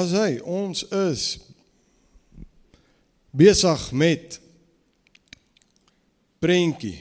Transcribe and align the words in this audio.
Daar's 0.00 0.12
hy. 0.16 0.38
Ons 0.48 0.80
is 0.96 1.22
besig 3.36 3.82
met 3.92 4.38
prentjie. 6.40 6.94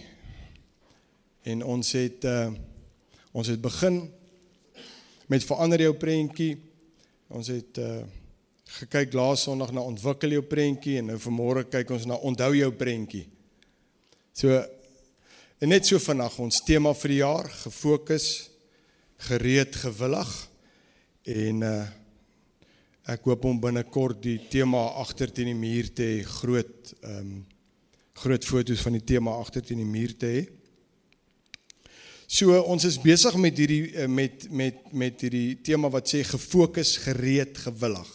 En 1.48 1.63
ons 1.63 1.91
het 1.95 2.25
uh 2.27 2.49
ons 3.31 3.48
het 3.48 3.62
begin 3.62 4.02
met 5.31 5.45
verander 5.48 5.80
jou 5.85 5.94
prentjie. 5.95 6.58
Ons 7.31 7.48
het 7.53 7.80
uh 7.80 8.02
gekyk 8.81 9.16
laas 9.16 9.45
Sondag 9.47 9.72
na 9.72 9.86
ontwikkel 9.88 10.36
jou 10.36 10.44
prentjie 10.44 10.97
en 11.00 11.08
nou 11.13 11.17
vanmôre 11.23 11.63
kyk 11.72 11.94
ons 11.95 12.09
na 12.09 12.17
onthou 12.20 12.52
jou 12.58 12.72
prentjie. 12.81 13.30
So 14.36 14.59
en 14.59 15.72
net 15.72 15.88
so 15.88 16.03
vandag 16.03 16.36
ons 16.36 16.59
tema 16.67 16.91
vir 17.00 17.16
die 17.16 17.22
jaar 17.22 17.47
gefokus 17.63 18.27
gereed 19.30 19.80
gewillig 19.86 20.36
en 21.39 21.63
uh 21.63 21.80
ek 23.09 23.25
hoop 23.25 23.45
om 23.49 23.59
binnekort 23.61 24.21
die 24.21 24.38
tema 24.52 24.81
agter 25.02 25.31
teen 25.33 25.49
die 25.49 25.57
muur 25.57 25.89
te 25.95 26.05
hê 26.05 26.19
groot 26.27 26.93
ehm 27.02 27.23
um, 27.23 27.39
groot 28.19 28.43
foto's 28.43 28.81
van 28.83 28.97
die 28.97 29.05
tema 29.07 29.31
agter 29.39 29.63
teen 29.63 29.79
die 29.79 29.88
muur 29.88 30.11
te 30.19 30.27
hê. 30.27 30.41
So 32.27 32.57
ons 32.67 32.83
is 32.85 32.97
besig 32.99 33.38
met 33.39 33.55
hierdie 33.57 33.93
eh, 33.95 34.09
met 34.11 34.43
met 34.51 34.81
met 34.91 35.23
hierdie 35.23 35.61
tema 35.63 35.88
wat 35.93 36.11
sê 36.11 36.25
gefokus, 36.27 36.97
gereed, 37.05 37.55
gewillig. 37.63 38.11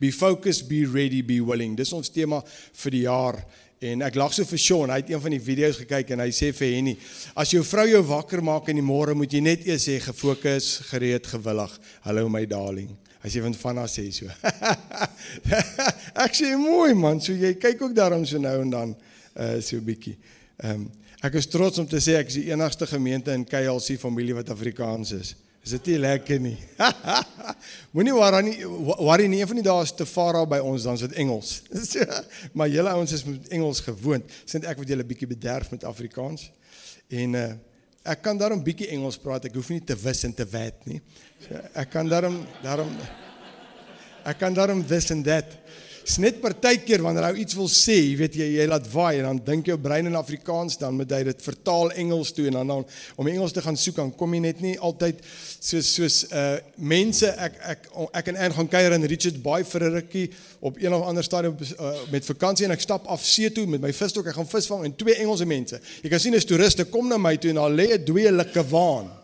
Be 0.00 0.12
focused, 0.14 0.68
be 0.70 0.84
ready, 0.86 1.20
be 1.26 1.40
willing. 1.44 1.74
Dis 1.76 1.92
ons 1.92 2.14
tema 2.14 2.38
vir 2.84 2.94
die 2.96 3.02
jaar. 3.08 3.42
En 3.82 4.06
ek 4.06 4.16
lag 4.20 4.32
so 4.36 4.46
vir 4.48 4.60
Sean, 4.60 4.92
hy 4.92 5.00
het 5.02 5.10
een 5.10 5.20
van 5.26 5.34
die 5.34 5.42
video's 5.42 5.82
gekyk 5.82 6.14
en 6.14 6.22
hy 6.22 6.30
sê 6.36 6.52
vir 6.56 6.74
Henny, 6.76 6.96
as 7.34 7.52
jou 7.52 7.64
vrou 7.64 7.88
jou 7.88 8.02
wakker 8.12 8.44
maak 8.44 8.68
in 8.68 8.76
die 8.76 8.84
môre, 8.84 9.16
moet 9.16 9.32
jy 9.32 9.40
net 9.44 9.64
eers 9.68 9.88
sê 9.88 9.98
gefokus, 10.04 10.74
gereed, 10.92 11.28
gewillig. 11.34 11.78
Hallo 12.04 12.28
my 12.32 12.46
darling. 12.48 12.92
Hy 13.20 13.28
sê 13.28 13.42
van 13.44 13.54
Vanna 13.54 13.84
sê 13.90 14.06
so. 14.14 14.26
ek 16.24 16.36
sê 16.36 16.54
mooi 16.56 16.94
man, 16.96 17.20
so 17.20 17.36
jy 17.36 17.52
kyk 17.60 17.82
ook 17.84 17.96
daarom 17.96 18.24
so 18.24 18.40
nou 18.40 18.56
en 18.62 18.72
dan 18.72 18.94
uh 19.36 19.60
so 19.60 19.76
'n 19.76 19.84
bietjie. 19.84 20.16
Ehm 20.62 20.86
um, 20.86 20.90
ek 21.20 21.34
is 21.36 21.46
trots 21.46 21.78
om 21.78 21.86
te 21.86 22.00
sê 22.00 22.16
ek 22.16 22.32
is 22.32 22.40
die 22.40 22.48
enigste 22.50 22.86
gemeente 22.86 23.32
in 23.36 23.44
KLC 23.44 23.98
familie 24.00 24.34
wat 24.34 24.50
Afrikaans 24.50 25.12
is. 25.12 25.34
Is 25.60 25.74
dit 25.76 25.92
nie 25.92 25.98
lekker 26.00 26.40
nie? 26.40 26.56
Moenie 27.94 28.14
worry 28.16 28.40
nie, 28.46 28.56
worry 28.64 29.26
nie, 29.28 29.42
een 29.42 29.50
van 29.50 29.60
die 29.60 29.66
dae 29.66 29.82
is 29.84 29.92
te 29.92 30.06
Farao 30.08 30.46
by 30.48 30.58
ons 30.64 30.86
dan 30.88 30.96
is 30.96 31.04
dit 31.04 31.18
Engels. 31.20 31.62
maar 32.56 32.72
julle 32.72 32.88
ouens 32.88 33.12
is 33.12 33.24
met 33.24 33.48
Engels 33.52 33.82
gewoond. 33.84 34.24
Sint 34.48 34.64
ek 34.64 34.80
wat 34.80 34.88
julle 34.88 35.04
bietjie 35.04 35.28
bederf 35.28 35.68
met 35.74 35.84
Afrikaans. 35.84 36.48
En 37.08 37.36
uh 37.36 37.50
ek 38.10 38.22
kan 38.24 38.38
daarom 38.38 38.62
bietjie 38.64 38.90
Engels 38.94 39.18
praat. 39.20 39.46
Ek 39.46 39.56
hoef 39.58 39.70
nie 39.72 39.82
te 39.86 39.96
wis 39.98 40.24
en 40.26 40.34
te 40.34 40.46
wet 40.50 40.86
nie. 40.90 41.00
So 41.44 41.60
ek 41.78 41.92
kan 41.92 42.10
daarom 42.10 42.40
daarom 42.64 42.90
ek 44.26 44.38
kan 44.40 44.56
daarom 44.56 44.82
this 44.86 45.10
and 45.14 45.24
that. 45.24 45.59
Dis 46.10 46.16
net 46.18 46.40
partykeer 46.42 47.04
wanneer 47.06 47.28
hy 47.28 47.44
iets 47.44 47.54
wil 47.54 47.68
sê, 47.70 47.94
jy 47.94 48.14
weet 48.18 48.34
jy 48.34 48.46
jy 48.56 48.64
laat 48.66 48.86
waai 48.90 49.20
en 49.20 49.28
dan 49.28 49.38
dink 49.46 49.68
jou 49.70 49.76
brein 49.78 50.08
in 50.10 50.16
Afrikaans 50.18 50.74
dan 50.80 50.96
moet 50.98 51.12
hy 51.14 51.20
dit 51.28 51.44
vertaal 51.44 51.92
Engels 52.02 52.32
toe 52.34 52.48
en 52.50 52.56
dan, 52.58 52.72
dan 52.72 52.82
om 53.14 53.28
Engels 53.30 53.54
te 53.54 53.62
gaan 53.62 53.78
soek 53.78 54.00
dan 54.00 54.10
kom 54.18 54.34
jy 54.34 54.40
net 54.42 54.58
nie 54.64 54.72
altyd 54.88 55.20
soos 55.22 55.92
soos 55.92 56.16
uh 56.34 56.56
mense 56.82 57.30
ek 57.46 57.60
ek 57.76 57.86
ek 58.18 58.32
en 58.32 58.40
Ann 58.42 58.56
gaan 58.56 58.72
kuier 58.72 58.96
in 58.96 59.06
Richard 59.12 59.38
Bay 59.44 59.62
vir 59.62 59.86
'n 59.86 59.94
rukkie 60.00 60.26
op 60.58 60.82
een 60.82 60.98
of 60.98 61.06
ander 61.06 61.22
stadium 61.22 61.54
uh, 61.54 61.94
met 62.10 62.26
vakansie 62.26 62.66
en 62.66 62.74
ek 62.74 62.82
stap 62.82 63.06
af 63.06 63.22
see 63.22 63.54
toe 63.54 63.68
met 63.70 63.86
my 63.86 63.94
visstok 63.94 64.34
ek 64.34 64.40
gaan 64.40 64.50
visvang 64.50 64.84
en 64.90 64.96
twee 64.96 65.14
Engelse 65.14 65.46
mense. 65.46 65.78
Jy 66.02 66.10
kan 66.10 66.18
sien 66.18 66.34
as 66.34 66.44
toeriste 66.44 66.90
kom 66.90 67.06
na 67.06 67.22
my 67.22 67.36
toe 67.38 67.54
en 67.54 67.62
daar 67.62 67.70
lê 67.70 67.86
'n 67.94 68.04
dweelike 68.04 68.66
waan. 68.66 69.20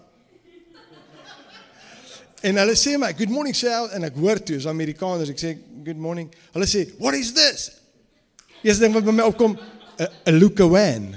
En 2.46 2.56
hulle 2.62 2.76
sê 2.78 2.98
my, 2.98 3.12
"Good 3.12 3.30
morning, 3.30 3.56
sir." 3.56 3.90
En 3.92 4.04
ek 4.04 4.14
hoor 4.14 4.38
toe, 4.42 4.56
is 4.56 4.66
Amerikaners, 4.66 5.30
ek 5.30 5.38
sê, 5.38 5.56
"Good 5.86 6.02
morning." 6.02 6.32
Hulle 6.52 6.66
sê, 6.66 6.90
"What 6.98 7.14
is 7.14 7.32
this?" 7.32 7.70
Eers 8.64 8.80
ding 8.82 8.92
wat 8.92 9.04
by 9.06 9.12
my 9.14 9.22
opkom, 9.22 9.56
'n 10.26 10.34
Lukawan. 10.34 11.14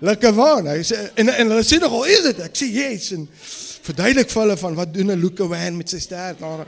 Lukawan. 0.00 0.66
Hy 0.66 0.82
sê 0.84 1.10
en 1.16 1.28
en 1.28 1.50
hulle 1.52 1.64
sê 1.64 1.78
nogal, 1.80 2.06
"Is 2.08 2.22
dit?" 2.22 2.40
Ek 2.40 2.56
sê, 2.56 2.66
"Yes." 2.72 3.12
En 3.12 3.28
verduidelik 3.86 4.30
vir 4.30 4.42
hulle 4.42 4.56
van 4.56 4.74
wat 4.74 4.94
doen 4.94 5.10
'n 5.12 5.20
Lukawan 5.20 5.76
met 5.76 5.90
sy 5.90 5.98
stert. 5.98 6.40
Maar 6.40 6.66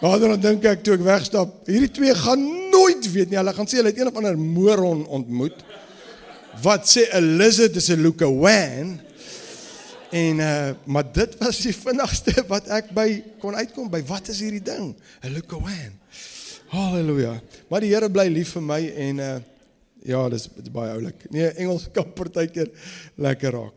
dan 0.00 0.40
dink 0.40 0.64
ek 0.64 0.82
toe 0.84 0.94
ek 0.94 1.00
wegstap, 1.00 1.66
hierdie 1.66 1.90
twee 1.90 2.14
gaan 2.14 2.70
nooit 2.70 3.12
weet 3.12 3.30
nie. 3.30 3.38
Hulle 3.38 3.54
gaan 3.54 3.66
sê 3.66 3.80
hulle 3.80 3.92
het 3.92 3.98
een 3.98 4.10
of 4.10 4.16
ander 4.16 4.38
moron 4.38 5.06
ontmoet. 5.06 5.64
Wat 6.62 6.86
sê 6.86 7.08
'n 7.12 7.36
lizard 7.36 7.76
is 7.76 7.90
'n 7.90 8.02
Lukawan? 8.02 9.00
En 10.14 10.38
uh 10.38 10.70
maar 10.84 11.12
dit 11.12 11.36
was 11.38 11.58
die 11.66 11.74
vinnigste 11.86 12.44
wat 12.46 12.68
ek 12.70 12.92
by 12.94 13.08
kon 13.42 13.56
uitkom 13.58 13.88
by 13.90 13.98
wat 14.06 14.30
is 14.30 14.42
hierdie 14.44 14.62
ding? 14.62 14.92
'n 15.22 15.32
Lukawan. 15.34 15.96
Halleluja. 16.70 17.40
Maar 17.68 17.82
die 17.82 17.90
Here 17.90 18.10
bly 18.10 18.28
lief 18.30 18.54
vir 18.54 18.62
my 18.62 18.80
en 19.08 19.18
uh 19.18 19.36
ja, 20.04 20.20
dis 20.28 20.50
baie 20.68 20.92
oulik. 20.92 21.24
Nee, 21.32 21.48
Engels 21.56 21.88
kan 21.92 22.10
partykeer 22.12 22.68
lekker 23.16 23.56
raak. 23.56 23.76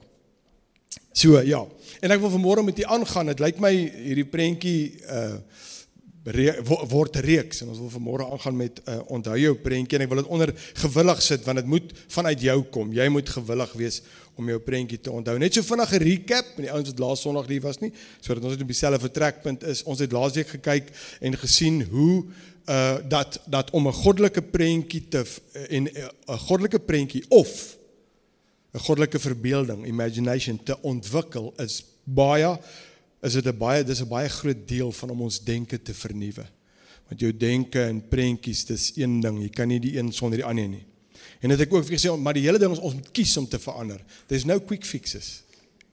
So 1.16 1.40
ja. 1.42 1.64
En 2.04 2.14
ek 2.14 2.20
wil 2.22 2.34
vanmôre 2.36 2.66
met 2.68 2.80
u 2.80 2.86
aangaan. 2.86 3.32
Dit 3.32 3.42
lyk 3.42 3.62
my 3.64 3.74
hierdie 3.74 4.28
prentjie 4.28 4.82
uh 5.10 5.40
re, 6.28 6.54
word 6.92 7.20
reeks 7.24 7.62
en 7.64 7.72
ons 7.72 7.80
wil 7.80 7.92
vanmôre 7.94 8.26
aangaan 8.28 8.58
met 8.60 8.82
uh, 8.84 9.00
onthou 9.16 9.36
jou 9.40 9.54
prentjie 9.64 9.98
en 9.98 10.06
ek 10.06 10.12
wil 10.12 10.22
dit 10.22 10.32
onder 10.36 10.54
gewillig 10.84 11.22
sit 11.24 11.46
want 11.48 11.62
dit 11.62 11.70
moet 11.72 11.94
vanuit 12.14 12.44
jou 12.50 12.58
kom. 12.74 12.92
Jy 12.96 13.08
moet 13.14 13.32
gewillig 13.38 13.76
wees 13.80 14.02
om 14.38 14.52
jou 14.52 14.60
prentjie 14.62 15.00
te 15.02 15.14
onthou. 15.14 15.38
Net 15.40 15.56
so 15.56 15.66
vinnig 15.66 15.94
'n 15.94 16.04
recap, 16.04 16.52
en 16.58 16.68
die 16.68 16.74
ouens 16.74 16.92
wat 16.92 17.00
laas 17.00 17.22
Sondag 17.22 17.48
hier 17.48 17.62
was 17.62 17.80
nie, 17.82 17.92
sodat 18.22 18.44
ons 18.44 18.54
net 18.54 18.62
op 18.62 18.68
dieselfde 18.68 19.00
vertrekpunt 19.00 19.64
is. 19.64 19.84
Ons 19.84 20.00
het 20.00 20.12
laasweek 20.12 20.48
gekyk 20.48 20.92
en 21.22 21.38
gesien 21.38 21.82
hoe 21.90 22.26
uh 22.68 22.98
dat 23.08 23.40
dat 23.46 23.72
om 23.72 23.88
'n 23.88 23.94
goddelike 23.94 24.42
prentjie 24.42 25.08
te 25.08 25.24
en 25.70 25.88
'n 25.88 26.38
goddelike 26.48 26.80
prentjie 26.80 27.24
of 27.30 27.78
'n 28.74 28.80
goddelike 28.80 29.20
verbeelding, 29.20 29.86
imagination 29.88 30.60
te 30.64 30.76
ontwikkel 30.82 31.54
is 31.58 31.84
baie 32.04 32.60
is 33.22 33.34
dit 33.34 33.46
'n 33.46 33.58
baie 33.58 33.84
dis 33.84 34.02
'n 34.02 34.08
baie 34.08 34.30
groot 34.30 34.68
deel 34.68 34.92
van 34.92 35.10
om 35.10 35.22
ons 35.22 35.44
denke 35.44 35.82
te 35.82 35.94
vernuwe. 35.94 36.46
Want 37.08 37.20
jou 37.20 37.38
denke 37.38 37.82
en 37.82 38.08
prentjies, 38.08 38.66
dis 38.66 38.92
een 38.96 39.22
ding, 39.22 39.42
jy 39.42 39.50
kan 39.50 39.68
nie 39.68 39.80
die 39.80 39.98
een 39.98 40.12
sonder 40.12 40.38
die 40.38 40.46
ander 40.46 40.68
nie. 40.68 40.86
En 41.40 41.50
dit 41.50 41.60
ek 41.60 41.74
ook 41.74 41.86
vir 41.86 41.98
gesê, 41.98 42.12
maar 42.18 42.34
die 42.34 42.44
hele 42.44 42.60
ding 42.60 42.72
is 42.72 42.80
ons 42.80 42.94
moet 42.94 43.12
kies 43.12 43.38
om 43.38 43.48
te 43.48 43.60
verander. 43.60 44.04
There's 44.28 44.46
no 44.46 44.60
quick 44.60 44.86
fixes. 44.86 45.44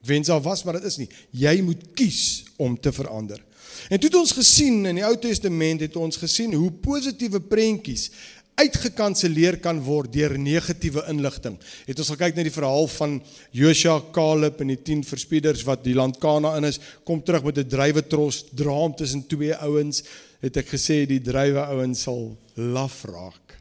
Wens 0.05 0.29
al 0.29 0.43
was, 0.43 0.65
maar 0.65 0.79
dit 0.79 0.85
is 0.85 0.97
nie. 0.97 1.09
Jy 1.31 1.61
moet 1.63 1.83
kies 1.95 2.45
om 2.57 2.81
te 2.81 2.93
verander. 2.93 3.41
En 3.89 4.01
toe 4.01 4.09
het 4.09 4.19
ons 4.19 4.33
gesien 4.33 4.87
in 4.87 4.95
die 4.95 5.05
Ou 5.05 5.15
Testament 5.21 5.81
het 5.85 5.97
ons 5.97 6.17
gesien 6.17 6.53
hoe 6.53 6.71
positiewe 6.71 7.41
prentjies 7.41 8.11
uitgekanselleer 8.55 9.59
kan 9.63 9.81
word 9.83 10.13
deur 10.15 10.37
negatiewe 10.39 11.03
inligting. 11.11 11.57
Het 11.89 11.99
ons 11.99 12.13
gekyk 12.15 12.37
na 12.37 12.45
die 12.47 12.55
verhaal 12.55 12.87
van 12.95 13.17
Joshua, 13.51 13.99
Caleb 14.15 14.61
en 14.63 14.71
die 14.71 14.79
10 14.79 15.03
verspieders 15.09 15.65
wat 15.67 15.83
die 15.85 15.97
land 15.97 16.21
Kanaan 16.23 16.69
is, 16.69 16.79
kom 17.05 17.23
terug 17.23 17.45
met 17.45 17.59
'n 17.59 17.69
drywe-tros, 17.69 18.45
draam 18.55 18.95
tussen 18.95 19.27
twee 19.27 19.55
ouens, 19.55 20.05
het 20.41 20.57
ek 20.57 20.69
gesê 20.69 21.07
die 21.07 21.21
drywe 21.21 21.67
ouens 21.67 22.03
sal 22.03 22.37
laf 22.55 23.05
raak. 23.05 23.59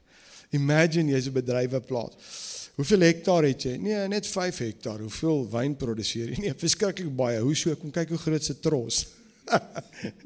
Imagine 0.51 1.12
jy's 1.12 1.27
'n 1.27 1.33
bedryweplaas. 1.33 2.13
Hoeveel 2.75 3.01
hektaar 3.06 3.44
het 3.44 3.63
jy? 3.63 3.77
Nee, 3.77 4.07
net 4.07 4.27
5 4.27 4.57
hektaar. 4.57 5.00
Hoeveel 5.00 5.47
wyn 5.50 5.75
produseer 5.75 6.29
jy? 6.29 6.38
Nee, 6.44 6.53
verskriklik 6.57 7.15
baie. 7.15 7.39
Hoe 7.39 7.56
so? 7.56 7.75
Kom 7.75 7.91
kyk 7.91 8.09
hoe 8.09 8.18
groot 8.18 8.44
se 8.44 8.59
tros. 8.59 9.06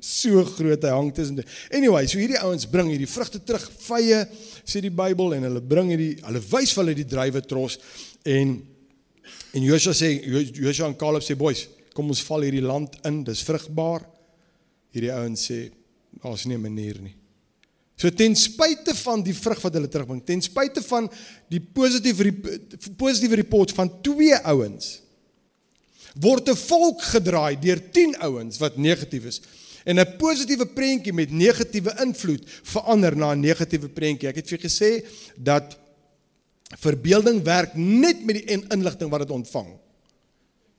So 0.01 0.43
groot 0.55 0.83
hy 0.83 0.93
hang 0.93 1.11
tussen. 1.13 1.41
Anyway, 1.73 2.07
so 2.07 2.19
hierdie 2.21 2.39
ouens 2.43 2.67
bring 2.69 2.91
hierdie 2.91 3.09
vrugte 3.09 3.41
terug, 3.43 3.65
vye 3.87 4.23
sê 4.67 4.81
die 4.83 4.93
Bybel 4.93 5.37
en 5.37 5.47
hulle 5.49 5.63
bring 5.63 5.91
hierdie 5.93 6.17
hulle 6.25 6.41
wys 6.51 6.73
vir 6.75 6.83
hulle 6.83 6.97
die 6.97 7.07
drywe 7.07 7.43
tros 7.45 7.79
en 8.27 8.59
en 9.57 9.63
Joshua 9.65 9.95
sê 9.97 10.11
Joshua 10.27 10.89
en 10.89 10.97
Caleb 10.99 11.25
sê 11.25 11.37
boys, 11.37 11.65
kom 11.95 12.11
ons 12.13 12.23
val 12.27 12.45
hierdie 12.45 12.65
land 12.65 12.93
in, 13.07 13.23
dis 13.25 13.41
vrugbaar. 13.47 14.03
Hierdie 14.93 15.13
ouens 15.15 15.47
sê 15.49 15.63
daar's 16.21 16.45
nie 16.45 16.57
'n 16.57 16.61
manier 16.61 16.99
nie. 17.01 17.15
So 17.97 18.09
ten 18.13 18.35
spyte 18.35 18.93
van 18.93 19.23
die 19.25 19.33
vrug 19.33 19.61
wat 19.63 19.73
hulle 19.73 19.89
terugbring, 19.89 20.21
ten 20.25 20.41
spyte 20.41 20.83
van 20.85 21.09
die 21.49 21.59
positiewe 21.59 22.31
positiewe 22.97 23.35
report 23.35 23.73
van 23.73 23.89
twee 24.01 24.37
ouens 24.45 25.06
word 26.21 26.49
'n 26.49 26.55
volk 26.55 27.01
gedraai 27.01 27.59
deur 27.59 27.79
10 27.91 28.17
ouens 28.19 28.57
wat 28.57 28.77
negatief 28.77 29.25
is 29.25 29.41
en 29.85 29.99
'n 29.99 30.17
positiewe 30.17 30.65
prentjie 30.65 31.13
met 31.13 31.31
negatiewe 31.31 31.93
invloed 32.01 32.43
verander 32.63 33.15
na 33.15 33.33
'n 33.33 33.39
negatiewe 33.39 33.89
prentjie. 33.89 34.29
Ek 34.29 34.35
het 34.35 34.49
vir 34.49 34.59
gesê 34.59 35.05
dat 35.37 35.77
verbeelding 36.77 37.43
werk 37.43 37.75
net 37.75 38.25
met 38.25 38.35
die 38.35 38.57
inligting 38.69 39.09
wat 39.09 39.19
dit 39.19 39.31
ontvang. 39.31 39.67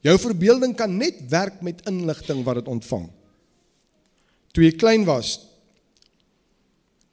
Jou 0.01 0.19
verbeelding 0.19 0.77
kan 0.77 0.97
net 0.97 1.15
werk 1.29 1.63
met 1.63 1.87
inligting 1.87 2.45
wat 2.45 2.55
dit 2.55 2.69
ontvang. 2.69 3.11
Toe 4.53 4.65
jy 4.65 4.73
klein 4.77 5.05
was, 5.05 5.49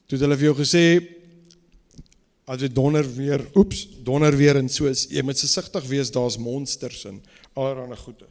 Toe 0.05 0.19
hulle 0.21 0.37
vir 0.37 0.51
jou 0.51 0.57
gesê 0.59 0.83
as 2.45 2.59
dit 2.61 2.73
donder 2.77 3.07
weer, 3.09 3.41
oeps, 3.57 3.87
donder 4.05 4.35
weer 4.37 4.59
en 4.59 4.67
soos 4.69 5.07
jy 5.09 5.23
moet 5.25 5.39
versigtig 5.41 5.87
wees, 5.89 6.11
daar's 6.13 6.37
monsters 6.37 7.07
en 7.09 7.17
allerlei 7.55 7.97
goede. 7.97 8.27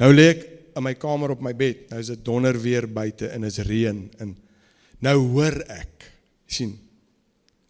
Nou 0.00 0.10
lê 0.12 0.28
ek 0.34 0.46
in 0.76 0.86
my 0.86 0.94
kamer 0.98 1.34
op 1.34 1.42
my 1.44 1.52
bed. 1.56 1.88
Nou 1.90 2.00
is 2.02 2.12
dit 2.12 2.24
donder 2.24 2.56
weer 2.60 2.88
buite 2.88 3.28
en 3.32 3.44
is 3.44 3.60
reën 3.66 4.04
en 4.22 4.36
nou 5.02 5.16
hoor 5.34 5.58
ek 5.72 6.08
sien 6.46 6.74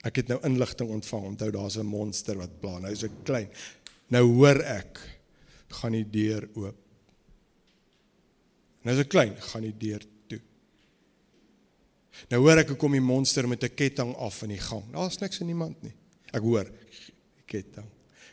ek 0.07 0.23
het 0.23 0.33
nou 0.33 0.39
inligting 0.47 0.91
ontvang. 0.91 1.33
Onthou 1.33 1.51
daar's 1.51 1.79
'n 1.79 1.87
monster 1.87 2.37
wat 2.37 2.61
pla. 2.61 2.79
Nou 2.79 2.93
is 2.93 3.05
ek 3.05 3.25
klein. 3.25 3.49
Nou 4.09 4.25
hoor 4.37 4.61
ek 4.61 5.01
gaan 5.69 5.93
die 5.93 6.11
deur 6.11 6.49
oop. 6.55 6.77
Nou 8.83 8.97
is 8.97 9.05
ek 9.05 9.09
klein, 9.09 9.37
gaan 9.37 9.63
die 9.63 9.77
deur 9.79 10.03
toe. 10.29 10.41
Nou 12.31 12.41
hoor 12.43 12.59
ek 12.59 12.69
hoe 12.69 12.77
kom 12.77 12.93
die 12.93 13.01
monster 13.01 13.49
met 13.49 13.65
'n 13.65 13.75
ketting 13.75 14.15
af 14.17 14.43
in 14.43 14.49
die 14.49 14.59
gang. 14.59 14.85
Daar's 14.93 15.19
niks 15.19 15.41
en 15.41 15.47
niemand 15.47 15.83
nie. 15.83 15.95
Ek 16.33 16.43
hoor 16.43 16.71
ketting. 17.47 17.87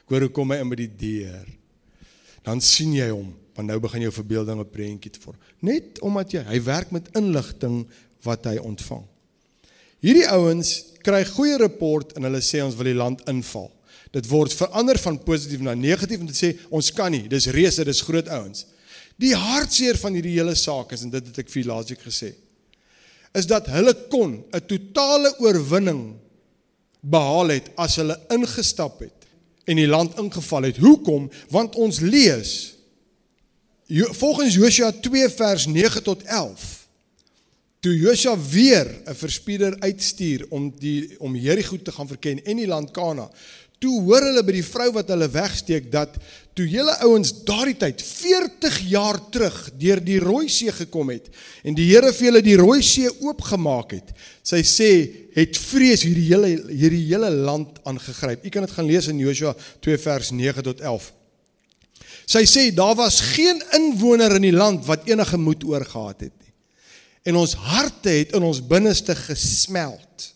Hoor 0.10 0.26
hoe 0.26 0.34
kom 0.34 0.52
hy 0.52 0.60
in 0.64 0.72
by 0.72 0.80
die 0.80 0.92
deur. 1.00 1.46
Dan 2.46 2.62
sien 2.64 2.96
jy 2.98 3.10
hom, 3.12 3.30
want 3.58 3.70
nou 3.70 3.78
begin 3.84 4.08
jou 4.08 4.12
verbeelding 4.16 4.60
'n 4.60 4.70
prentjie 4.72 5.12
te 5.12 5.20
vorm. 5.20 5.38
Net 5.62 6.00
omdat 6.02 6.32
jy 6.32 6.44
hy 6.44 6.60
werk 6.64 6.92
met 6.92 7.10
inligting 7.16 7.86
wat 8.24 8.46
hy 8.46 8.58
ontvang. 8.58 9.06
Hierdie 10.00 10.28
ouens 10.32 10.96
kry 11.04 11.26
goeie 11.26 11.58
rapport 11.58 12.16
en 12.16 12.24
hulle 12.24 12.42
sê 12.42 12.64
ons 12.64 12.76
wil 12.76 12.86
die 12.86 12.98
land 12.98 13.22
inval. 13.28 13.72
Dit 14.12 14.28
word 14.28 14.54
verander 14.54 14.98
van 14.98 15.20
positief 15.24 15.60
na 15.60 15.76
negatief 15.76 16.20
en 16.20 16.26
dit 16.26 16.36
sê 16.36 16.58
ons 16.70 16.92
kan 16.92 17.12
nie, 17.12 17.28
dis 17.28 17.48
reuse, 17.48 17.84
dis 17.84 18.02
groot 18.02 18.28
ouens. 18.28 18.66
Die 19.20 19.36
hartseer 19.36 19.98
van 19.98 20.16
hierdie 20.16 20.38
hele 20.38 20.56
saak 20.56 20.94
is 20.96 21.04
en 21.04 21.12
dit 21.14 21.26
het 21.28 21.38
ek 21.44 21.50
vir 21.50 21.68
laasweek 21.68 22.02
gesê, 22.02 22.34
is 23.36 23.46
dat 23.46 23.68
hulle 23.68 23.94
kon 24.10 24.44
'n 24.54 24.66
totale 24.66 25.36
oorwinning 25.40 26.16
behaal 27.02 27.50
het 27.50 27.70
as 27.78 27.98
hulle 27.98 28.18
ingestap 28.32 29.00
het 29.02 29.19
en 29.70 29.78
die 29.78 29.88
land 29.88 30.18
ingeval 30.18 30.66
het. 30.70 30.82
Hoekom? 30.82 31.30
Want 31.54 31.78
ons 31.78 32.02
lees 32.02 32.74
volgens 34.18 34.54
Josua 34.54 34.92
2 34.92 35.30
vers 35.30 35.66
9 35.66 36.04
tot 36.04 36.24
11 36.24 36.80
Toe 37.80 37.96
Josua 37.96 38.36
weer 38.50 38.88
'n 39.06 39.16
verspieder 39.16 39.80
uitstuur 39.80 40.46
om 40.50 40.74
die 40.80 41.16
om 41.20 41.36
Jerigo 41.36 41.78
te 41.78 41.92
gaan 41.92 42.08
verken 42.08 42.44
en 42.44 42.56
die 42.56 42.68
land 42.68 42.92
Kana. 42.92 43.32
Toe 43.80 44.02
hoor 44.04 44.26
hulle 44.28 44.44
by 44.44 44.58
die 44.58 44.66
vrou 44.66 44.90
wat 44.98 45.12
hulle 45.14 45.30
wegsteek 45.32 45.86
dat 45.92 46.18
toe 46.58 46.66
julle 46.68 46.92
ouens 47.08 47.32
daardie 47.48 47.78
tyd 47.80 48.02
40 48.04 48.80
jaar 48.92 49.20
terug 49.32 49.56
deur 49.80 50.02
die 50.04 50.18
Rooi 50.20 50.50
See 50.52 50.72
gekom 50.76 51.14
het 51.14 51.30
en 51.64 51.78
die 51.78 51.88
Here 51.88 52.12
vir 52.12 52.28
julle 52.28 52.42
die 52.44 52.58
Rooi 52.60 52.82
See 52.84 53.08
oopgemaak 53.24 53.96
het. 53.96 54.12
Sy 54.44 54.60
sê 54.68 54.90
het 55.38 55.56
vrees 55.70 56.04
hierdie 56.04 56.28
hele 56.28 56.52
hierdie 56.68 57.06
hele 57.08 57.32
land 57.32 57.80
aangegryp. 57.88 58.44
U 58.44 58.52
kan 58.52 58.68
dit 58.68 58.76
gaan 58.76 58.90
lees 58.90 59.08
in 59.08 59.24
Josua 59.24 59.56
2 59.86 60.04
vers 60.04 60.34
9 60.36 60.68
tot 60.68 60.84
11. 60.84 61.08
Sy 62.30 62.44
sê 62.46 62.68
daar 62.76 62.98
was 63.00 63.22
geen 63.32 63.64
inwoner 63.80 64.36
in 64.36 64.50
die 64.50 64.56
land 64.56 64.84
wat 64.90 65.08
enige 65.08 65.40
moed 65.40 65.64
oorgehad 65.66 66.28
het 66.28 66.36
en 67.28 67.36
ons 67.36 67.54
harte 67.70 68.10
het 68.10 68.34
in 68.36 68.44
ons 68.48 68.62
binneste 68.66 69.14
gesmeld. 69.16 70.30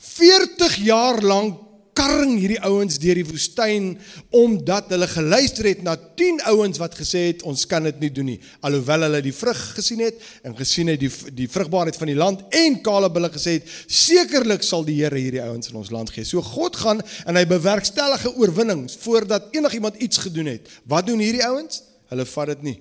40 0.00 0.76
jaar 0.84 1.20
lank 1.24 1.69
karring 1.94 2.36
hierdie 2.38 2.60
ouens 2.66 2.98
deur 3.02 3.18
die 3.18 3.26
woestyn 3.26 3.92
omdat 4.30 4.90
hulle 4.94 5.08
geluister 5.10 5.70
het 5.70 5.82
na 5.82 5.96
10 5.96 6.42
ouens 6.52 6.78
wat 6.80 6.94
gesê 6.98 7.26
het 7.30 7.42
ons 7.48 7.66
kan 7.66 7.82
dit 7.88 8.00
nie 8.00 8.12
doen 8.14 8.30
nie 8.32 8.40
alhoewel 8.66 9.08
hulle 9.08 9.22
die 9.24 9.34
vrug 9.34 9.60
gesien 9.76 10.04
het 10.04 10.20
en 10.44 10.56
gesien 10.58 10.92
het 10.92 11.00
die 11.00 11.10
die 11.34 11.48
vrugbaarheid 11.50 11.96
van 11.96 12.12
die 12.12 12.18
land 12.18 12.44
en 12.54 12.80
Caleb 12.84 13.18
hulle 13.18 13.32
gesê 13.32 13.58
het 13.58 13.70
sekerlik 13.86 14.64
sal 14.66 14.84
die 14.86 14.98
Here 15.00 15.18
hierdie 15.18 15.42
ouens 15.42 15.70
in 15.70 15.78
ons 15.80 15.90
land 15.94 16.10
gee. 16.12 16.26
So 16.26 16.42
God 16.44 16.76
gaan 16.80 17.00
en 17.26 17.38
hy 17.38 17.46
bewerkstellige 17.48 18.34
oorwinnings 18.36 18.98
voordat 19.04 19.50
enigiemand 19.56 19.98
iets 20.02 20.20
gedoen 20.26 20.52
het. 20.54 20.68
Wat 20.84 21.08
doen 21.08 21.22
hierdie 21.22 21.44
ouens? 21.46 21.82
Hulle 22.10 22.26
vat 22.26 22.54
dit 22.54 22.64
nie. 22.70 22.78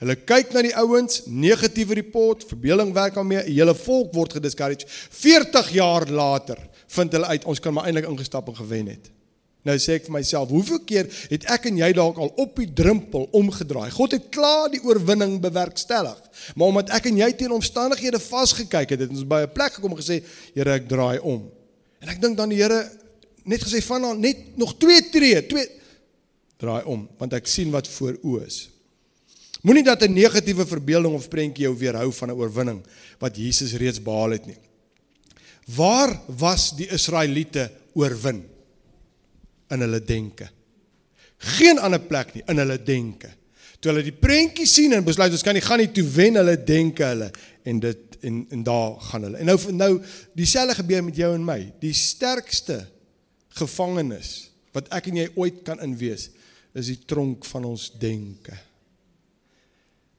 Hulle 0.00 0.16
kyk 0.16 0.54
na 0.54 0.62
die 0.64 0.76
ouens, 0.80 1.26
negatiewe 1.28 1.98
report, 1.98 2.46
verbeelding 2.48 2.94
werk 2.96 3.18
aan 3.20 3.26
mee, 3.28 3.42
'n 3.42 3.52
hele 3.52 3.74
volk 3.74 4.14
word 4.14 4.32
gediscourage. 4.32 4.86
40 4.88 5.72
jaar 5.76 6.08
later 6.08 6.56
vind 6.96 7.12
hulle 7.12 7.26
uit 7.26 7.44
ons 7.44 7.60
kan 7.62 7.74
maar 7.74 7.88
eintlik 7.88 8.08
ingestap 8.08 8.48
en 8.48 8.56
gewen 8.56 8.86
het. 8.92 9.10
Nou 9.68 9.76
sê 9.76 9.98
ek 9.98 10.06
vir 10.08 10.14
myself, 10.14 10.48
hoeveel 10.54 10.80
keer 10.88 11.08
het 11.28 11.44
ek 11.52 11.66
en 11.68 11.76
jy 11.82 11.90
dalk 11.96 12.16
al 12.22 12.30
op 12.40 12.56
die 12.56 12.68
drempel 12.72 13.26
omgedraai? 13.36 13.90
God 13.92 14.16
het 14.16 14.30
klaar 14.32 14.70
die 14.72 14.80
oorwinning 14.80 15.36
bewerkstellig. 15.42 16.16
Maar 16.56 16.72
omdat 16.72 16.92
ek 16.96 17.10
en 17.10 17.20
jy 17.20 17.28
teen 17.36 17.52
omstandighede 17.52 18.22
vasgekyk 18.24 18.96
het, 18.96 19.04
het 19.04 19.12
ons 19.12 19.26
by 19.28 19.42
'n 19.44 19.52
plek 19.52 19.76
gekom 19.76 19.92
en 19.92 20.00
gesê, 20.00 20.24
Here, 20.54 20.72
ek 20.72 20.88
draai 20.88 21.20
om. 21.20 21.50
En 22.00 22.08
ek 22.08 22.20
dink 22.20 22.36
dan 22.36 22.48
die 22.48 22.62
Here 22.62 22.88
net 23.44 23.60
gesê 23.60 23.82
van 23.82 24.20
net 24.20 24.56
nog 24.56 24.78
twee 24.78 25.10
tree, 25.10 25.46
twee 25.46 25.68
draai 26.56 26.84
om, 26.84 27.08
want 27.18 27.32
ek 27.32 27.46
sien 27.46 27.70
wat 27.70 27.88
voor 27.88 28.16
oë 28.22 28.46
is. 28.46 28.68
Moenie 29.62 29.84
dat 29.84 30.02
'n 30.02 30.12
negatiewe 30.12 30.66
verbeelding 30.66 31.14
of 31.14 31.28
prentjie 31.28 31.64
jou 31.64 31.76
weerhou 31.76 32.12
van 32.12 32.28
'n 32.30 32.36
oorwinning 32.36 32.82
wat 33.18 33.36
Jesus 33.36 33.74
reeds 33.74 34.02
behaal 34.02 34.30
het 34.30 34.46
nie. 34.46 34.56
Waar 35.76 36.14
was 36.26 36.70
die 36.76 36.88
Israeliete 36.90 37.70
oorwin? 37.98 38.42
In 39.70 39.84
hulle 39.84 40.00
denke. 40.04 40.48
Geen 41.56 41.78
ander 41.78 42.00
plek 42.00 42.34
nie, 42.34 42.42
in 42.50 42.58
hulle 42.60 42.78
denke. 42.84 43.30
Toe 43.80 43.92
hulle 43.92 44.04
die 44.04 44.16
prentjie 44.16 44.66
sien 44.68 44.92
en 44.92 45.04
besluit 45.06 45.32
ons 45.32 45.44
kan 45.44 45.56
nie 45.56 45.64
gaan 45.64 45.80
nie 45.80 45.88
toe 45.94 46.04
wen 46.12 46.36
hulle 46.36 46.56
denke 46.68 47.06
hulle 47.06 47.30
en 47.64 47.80
dit 47.80 48.16
en 48.28 48.42
en 48.52 48.64
daar 48.66 48.98
gaan 49.08 49.24
hulle. 49.24 49.40
En 49.40 49.48
nou 49.48 49.56
nou 49.72 49.92
dieselfde 50.36 50.76
gebeur 50.82 51.04
met 51.06 51.16
jou 51.16 51.30
en 51.34 51.44
my. 51.44 51.60
Die 51.80 51.94
sterkste 51.96 52.82
gevangenis 53.56 54.50
wat 54.76 54.90
ek 54.94 55.08
en 55.10 55.22
jy 55.22 55.30
ooit 55.40 55.62
kan 55.66 55.80
inwees 55.82 56.28
is 56.76 56.90
die 56.92 57.00
tronk 57.08 57.46
van 57.48 57.64
ons 57.72 57.88
denke. 57.98 58.54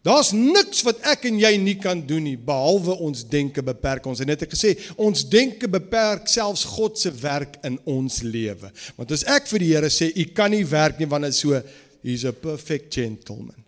Daar's 0.02 0.32
niks 0.34 0.82
wat 0.82 1.04
ek 1.06 1.28
en 1.30 1.38
jy 1.38 1.52
nie 1.62 1.76
kan 1.78 2.00
doen 2.02 2.24
nie 2.26 2.38
behalwe 2.38 2.96
ons 3.06 3.22
denke 3.30 3.62
beperk 3.62 4.08
ons. 4.10 4.24
En 4.24 4.32
net 4.32 4.48
ek 4.48 4.56
gesê, 4.56 4.74
ons 4.98 5.26
denke 5.30 5.70
beperk 5.70 6.26
selfs 6.32 6.64
God 6.74 6.98
se 6.98 7.12
werk 7.22 7.60
in 7.68 7.78
ons 7.86 8.24
lewe. 8.26 8.72
Want 8.98 9.14
as 9.14 9.28
ek 9.30 9.46
vir 9.52 9.62
die 9.62 9.72
Here 9.76 9.92
sê, 9.94 10.10
"U 10.10 10.26
kan 10.34 10.50
nie 10.52 10.66
werk 10.66 11.00
nie 11.00 11.06
want 11.06 11.26
dit 11.26 11.36
so 11.36 11.62
he's 12.04 12.26
a 12.26 12.32
perfect 12.32 12.92
gentleman." 12.94 13.62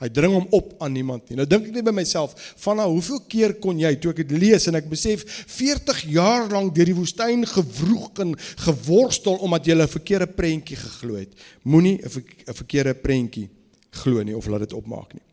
Hy 0.00 0.08
dring 0.08 0.32
hom 0.32 0.46
op 0.50 0.72
aan 0.80 0.94
niemand 0.94 1.28
nie. 1.28 1.36
Nou 1.36 1.44
dink 1.44 1.66
ek 1.66 1.74
net 1.74 1.84
by 1.84 1.92
myself, 1.92 2.32
van 2.56 2.76
nou 2.76 2.88
hoeveel 2.94 3.20
keer 3.28 3.52
kon 3.60 3.78
jy 3.78 3.94
toe 4.00 4.12
ek 4.12 4.16
dit 4.16 4.30
lees 4.30 4.66
en 4.66 4.74
ek 4.74 4.88
besef 4.88 5.24
40 5.46 6.04
jaar 6.08 6.48
lank 6.48 6.74
deur 6.74 6.86
die 6.86 6.94
woestyn 6.94 7.44
gewroeg 7.44 8.18
en 8.24 8.34
geworstel 8.56 9.36
omdat 9.44 9.66
jy 9.66 9.74
'n 9.74 9.86
verkeerde 9.86 10.26
prentjie 10.26 10.76
geglo 10.76 11.16
het. 11.16 11.28
Moenie 11.64 12.00
'n 12.02 12.54
verkeerde 12.54 12.94
prentjie 12.94 13.50
glo 13.90 14.22
nie 14.22 14.36
of 14.36 14.46
laat 14.46 14.60
dit 14.60 14.72
opmaak 14.72 15.12
nie. 15.12 15.29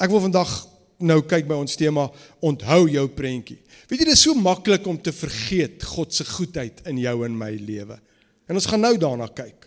Ek 0.00 0.10
wil 0.12 0.24
vandag 0.24 0.52
nou 0.98 1.20
kyk 1.28 1.48
by 1.48 1.58
ons 1.60 1.76
tema 1.76 2.06
onthou 2.44 2.86
jou 2.88 3.04
prentjie. 3.12 3.58
Weet 3.86 4.00
jy 4.02 4.08
dit 4.08 4.16
is 4.16 4.24
so 4.24 4.34
maklik 4.38 4.86
om 4.88 4.98
te 4.98 5.12
vergeet 5.14 5.84
God 5.84 6.14
se 6.14 6.24
goedheid 6.26 6.80
in 6.88 6.98
jou 7.02 7.16
en 7.26 7.36
my 7.36 7.52
lewe. 7.60 7.98
En 8.48 8.58
ons 8.58 8.68
gaan 8.70 8.82
nou 8.82 8.94
daarna 9.00 9.28
kyk. 9.28 9.65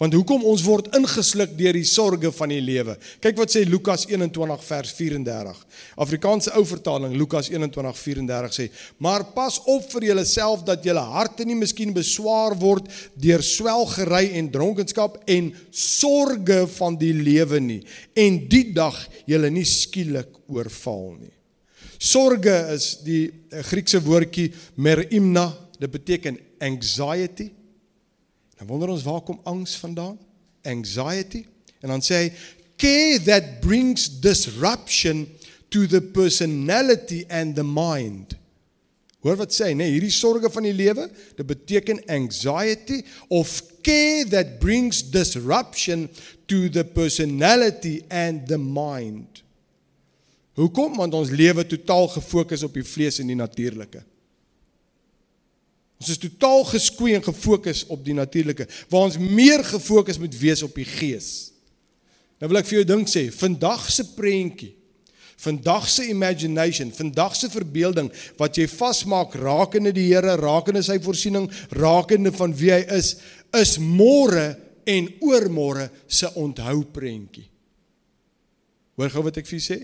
Want 0.00 0.14
hoekom 0.16 0.44
ons 0.48 0.62
word 0.64 0.88
ingesluk 0.96 1.52
deur 1.58 1.76
die 1.76 1.86
sorges 1.86 2.34
van 2.36 2.52
die 2.52 2.60
lewe. 2.64 2.94
Kyk 3.22 3.36
wat 3.38 3.52
sê 3.52 3.64
Lukas 3.68 4.06
21 4.08 4.64
vers 4.64 4.94
34. 4.96 5.60
Afrikaanse 6.04 6.54
ou 6.56 6.64
vertaling 6.68 7.16
Lukas 7.18 7.50
21:34 7.52 8.56
sê: 8.56 8.70
"Maar 8.98 9.24
pas 9.34 9.60
op 9.66 9.90
vir 9.92 10.08
julleself 10.10 10.64
dat 10.64 10.84
julle 10.84 11.04
harte 11.12 11.44
nie 11.44 11.56
miskien 11.56 11.92
beswaar 11.92 12.56
word 12.58 12.88
deur 13.14 13.42
swelgery 13.42 14.32
en 14.38 14.50
dronkenskap 14.50 15.22
en 15.26 15.52
sorges 15.70 16.70
van 16.78 16.96
die 16.96 17.12
lewe 17.12 17.60
nie 17.60 17.82
en 18.14 18.48
die 18.48 18.72
dag 18.72 18.96
julle 19.26 19.50
nie 19.50 19.64
skielik 19.64 20.28
oorval 20.48 21.16
nie." 21.20 21.32
Sorge 21.98 22.74
is 22.74 22.96
die 23.04 23.30
eh, 23.50 23.62
Griekse 23.62 24.00
woordjie 24.02 24.52
merimna, 24.74 25.52
dit 25.78 25.90
beteken 25.90 26.38
anxiety 26.58 27.52
Dan 28.62 28.70
wonder 28.70 28.92
ons 28.94 29.02
waar 29.02 29.20
kom 29.26 29.40
angs 29.42 29.74
vandaan? 29.76 30.18
Anxiety. 30.62 31.42
En 31.80 31.90
dan 31.90 32.02
sê 32.02 32.14
hy 32.14 32.28
care 32.78 33.18
that 33.26 33.58
brings 33.60 34.06
disruption 34.22 35.26
to 35.68 35.88
the 35.90 35.98
personality 36.00 37.24
and 37.26 37.56
the 37.58 37.66
mind. 37.66 38.36
Hoor 39.26 39.40
wat 39.40 39.50
sê 39.54 39.72
hy, 39.72 39.74
nee, 39.80 39.90
hierdie 39.96 40.14
sorges 40.14 40.54
van 40.54 40.68
die 40.68 40.76
lewe, 40.78 41.08
dit 41.10 41.46
beteken 41.46 42.04
anxiety 42.06 43.00
of 43.34 43.50
care 43.82 44.22
that 44.30 44.60
brings 44.62 45.02
disruption 45.10 46.06
to 46.46 46.68
the 46.70 46.86
personality 46.86 48.04
and 48.14 48.46
the 48.46 48.60
mind. 48.62 49.42
Hoekom? 50.54 51.00
Want 51.02 51.18
ons 51.18 51.34
lewe 51.34 51.66
totaal 51.66 52.12
gefokus 52.14 52.62
op 52.62 52.78
die 52.78 52.86
vlees 52.86 53.18
en 53.18 53.34
die 53.34 53.38
natuurlike. 53.42 54.06
Ons 56.02 56.16
is 56.16 56.18
totaal 56.18 56.64
geskoei 56.66 57.14
en 57.14 57.22
gefokus 57.22 57.84
op 57.94 58.00
die 58.02 58.16
natuurlike, 58.18 58.66
waar 58.90 59.06
ons 59.06 59.20
meer 59.22 59.62
gefokus 59.62 60.18
moet 60.18 60.34
wees 60.34 60.64
op 60.66 60.74
die 60.74 60.86
gees. 60.88 61.52
Nou 62.42 62.50
wil 62.50 62.58
ek 62.58 62.66
vir 62.66 62.80
jou 62.80 62.86
dink 62.90 63.10
sê, 63.10 63.28
vandag 63.30 63.84
se 63.86 64.08
prentjie, 64.16 64.72
vandag 65.38 65.86
se 65.90 66.08
imagination, 66.10 66.90
vandag 66.94 67.36
se 67.38 67.46
verbeelding 67.52 68.10
wat 68.40 68.58
jy 68.58 68.66
vasmaak 68.70 69.36
rakende 69.38 69.94
die 69.94 70.08
Here, 70.08 70.34
rakende 70.40 70.82
sy 70.82 70.98
voorsiening, 71.02 71.46
rakende 71.78 72.34
van 72.34 72.54
wie 72.58 72.74
hy 72.74 72.82
is, 72.98 73.14
is 73.54 73.76
môre 73.78 74.56
en 74.90 75.06
oormôre 75.22 75.86
se 76.10 76.26
onthou 76.34 76.80
prentjie. 76.90 77.46
Hoor 78.98 79.14
gou 79.14 79.22
wat 79.30 79.38
ek 79.38 79.46
vir 79.46 79.60
julle 79.60 79.68
sê. 79.70 79.82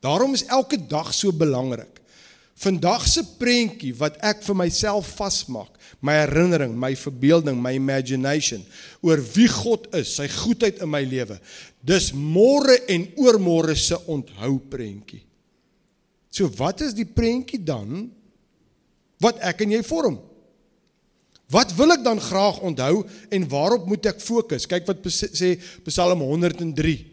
Daarom 0.00 0.32
is 0.32 0.48
elke 0.48 0.80
dag 0.80 1.12
so 1.12 1.28
belangrik. 1.36 2.00
Vandag 2.60 3.06
se 3.08 3.22
prentjie 3.40 3.94
wat 3.96 4.18
ek 4.26 4.42
vir 4.44 4.56
myself 4.58 5.14
vasmaak, 5.16 5.72
my 6.04 6.12
herinnering, 6.18 6.74
my 6.76 6.92
verbeelding, 6.98 7.56
my 7.56 7.72
imagination 7.76 8.60
oor 9.04 9.20
wie 9.32 9.48
God 9.48 9.86
is, 9.96 10.12
sy 10.18 10.26
goedheid 10.28 10.82
in 10.84 10.90
my 10.92 11.00
lewe. 11.08 11.38
Dis 11.80 12.10
môre 12.12 12.76
en 12.92 13.06
oormôre 13.20 13.76
se 13.80 13.96
onthou 14.12 14.58
prentjie. 14.72 15.22
So 16.28 16.52
wat 16.60 16.84
is 16.84 16.92
die 16.96 17.08
prentjie 17.08 17.62
dan 17.64 18.10
wat 19.24 19.40
ek 19.44 19.64
en 19.64 19.72
jy 19.78 19.80
vorm? 19.86 20.20
Wat 21.50 21.72
wil 21.74 21.96
ek 21.96 22.04
dan 22.04 22.20
graag 22.22 22.60
onthou 22.62 23.06
en 23.32 23.48
waarop 23.50 23.88
moet 23.88 24.04
ek 24.12 24.20
fokus? 24.22 24.68
Kyk 24.70 24.84
wat 24.86 25.08
sê 25.10 25.56
Psalm 25.88 26.22
103 26.28 27.09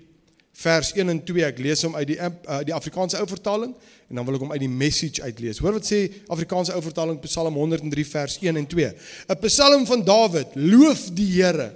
vers 0.58 0.94
1 0.96 1.10
en 1.10 1.20
2. 1.24 1.46
Ek 1.46 1.60
lees 1.62 1.84
hom 1.86 1.98
uit 1.98 2.08
die 2.14 2.18
uh, 2.18 2.62
die 2.66 2.76
Afrikaanse 2.76 3.20
ou 3.22 3.28
vertaling 3.30 3.74
en 4.08 4.20
dan 4.20 4.26
wil 4.26 4.38
ek 4.38 4.46
hom 4.46 4.54
uit 4.56 4.64
die 4.64 4.72
message 4.72 5.22
uitlees. 5.22 5.60
Hoor 5.62 5.78
wat 5.78 5.90
sê 5.90 6.08
Afrikaanse 6.34 6.74
ou 6.74 6.82
vertaling 6.86 7.20
Psalm 7.26 7.60
103 7.60 8.08
vers 8.14 8.40
1 8.42 8.62
en 8.64 8.70
2. 8.72 8.90
'n 9.28 9.40
Psalm 9.46 9.86
van 9.90 10.06
Dawid. 10.08 10.56
Loof 10.56 11.10
die 11.14 11.30
Here, 11.38 11.76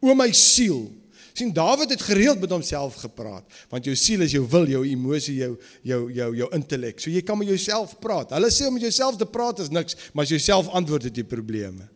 o 0.00 0.14
my 0.14 0.30
siel. 0.32 0.88
sien 1.40 1.52
Dawid 1.54 1.90
het 1.94 2.02
gereeld 2.02 2.40
met 2.40 2.50
homself 2.50 2.98
gepraat, 3.00 3.44
want 3.70 3.86
jou 3.86 3.94
siel 3.96 4.20
is 4.26 4.34
jou 4.34 4.42
wil, 4.50 4.66
jou 4.68 4.82
emosie, 4.84 5.36
jou 5.40 5.54
jou 5.86 6.00
jou 6.12 6.34
jou 6.36 6.48
intellek. 6.56 7.00
So 7.00 7.10
jy 7.10 7.22
kan 7.24 7.38
met 7.38 7.48
jouself 7.48 7.96
praat. 8.02 8.34
Hulle 8.36 8.50
sê 8.52 8.66
om 8.68 8.76
met 8.76 8.84
jouself 8.84 9.16
te 9.16 9.28
praat 9.28 9.62
is 9.64 9.70
niks, 9.72 9.96
maar 10.12 10.26
as 10.26 10.34
jy 10.34 10.40
self 10.42 10.68
antwoord 10.68 11.08
het 11.08 11.16
jy 11.16 11.24
probleme. 11.24 11.88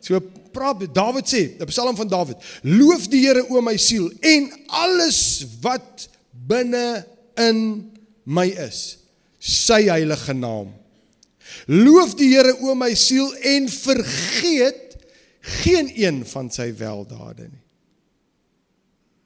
So 0.00 0.20
praat 0.52 0.86
Dawid 0.94 1.26
sê, 1.26 1.58
'n 1.58 1.66
Psalm 1.66 1.96
van 1.96 2.08
Dawid: 2.08 2.36
Loof 2.62 3.08
die 3.08 3.26
Here 3.26 3.44
o 3.48 3.60
my 3.60 3.76
siel 3.76 4.10
en 4.20 4.50
alles 4.68 5.44
wat 5.62 6.08
binne 6.32 7.04
in 7.36 7.90
my 8.24 8.46
is, 8.46 8.98
sy 9.38 9.88
heilige 9.90 10.34
naam. 10.34 10.72
Loof 11.66 12.14
die 12.18 12.30
Here 12.34 12.54
o 12.60 12.74
my 12.74 12.94
siel 12.94 13.32
en 13.42 13.68
vergeet 13.68 14.96
geen 15.62 15.90
een 15.94 16.24
van 16.26 16.50
sy 16.50 16.70
weldade 16.76 17.48
nie. 17.48 17.64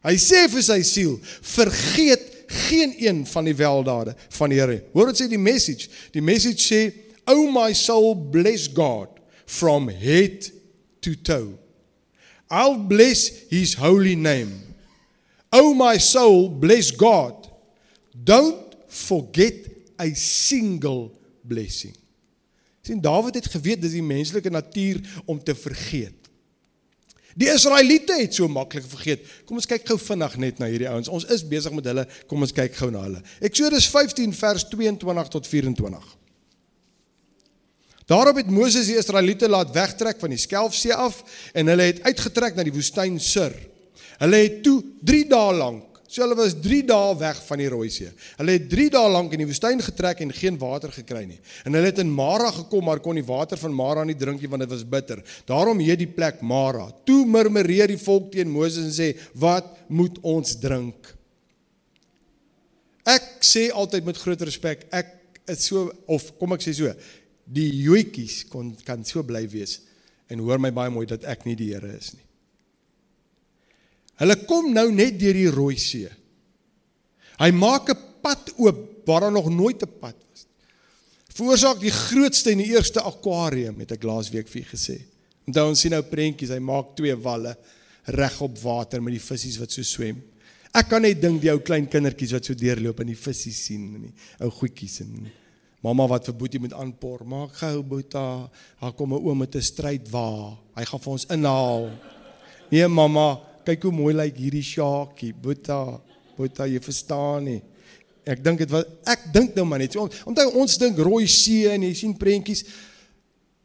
Hy 0.03 0.17
sê 0.19 0.49
vir 0.51 0.65
sy 0.67 0.81
siel, 0.83 1.19
vergeet 1.47 2.25
geen 2.67 2.95
een 2.99 3.21
van 3.27 3.47
die 3.47 3.55
weldade 3.55 4.17
van 4.35 4.51
die 4.51 4.59
Here. 4.59 4.81
Hoor 4.93 5.13
wat 5.13 5.21
sê 5.21 5.29
die 5.31 5.41
message? 5.41 5.89
Die 6.13 6.25
message 6.25 6.59
sê, 6.59 6.93
"O 7.27 7.51
my 7.51 7.73
soul, 7.73 8.15
bless 8.15 8.67
God 8.69 9.09
from 9.47 9.89
head 9.89 10.51
to 11.03 11.15
toe. 11.15 11.59
I'll 12.51 12.79
bless 12.79 13.49
his 13.49 13.75
holy 13.75 14.15
name. 14.15 14.53
Oh 15.53 15.75
my 15.75 15.99
soul, 15.99 16.49
bless 16.49 16.91
God. 16.91 17.49
Don't 18.13 18.77
forget 18.89 19.55
a 19.99 20.15
single 20.15 21.13
blessing. 21.45 21.97
Sien 22.83 23.01
Dawid 23.01 23.35
het 23.39 23.47
geweet 23.47 23.81
dis 23.83 23.95
die 23.95 24.03
menslike 24.03 24.51
natuur 24.51 25.01
om 25.25 25.39
te 25.43 25.55
vergeet. 25.55 26.19
Die 27.39 27.49
Israeliete 27.49 28.17
het 28.19 28.35
so 28.35 28.49
maklik 28.51 28.85
vergeet. 28.85 29.23
Kom 29.49 29.57
ons 29.57 29.69
kyk 29.69 29.87
gou 29.89 29.97
vinnig 30.01 30.35
net 30.43 30.59
na 30.61 30.69
hierdie 30.69 30.91
ouens. 30.91 31.09
Ons 31.09 31.25
is 31.33 31.45
besig 31.49 31.73
met 31.73 31.87
hulle. 31.89 32.05
Kom 32.29 32.45
ons 32.45 32.53
kyk 32.53 32.75
gou 32.77 32.91
na 32.93 33.07
hulle. 33.07 33.23
Eksodus 33.41 33.87
15 33.89 34.35
vers 34.37 34.67
22 34.69 35.31
tot 35.33 35.49
24. 35.49 36.11
Daarop 38.13 38.37
het 38.37 38.51
Moses 38.53 38.91
die 38.91 38.99
Israeliete 39.01 39.49
laat 39.49 39.73
wegtrek 39.73 40.19
van 40.21 40.35
die 40.35 40.41
Skelfsee 40.41 40.93
af 40.93 41.23
en 41.57 41.71
hulle 41.73 41.89
het 41.89 42.03
uitgetrek 42.05 42.59
na 42.59 42.65
die 42.67 42.75
woestyn 42.75 43.17
Sur. 43.23 43.55
Hulle 44.21 44.41
het 44.43 44.59
toe 44.67 44.83
3 45.01 45.23
dae 45.31 45.55
lank, 45.57 46.01
so 46.05 46.21
hulle 46.21 46.37
was 46.37 46.53
3 46.61 46.83
dae 46.91 47.15
weg 47.23 47.41
van 47.47 47.63
die 47.63 47.71
Rooi 47.73 47.89
See. 47.95 48.11
Hulle 48.37 48.59
het 48.59 48.67
3 48.71 48.91
dae 48.93 49.13
lank 49.15 49.33
in 49.33 49.41
die 49.45 49.49
woestyn 49.49 49.81
getrek 49.81 50.21
en 50.27 50.35
geen 50.37 50.59
water 50.61 50.93
gekry 50.93 51.23
nie. 51.31 51.39
En 51.65 51.79
hulle 51.79 51.89
het 51.89 52.03
in 52.05 52.13
Mara 52.13 52.51
gekom 52.59 52.85
maar 52.91 53.01
kon 53.01 53.17
die 53.17 53.25
water 53.25 53.61
van 53.63 53.73
Mara 53.79 54.05
nie 54.05 54.19
drink 54.19 54.45
nie 54.45 54.51
want 54.53 54.67
dit 54.67 54.75
was 54.75 54.85
bitter. 54.85 55.25
Daarom 55.49 55.81
heet 55.81 56.03
die 56.05 56.11
plek 56.11 56.45
Mara. 56.45 56.91
Toe 57.09 57.23
murmureer 57.25 57.95
die 57.95 58.03
volk 58.03 58.29
teen 58.35 58.53
Moses 58.53 58.91
en 58.91 58.95
sê: 58.99 59.09
"Wat 59.33 59.73
moet 59.89 60.21
ons 60.21 60.59
drink?" 60.61 61.15
Ek 63.09 63.41
sê 63.41 63.71
altyd 63.73 64.05
met 64.05 64.21
groot 64.21 64.43
respek, 64.43 64.87
ek 64.93 65.19
is 65.49 65.65
so 65.67 65.91
of 66.07 66.29
kom 66.39 66.53
ek 66.53 66.63
sê 66.63 66.75
so, 66.77 66.93
die 67.45 67.71
joetjies 67.83 68.45
kon 68.51 68.73
kan 68.87 69.05
so 69.05 69.23
bly 69.27 69.47
wees 69.51 69.81
en 70.31 70.43
hoor 70.45 70.61
my 70.63 70.71
baie 70.75 70.93
mooi 70.93 71.07
dat 71.07 71.25
ek 71.29 71.45
nie 71.47 71.57
die 71.59 71.73
Here 71.75 71.91
is 71.97 72.13
nie. 72.15 72.25
Hulle 74.23 74.37
kom 74.47 74.71
nou 74.75 74.87
net 74.95 75.19
deur 75.21 75.35
die 75.35 75.51
Rooi 75.51 75.77
See. 75.81 76.09
Hy 77.41 77.51
maak 77.51 77.91
'n 77.91 77.99
pad 78.23 78.53
oop 78.57 79.07
waar 79.07 79.21
daar 79.27 79.33
nog 79.33 79.51
nooit 79.51 79.83
'n 79.83 79.99
pad 80.01 80.17
was. 80.31 80.47
Veroorsaak 81.35 81.81
die 81.81 81.91
grootste 81.91 82.51
en 82.51 82.59
die 82.59 82.73
eerste 82.73 83.01
akwarium 83.01 83.79
het 83.81 83.93
ek 83.93 84.03
laasweek 84.03 84.49
vir 84.49 84.65
gesê. 84.65 85.01
Onthou 85.47 85.69
ons 85.69 85.81
sien 85.81 85.91
nou 85.91 86.03
prentjies, 86.03 86.51
hy 86.51 86.59
maak 86.59 86.97
twee 86.97 87.15
walle 87.17 87.57
reg 88.05 88.41
op 88.41 88.59
water 88.59 89.03
met 89.03 89.13
die 89.13 89.21
visse 89.21 89.59
wat 89.59 89.73
so 89.73 89.83
swem. 89.83 90.23
Ek 90.73 90.89
kan 90.89 91.03
net 91.03 91.21
dink 91.21 91.41
die 91.41 91.51
ou 91.51 91.59
klein 91.59 91.87
kindertjies 91.87 92.33
wat 92.33 92.45
so 92.45 92.55
deurloop 92.55 93.01
en 93.01 93.07
die 93.07 93.19
visse 93.19 93.53
sien 93.53 93.95
en 93.95 94.03
die 94.03 94.15
ou 94.41 94.51
goedjies 94.51 95.01
en 95.01 95.31
Mamma 95.83 96.07
wat 96.07 96.29
vir 96.31 96.37
Boetie 96.39 96.61
moet 96.63 96.75
aanpor. 96.79 97.25
Maak 97.27 97.57
gou 97.59 97.83
Boeta. 97.83 98.49
Daar 98.81 98.93
kom 98.95 99.13
'n 99.15 99.23
oom 99.23 99.39
met 99.39 99.55
'n 99.55 99.61
stryd 99.61 100.11
wa. 100.11 100.57
Hy 100.77 100.85
gaan 100.85 101.01
vir 101.01 101.13
ons 101.13 101.27
inhaal. 101.27 101.91
Nee 102.71 102.87
mamma, 102.87 103.41
kyk 103.65 103.83
hoe 103.83 103.93
mooi 103.93 104.15
lyk 104.15 104.37
hierdie 104.37 104.63
sjakie. 104.63 105.35
Boeta, 105.35 106.01
Boeta, 106.37 106.67
jy 106.67 106.81
verstaan 106.81 107.45
nie. 107.45 107.63
Ek 108.25 108.43
dink 108.45 108.59
dit 108.59 108.71
was 108.71 108.85
ek 109.05 109.33
dink 109.33 109.55
nou 109.55 109.67
maar 109.67 109.79
net. 109.79 109.97
Onthou 109.97 110.49
ons 110.55 110.79
dink 110.79 110.99
rooi 110.99 111.27
see 111.27 111.69
en 111.69 111.83
jy 111.83 111.95
sien 111.95 112.17
prentjies. 112.17 112.65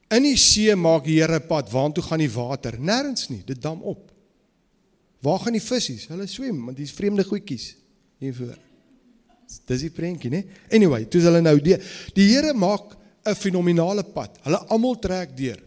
In 0.10 0.24
die 0.24 0.38
see 0.38 0.76
maak 0.76 1.04
die 1.04 1.20
Here 1.22 1.40
pad. 1.40 1.70
Waartoe 1.70 2.04
gaan 2.04 2.20
die 2.20 2.32
water? 2.32 2.78
Nêrens 2.80 3.30
nie. 3.30 3.44
Dit 3.46 3.62
dam 3.62 3.82
op. 3.82 4.12
Waar 5.22 5.40
gaan 5.40 5.54
die 5.54 5.62
visse? 5.62 5.94
Hulle 6.08 6.28
swem 6.28 6.66
want 6.66 6.78
dis 6.78 6.92
vreemde 6.92 7.24
goedjies 7.24 7.76
hiervoor. 8.20 8.67
Dis 9.48 9.86
die 9.86 9.94
prentjie, 9.94 10.32
né? 10.32 10.44
Anyway, 10.72 11.06
toe 11.08 11.22
hulle 11.24 11.42
nou 11.42 11.56
die 11.64 11.78
die 12.16 12.28
Here 12.34 12.54
maak 12.54 12.98
'n 13.26 13.36
fenominale 13.36 14.04
pad. 14.04 14.40
Hulle 14.44 14.60
almal 14.68 15.00
trek 15.00 15.36
deur. 15.38 15.60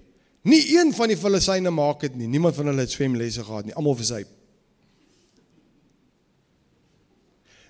Nie 0.42 0.76
een 0.78 0.92
van 0.92 1.08
die 1.08 1.16
Filisyne 1.16 1.70
maak 1.70 2.00
dit 2.00 2.14
nie. 2.16 2.28
Niemand 2.28 2.54
van 2.54 2.66
hulle 2.66 2.80
het 2.80 2.90
swemlesse 2.90 3.44
gehad 3.44 3.64
nie. 3.64 3.74
Almal 3.74 3.96
versuip. 3.96 4.28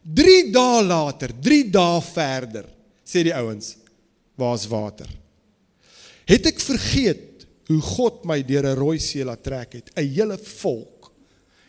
3 0.02 0.50
dae 0.50 0.82
later, 0.82 1.32
3 1.40 1.70
dae 1.70 2.00
verder, 2.00 2.68
sê 3.04 3.22
die 3.26 3.34
ouens, 3.36 3.74
waar's 4.38 4.64
water? 4.70 5.08
Het 6.30 6.46
ek 6.46 6.62
vergeet 6.62 7.44
hoe 7.68 7.80
God 7.84 8.24
my 8.24 8.40
deur 8.42 8.66
'n 8.66 8.78
rooi 8.78 8.98
see 8.98 9.24
laat 9.24 9.42
trek 9.42 9.72
het, 9.72 9.90
'n 9.96 10.06
hele 10.06 10.38
volk. 10.38 11.12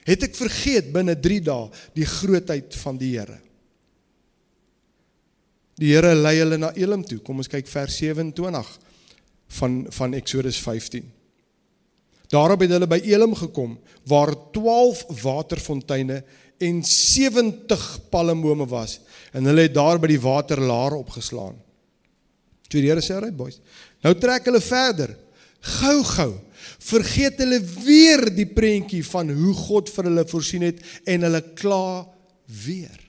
Het 0.06 0.24
ek 0.24 0.36
vergeet 0.36 0.92
binne 0.94 1.16
3 1.16 1.42
dae 1.42 1.70
die 1.94 2.06
grootheid 2.06 2.76
van 2.76 2.98
die 2.98 3.18
Here? 3.18 3.40
Die 5.80 5.94
Here 5.94 6.14
lei 6.16 6.38
hulle 6.40 6.58
na 6.58 6.72
Elim 6.76 7.04
toe. 7.08 7.20
Kom 7.24 7.42
ons 7.42 7.50
kyk 7.52 7.70
vers 7.72 7.98
27 8.02 8.78
van 9.60 9.82
van 9.92 10.14
Eksodus 10.18 10.60
15. 10.64 11.08
Daarop 12.32 12.64
het 12.64 12.72
hulle 12.72 12.88
by 12.88 13.02
Elim 13.04 13.34
gekom 13.36 13.76
waar 14.08 14.32
12 14.56 15.04
waterfonteine 15.24 16.22
en 16.62 16.84
70 16.86 17.88
palmbome 18.14 18.68
was 18.70 19.00
en 19.34 19.50
hulle 19.50 19.66
het 19.68 19.76
daar 19.76 20.00
by 20.00 20.08
die 20.14 20.22
waterlaar 20.22 20.96
opgeslaan. 21.00 21.58
Toe 22.72 22.80
die 22.80 22.90
Here 22.90 23.02
sê, 23.02 23.20
"Right 23.20 23.36
boys. 23.36 23.60
Nou 24.04 24.14
trek 24.16 24.46
hulle 24.46 24.62
verder. 24.62 25.18
Gou-gou. 25.62 26.40
Vergeet 26.80 27.38
hulle 27.38 27.60
weer 27.62 28.36
die 28.36 28.46
prentjie 28.46 29.04
van 29.06 29.30
hoe 29.30 29.54
God 29.54 29.90
vir 29.90 30.04
hulle 30.10 30.26
voorsien 30.26 30.62
het 30.62 30.80
en 31.06 31.22
hulle 31.22 31.42
kla 31.54 32.08
weer. 32.46 33.00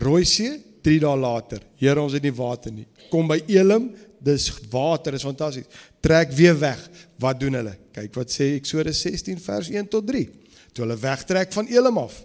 Rooisee 0.00 0.69
3 0.82 1.00
dae 1.02 1.16
later, 1.16 1.62
Here 1.80 2.00
ons 2.00 2.14
het 2.16 2.24
nie 2.24 2.34
water 2.34 2.72
nie. 2.72 2.86
Kom 3.10 3.28
by 3.30 3.40
Elim, 3.48 3.90
dis 4.20 4.48
water, 4.72 5.14
is 5.16 5.24
fantasties. 5.24 5.68
Trek 6.04 6.32
weer 6.36 6.56
weg. 6.60 6.82
Wat 7.20 7.40
doen 7.40 7.56
hulle? 7.60 7.76
Kyk 7.96 8.16
wat 8.16 8.32
sê 8.32 8.54
Eksodus 8.58 9.00
16 9.04 9.40
vers 9.44 9.70
1 9.72 9.88
tot 9.92 10.06
3. 10.08 10.26
Toe 10.72 10.84
hulle 10.84 10.98
wegtrek 11.00 11.52
van 11.56 11.68
Elim 11.72 11.98
af. 12.00 12.20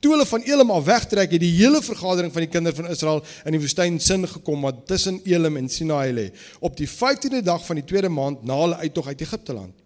Toe 0.00 0.14
hulle 0.14 0.26
van 0.26 0.44
Elim 0.48 0.70
af 0.72 0.86
wegtrek, 0.86 1.34
het 1.34 1.42
die 1.42 1.52
hele 1.58 1.82
vergadering 1.84 2.32
van 2.32 2.46
die 2.46 2.50
kinders 2.50 2.78
van 2.78 2.88
Israel 2.92 3.20
in 3.44 3.56
die 3.56 3.60
woestyn 3.60 3.98
sin 4.00 4.24
gekom 4.28 4.64
wat 4.64 4.86
tussen 4.88 5.20
Elim 5.28 5.58
en 5.60 5.68
Sinaai 5.68 6.12
lê, 6.16 6.26
op 6.64 6.78
die 6.78 6.88
15de 6.88 7.42
dag 7.44 7.66
van 7.66 7.80
die 7.80 7.84
tweede 7.84 8.08
maand 8.08 8.46
na 8.48 8.56
hulle 8.62 8.80
uittog 8.80 9.10
uit 9.12 9.26
Egipte 9.26 9.56
land. 9.56 9.76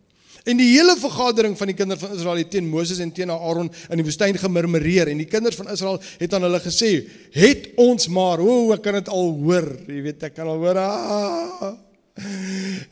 En 0.45 0.59
die 0.61 0.75
hele 0.75 0.93
vergadering 1.01 1.55
van 1.57 1.71
die 1.71 1.77
kinders 1.77 2.03
van 2.03 2.13
Israel 2.13 2.43
het 2.43 2.51
teen 2.53 2.69
Moses 2.69 3.01
en 3.01 3.13
teen 3.17 3.33
Aaron 3.33 3.71
in 3.89 4.01
die 4.01 4.05
woestyn 4.05 4.37
gemurmureer 4.37 5.09
en 5.09 5.23
die 5.23 5.29
kinders 5.31 5.57
van 5.57 5.71
Israel 5.73 5.97
het 6.21 6.35
aan 6.37 6.45
hulle 6.45 6.61
gesê: 6.61 6.91
"Het 7.33 7.71
ons 7.81 8.09
maar, 8.09 8.41
o, 8.45 8.73
ek 8.75 8.83
kan 8.83 9.01
dit 9.01 9.09
al 9.09 9.33
hoor. 9.41 9.69
Jy 9.89 10.03
weet 10.03 10.23
ek 10.29 10.35
kan 10.35 10.47
al 10.47 10.61
hoor. 10.61 10.79
Ah, 10.79 11.73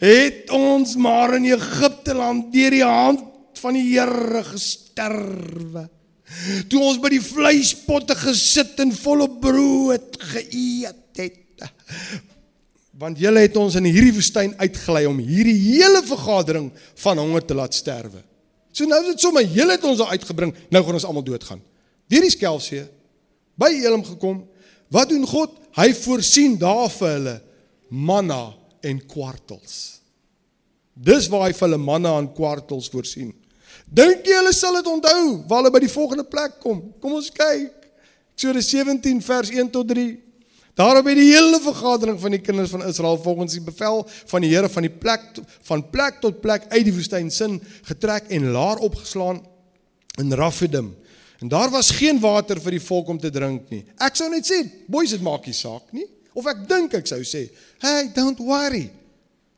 het 0.01 0.51
ons 0.51 0.97
maar 0.97 1.37
in 1.37 1.45
Egipte 1.53 2.15
land 2.15 2.53
deur 2.55 2.71
die 2.71 2.85
hand 2.85 3.29
van 3.61 3.77
die 3.79 3.85
Here 3.93 4.43
gesterwe. 4.49 5.87
Toe 6.73 6.81
ons 6.81 6.99
by 7.03 7.13
die 7.13 7.23
vleispotte 7.23 8.17
gesit 8.17 8.81
en 8.81 8.95
volop 8.97 9.41
brood 9.45 10.17
geëet 10.33 11.21
het. 11.21 11.67
Want 13.01 13.21
julle 13.21 13.41
het 13.41 13.57
ons 13.57 13.77
in 13.79 13.89
hierdie 13.89 14.13
woestyn 14.13 14.53
uitgelei 14.61 15.07
om 15.09 15.21
hierdie 15.23 15.57
hele 15.57 16.03
vergadering 16.05 16.69
van 17.05 17.21
honger 17.23 17.45
te 17.47 17.57
laat 17.57 17.75
sterwe. 17.75 18.21
So 18.73 18.89
nou 18.89 18.99
is 19.05 19.15
dit 19.15 19.25
sommer 19.25 19.45
julle 19.45 19.77
het 19.77 19.85
ons 19.85 20.01
daar 20.01 20.13
uitgebring, 20.17 20.53
nou 20.73 20.83
gaan 20.85 20.99
ons 20.99 21.07
almal 21.09 21.25
doodgaan. 21.25 21.61
Deur 22.13 22.25
die 22.25 22.33
skelfsee 22.33 22.85
by 23.61 23.71
Elim 23.81 24.05
gekom. 24.05 24.43
Wat 24.93 25.09
doen 25.13 25.25
God? 25.29 25.57
Hy 25.77 25.89
voorsien 25.97 26.59
daar 26.61 26.91
vir 26.93 27.15
hulle 27.17 27.37
manna 27.89 28.43
en 28.85 29.01
kwartels. 29.09 30.03
Dis 30.93 31.29
waar 31.33 31.47
hy 31.47 31.55
vir 31.57 31.69
hulle 31.69 31.81
manna 31.81 32.17
en 32.21 32.29
kwartels 32.37 32.91
voorsien. 32.93 33.33
Dink 33.89 34.27
jy 34.29 34.37
hulle 34.37 34.53
sal 34.57 34.77
dit 34.79 34.89
onthou 34.89 35.23
waar 35.49 35.63
hulle 35.63 35.73
by 35.73 35.83
die 35.85 35.93
volgende 35.93 36.25
plek 36.29 36.59
kom? 36.61 36.83
Kom 37.01 37.17
ons 37.17 37.31
kyk. 37.33 37.73
Eksodus 38.33 38.69
17 38.73 39.21
vers 39.25 39.53
1 39.53 39.73
tot 39.73 39.89
3. 39.89 40.07
Daarop 40.75 41.05
het 41.05 41.19
die 41.21 41.29
hele 41.35 41.61
vergadering 41.61 42.17
van 42.21 42.33
die 42.33 42.41
kinders 42.41 42.71
van 42.73 42.85
Israel 42.89 43.19
volgens 43.21 43.53
die 43.53 43.65
bevel 43.65 44.07
van 44.09 44.41
die 44.41 44.55
Here 44.55 44.69
van 44.73 44.87
die 44.87 44.93
plek 44.93 45.43
van 45.69 45.85
plek 45.91 46.23
tot 46.25 46.41
plek 46.41 46.65
uit 46.71 46.85
die 46.89 46.95
woestyn 46.97 47.29
sin 47.31 47.59
getrek 47.89 48.31
en 48.33 48.51
laar 48.55 48.81
opgeslaan 48.81 49.43
in 50.21 50.33
Rafidim. 50.33 50.95
En 51.43 51.49
daar 51.49 51.71
was 51.71 51.91
geen 51.91 52.21
water 52.21 52.61
vir 52.61 52.79
die 52.79 52.85
volk 52.85 53.09
om 53.09 53.19
te 53.19 53.31
drink 53.31 53.69
nie. 53.73 53.83
Ek 54.01 54.17
sou 54.17 54.29
net 54.31 54.47
sê, 54.49 54.63
boys, 54.87 55.13
dit 55.13 55.25
maak 55.25 55.45
nie 55.49 55.57
saak 55.57 55.91
nie. 55.93 56.07
Of 56.39 56.47
ek 56.49 56.63
dink 56.71 56.95
ek 56.95 57.07
sou 57.11 57.21
sê, 57.21 57.51
"Hey, 57.79 58.09
don't 58.15 58.39
worry. 58.39 58.91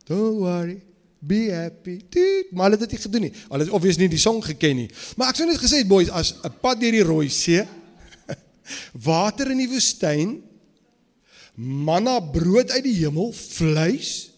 Don't 0.08 0.40
worry. 0.40 0.80
Be 1.20 1.50
happy." 1.52 2.00
Dit, 2.10 2.50
maar 2.52 2.70
hulle 2.70 2.80
het 2.80 2.88
dit 2.90 2.98
nie 2.98 3.02
gedoen 3.02 3.22
nie. 3.22 3.32
Hulle 3.50 3.64
het 3.64 3.72
obviously 3.72 4.02
nie 4.02 4.16
die 4.16 4.18
song 4.18 4.42
geken 4.42 4.76
nie. 4.76 4.90
Maar 5.16 5.28
ek 5.28 5.36
sou 5.36 5.46
net 5.46 5.60
gesê, 5.60 5.86
boys, 5.86 6.08
as 6.10 6.34
'n 6.42 6.50
pad 6.60 6.80
deur 6.80 6.92
die 6.92 7.02
Rooi 7.02 7.28
See, 7.28 7.62
water 8.92 9.50
in 9.50 9.58
die 9.58 9.68
woestyn, 9.68 10.42
manna 11.54 12.18
brood 12.20 12.70
uit 12.70 12.84
die 12.84 12.96
hemel, 13.02 13.32
vleis. 13.32 14.30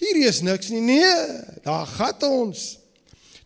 Hierdie 0.00 0.28
is 0.28 0.40
niks 0.40 0.70
nie. 0.72 0.80
Nee, 0.80 1.16
daar 1.64 1.86
gaan 1.86 2.28
ons. 2.30 2.80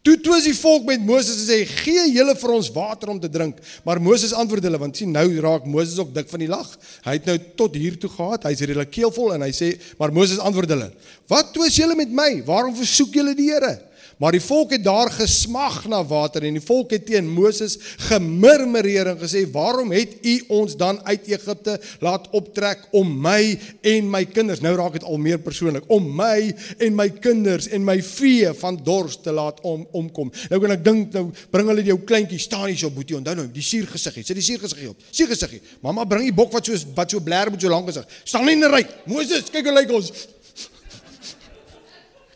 Toe 0.04 0.18
toe 0.20 0.34
is 0.36 0.44
die 0.44 0.56
volk 0.58 0.84
met 0.84 1.00
Moses 1.00 1.38
en 1.40 1.46
sê: 1.48 1.56
"Gee 1.64 2.02
julle 2.12 2.34
vir 2.36 2.50
ons 2.52 2.68
water 2.74 3.08
om 3.08 3.20
te 3.20 3.28
drink." 3.28 3.56
Maar 3.84 4.02
Moses 4.04 4.34
antwoord 4.36 4.62
hulle 4.62 4.78
want 4.78 4.96
sien 4.96 5.10
nou 5.10 5.24
raak 5.40 5.64
Moses 5.64 5.96
ook 5.98 6.12
dik 6.14 6.28
van 6.28 6.42
die 6.44 6.48
lag. 6.48 6.68
Hy 7.06 7.14
het 7.16 7.24
nou 7.24 7.38
tot 7.56 7.74
hier 7.74 7.96
toe 7.98 8.10
gehad. 8.10 8.44
Hy's 8.44 8.60
redelik 8.60 8.90
keelvol 8.92 9.32
en 9.34 9.40
hy 9.40 9.50
sê: 9.50 9.80
"Maar 9.98 10.12
Moses 10.12 10.38
antwoord 10.38 10.68
hulle: 10.68 10.92
"Wat 11.26 11.54
twis 11.54 11.76
julle 11.76 11.96
met 11.96 12.12
my? 12.12 12.42
Waarom 12.44 12.76
versoek 12.76 13.14
julle 13.14 13.34
die 13.34 13.48
Here?" 13.48 13.80
Maar 14.18 14.36
die 14.36 14.42
volk 14.42 14.70
het 14.70 14.84
daar 14.84 15.10
gesmag 15.10 15.84
na 15.90 16.04
water 16.06 16.44
en 16.46 16.54
die 16.58 16.62
volk 16.62 16.92
het 16.94 17.06
teen 17.08 17.26
Moses 17.30 17.76
gemurmureer 18.08 19.10
en 19.10 19.18
gesê: 19.18 19.44
"Waarom 19.50 19.92
het 19.92 20.16
u 20.22 20.34
ons 20.48 20.76
dan 20.76 21.00
uit 21.04 21.26
Egipte 21.26 21.80
laat 22.00 22.28
optrek 22.30 22.88
om 22.90 23.20
my 23.20 23.58
en 23.80 24.10
my 24.10 24.24
kinders, 24.24 24.60
nou 24.60 24.76
raak 24.76 24.92
dit 24.92 25.04
al 25.04 25.16
meer 25.16 25.38
persoonlik, 25.38 25.84
om 25.86 26.14
my 26.16 26.54
en 26.78 26.94
my 26.94 27.08
kinders 27.10 27.68
en 27.68 27.84
my 27.84 28.02
vee 28.02 28.52
van 28.52 28.80
dors 28.82 29.18
te 29.20 29.32
laat 29.32 29.60
om 29.60 29.86
omkom." 29.90 30.32
Nou 30.48 30.60
kan 30.60 30.70
ek 30.70 30.84
dink 30.84 31.12
nou 31.12 31.30
bring 31.50 31.68
hulle 31.68 31.82
jou 31.82 31.98
kleintjie 31.98 32.38
staan 32.38 32.66
hier 32.66 32.78
so 32.78 32.90
boetie, 32.90 33.16
onthou 33.16 33.34
nou, 33.34 33.48
die 33.52 33.62
suurgesiggie. 33.62 34.24
Sit 34.24 34.36
die 34.36 34.44
suurgesiggie 34.44 34.88
op. 34.88 34.96
Suurgesiggie. 35.10 35.60
Mamma 35.80 36.04
bring 36.04 36.24
die 36.24 36.34
bok 36.34 36.52
wat 36.52 36.66
so 36.66 36.78
wat 36.94 37.10
so 37.10 37.20
bler 37.20 37.50
met 37.50 37.60
so 37.60 37.68
lank 37.68 37.86
gesig. 37.90 38.06
Staan 38.24 38.44
nie 38.44 38.54
in 38.54 38.64
'n 38.64 38.70
ry. 38.70 38.86
Moses, 39.06 39.50
kyk 39.50 39.64
hoe 39.64 39.74
lyk 39.74 39.90
ons. 39.90 40.12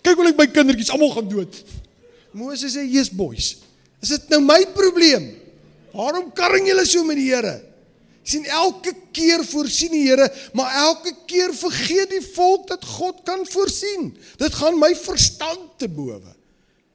Kyk 0.09 0.21
hoe 0.23 0.31
ek 0.31 0.40
my 0.40 0.49
kindertjies 0.49 0.92
almal 0.94 1.12
gaan 1.12 1.29
dood. 1.29 1.57
Moses 2.33 2.73
sê, 2.73 2.85
"Jesus 2.88 3.12
boys, 3.12 3.57
is 4.01 4.09
dit 4.09 4.29
nou 4.31 4.40
my 4.40 4.64
probleem? 4.73 5.37
Waarom 5.92 6.33
karring 6.33 6.66
julle 6.68 6.87
so 6.87 7.05
met 7.05 7.16
die 7.16 7.29
Here?" 7.29 7.68
sien 8.29 8.44
elke 8.44 8.92
keer 9.12 9.44
voorsien 9.44 9.94
die 9.94 10.05
Here, 10.09 10.29
maar 10.53 10.75
elke 10.75 11.14
keer 11.27 11.55
vergeet 11.55 12.11
die 12.11 12.25
volk 12.35 12.66
dat 12.68 12.85
God 12.85 13.23
kan 13.25 13.47
voorsien. 13.49 14.11
Dit 14.37 14.55
gaan 14.55 14.79
my 14.79 14.94
verstand 14.97 15.79
te 15.81 15.88
bowe. 15.88 16.35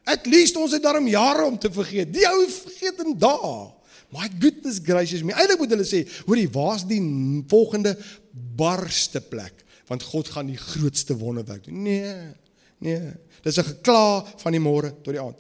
At 0.06 0.28
least 0.28 0.60
ons 0.60 0.76
het 0.76 0.84
daarom 0.84 1.08
jare 1.08 1.45
om 1.47 1.58
te 1.58 1.71
vergeet. 1.71 2.13
Die 2.13 2.28
ou 2.28 2.45
vergeet 2.49 3.02
in 3.06 3.17
dae. 3.17 3.71
My 4.13 4.30
goodness 4.39 4.78
gracious 4.84 5.23
me. 5.23 5.34
Eilik 5.34 5.58
moet 5.58 5.73
hulle 5.73 5.88
sê, 5.88 6.04
hoorie, 6.28 6.45
waar's 6.54 6.84
die 6.86 7.02
volgende 7.49 7.95
barste 8.32 9.21
plek? 9.21 9.63
Want 9.89 10.04
God 10.04 10.30
gaan 10.36 10.52
die 10.52 10.60
grootste 10.60 11.17
wonderwerk 11.17 11.65
doen. 11.65 11.82
Nee. 11.88 12.42
Nee, 12.84 13.13
dis 13.43 13.58
'n 13.58 13.63
gekla 13.63 14.26
van 14.43 14.52
die 14.52 14.62
môre 14.62 14.91
tot 15.02 15.13
die 15.13 15.22
aand. 15.22 15.39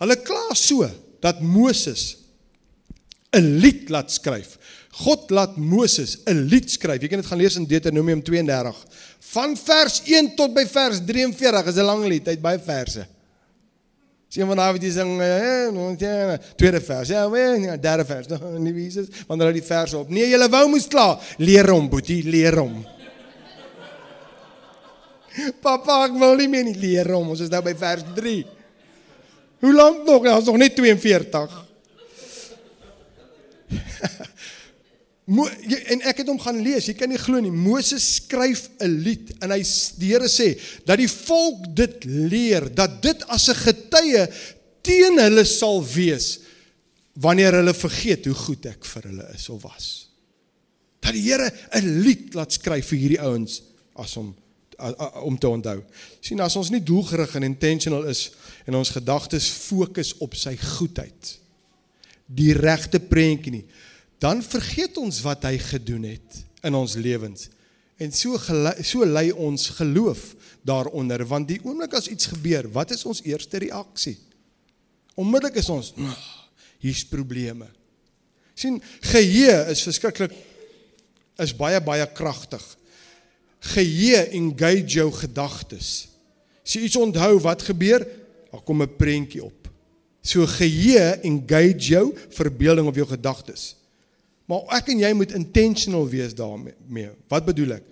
Hulle 0.00 0.16
kla 0.22 0.54
so 0.54 0.88
dat 1.20 1.40
Moses 1.40 2.16
'n 3.32 3.58
lied 3.60 3.88
laat 3.88 4.10
skryf. 4.10 4.58
God 4.90 5.30
laat 5.30 5.56
Moses 5.56 6.18
'n 6.26 6.48
lied 6.48 6.70
skryf. 6.70 7.02
Jy 7.02 7.08
kan 7.08 7.20
dit 7.20 7.26
gaan 7.26 7.38
lees 7.38 7.56
in 7.56 7.66
Deuteronomium 7.66 8.22
32. 8.22 8.76
Van 9.18 9.56
vers 9.56 10.02
1 10.04 10.34
tot 10.36 10.54
by 10.54 10.66
vers 10.66 11.00
43 11.04 11.66
is 11.66 11.76
'n 11.76 11.84
lang 11.84 12.06
lied, 12.06 12.26
hy't 12.26 12.40
baie 12.40 12.58
verse. 12.58 13.06
Sien 14.28 14.46
van 14.46 14.56
wat 14.56 14.82
jy 14.82 14.90
sing, 14.90 15.20
eh, 15.20 16.38
tweede 16.56 16.80
vers. 16.80 17.08
Ja, 17.08 17.28
nee, 17.28 17.78
derde 17.78 18.04
vers. 18.04 18.26
Nou, 18.32 18.58
nie 18.58 18.72
wie 18.72 18.86
is 18.86 18.94
dit? 18.94 19.08
Wanneer 19.26 19.46
hulle 19.46 19.60
die 19.60 19.66
verse 19.66 19.96
op. 19.96 20.10
Nee, 20.10 20.28
jy 20.28 20.48
wou 20.48 20.68
moes 20.68 20.88
klaar. 20.88 21.20
Leer 21.38 21.70
hom, 21.70 21.88
boetie, 21.88 22.22
leer 22.24 22.58
hom. 22.58 22.84
Papa, 25.60 26.06
ek 26.06 26.14
wil 26.16 26.38
nie 26.40 26.48
meer 26.48 26.64
nie 26.64 26.78
leer 26.80 27.10
om. 27.16 27.34
Ons 27.34 27.44
is 27.44 27.52
nou 27.52 27.60
by 27.64 27.74
vers 27.76 28.04
3. 28.16 28.36
Hoe 29.64 29.74
lank 29.74 30.04
nog? 30.06 30.24
Ja, 30.24 30.36
ons 30.38 30.48
nog 30.48 30.58
net 30.60 30.76
42. 30.76 31.62
en 35.92 36.04
ek 36.06 36.22
het 36.22 36.28
hom 36.30 36.40
gaan 36.40 36.62
lees. 36.64 36.88
Jy 36.88 36.96
kan 36.98 37.10
nie 37.10 37.20
glo 37.20 37.40
nie. 37.42 37.52
Moses 37.52 38.04
skryf 38.20 38.68
'n 38.80 38.92
lied 39.04 39.34
en 39.42 39.50
hy 39.50 39.62
die 40.00 40.12
Here 40.12 40.28
sê 40.30 40.54
dat 40.86 40.98
die 41.02 41.10
volk 41.10 41.66
dit 41.76 42.04
leer, 42.06 42.70
dat 42.70 43.02
dit 43.02 43.22
as 43.28 43.48
'n 43.50 43.62
getuie 43.64 44.26
teen 44.86 45.18
hulle 45.18 45.44
sal 45.44 45.82
wees 45.82 46.38
wanneer 47.16 47.58
hulle 47.58 47.74
vergeet 47.74 48.28
hoe 48.28 48.36
goed 48.36 48.66
ek 48.66 48.84
vir 48.84 49.02
hulle 49.10 49.26
is 49.34 49.48
of 49.48 49.62
was. 49.62 50.08
Dat 51.00 51.12
die 51.12 51.26
Here 51.26 51.50
'n 51.74 52.02
lied 52.02 52.34
laat 52.34 52.52
skryf 52.52 52.92
vir 52.92 52.98
hierdie 52.98 53.24
ouens 53.24 53.62
as 53.96 54.14
hom 54.14 54.34
om 55.22 55.38
te 55.38 55.48
onthou. 55.48 55.80
sien 56.20 56.40
as 56.40 56.56
ons 56.56 56.70
nie 56.70 56.82
doelgerig 56.82 57.34
en 57.38 57.46
intentional 57.46 58.06
is 58.10 58.30
en 58.66 58.74
ons 58.74 58.90
gedagtes 58.90 59.48
fokus 59.48 60.14
op 60.24 60.34
sy 60.36 60.56
goedheid, 60.56 61.32
die 62.26 62.52
regte 62.56 63.00
prentjie 63.00 63.52
nie, 63.52 63.64
dan 64.18 64.42
vergeet 64.42 64.96
ons 64.98 65.20
wat 65.24 65.44
hy 65.48 65.56
gedoen 65.60 66.08
het 66.08 66.42
in 66.66 66.74
ons 66.74 66.96
lewens. 67.00 67.48
En 67.96 68.12
so 68.12 68.36
so 68.84 69.04
lei 69.04 69.30
ons 69.32 69.68
geloof 69.78 70.34
daaronder 70.66 71.24
want 71.28 71.48
die 71.48 71.60
oomblik 71.64 71.94
as 71.96 72.10
iets 72.12 72.32
gebeur, 72.32 72.68
wat 72.72 72.92
is 72.92 73.04
ons 73.08 73.22
eerste 73.24 73.60
reaksie? 73.62 74.16
Onmiddellik 75.16 75.62
is 75.62 75.70
ons 75.72 75.94
hier's 76.82 77.04
probleme. 77.08 77.68
sien 78.56 78.80
geheue 79.00 79.56
is 79.70 79.82
verskriklik 79.84 80.32
is 81.40 81.52
baie 81.56 81.80
baie 81.84 82.06
kragtig 82.16 82.64
geheue 83.74 84.22
engage 84.38 84.98
jou 84.98 85.08
gedagtes. 85.12 86.08
As 86.66 86.74
jy 86.74 86.86
iets 86.86 86.98
onthou 86.98 87.38
wat 87.44 87.62
gebeur, 87.62 88.06
dan 88.50 88.62
kom 88.64 88.82
'n 88.82 88.96
prentjie 88.96 89.44
op. 89.44 89.68
So 90.22 90.46
geheue 90.46 91.20
engage 91.22 91.78
jou 91.78 92.14
verbeelding 92.28 92.88
of 92.88 92.94
jou 92.94 93.06
gedagtes. 93.06 93.76
Maar 94.46 94.62
ek 94.78 94.88
en 94.88 94.98
jy 94.98 95.12
moet 95.12 95.32
intentional 95.32 96.08
wees 96.08 96.34
daarmee. 96.34 97.10
Wat 97.28 97.44
bedoel 97.44 97.78
ek? 97.78 97.84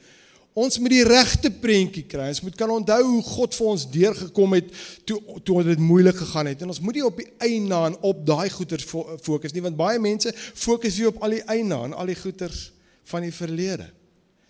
Ons 0.54 0.78
moet 0.78 0.92
die 0.94 1.02
regte 1.06 1.50
prentjie 1.50 2.04
kry. 2.06 2.28
Ons 2.30 2.44
moet 2.46 2.54
kan 2.54 2.70
onthou 2.70 3.00
hoe 3.02 3.22
God 3.26 3.56
vir 3.58 3.66
ons 3.72 3.86
deurgekom 3.90 4.52
het 4.54 4.68
toe 5.04 5.18
toe 5.42 5.64
dit 5.66 5.80
moeilik 5.82 6.14
gegaan 6.14 6.46
het. 6.52 6.62
En 6.62 6.70
ons 6.70 6.78
moet 6.80 6.94
nie 6.94 7.06
op 7.06 7.18
die 7.18 7.26
eina 7.42 7.80
en 7.88 7.96
op 8.06 8.20
daai 8.26 8.46
goeters 8.54 8.86
fokus 8.86 9.54
nie, 9.54 9.64
want 9.64 9.76
baie 9.76 9.98
mense 9.98 10.30
fokus 10.54 11.00
hier 11.00 11.10
op 11.10 11.18
al 11.26 11.34
die 11.34 11.42
eina 11.50 11.80
en 11.88 11.96
al 11.98 12.06
die 12.06 12.18
goeters 12.20 12.68
van 13.10 13.26
die 13.26 13.34
verlede. 13.34 13.88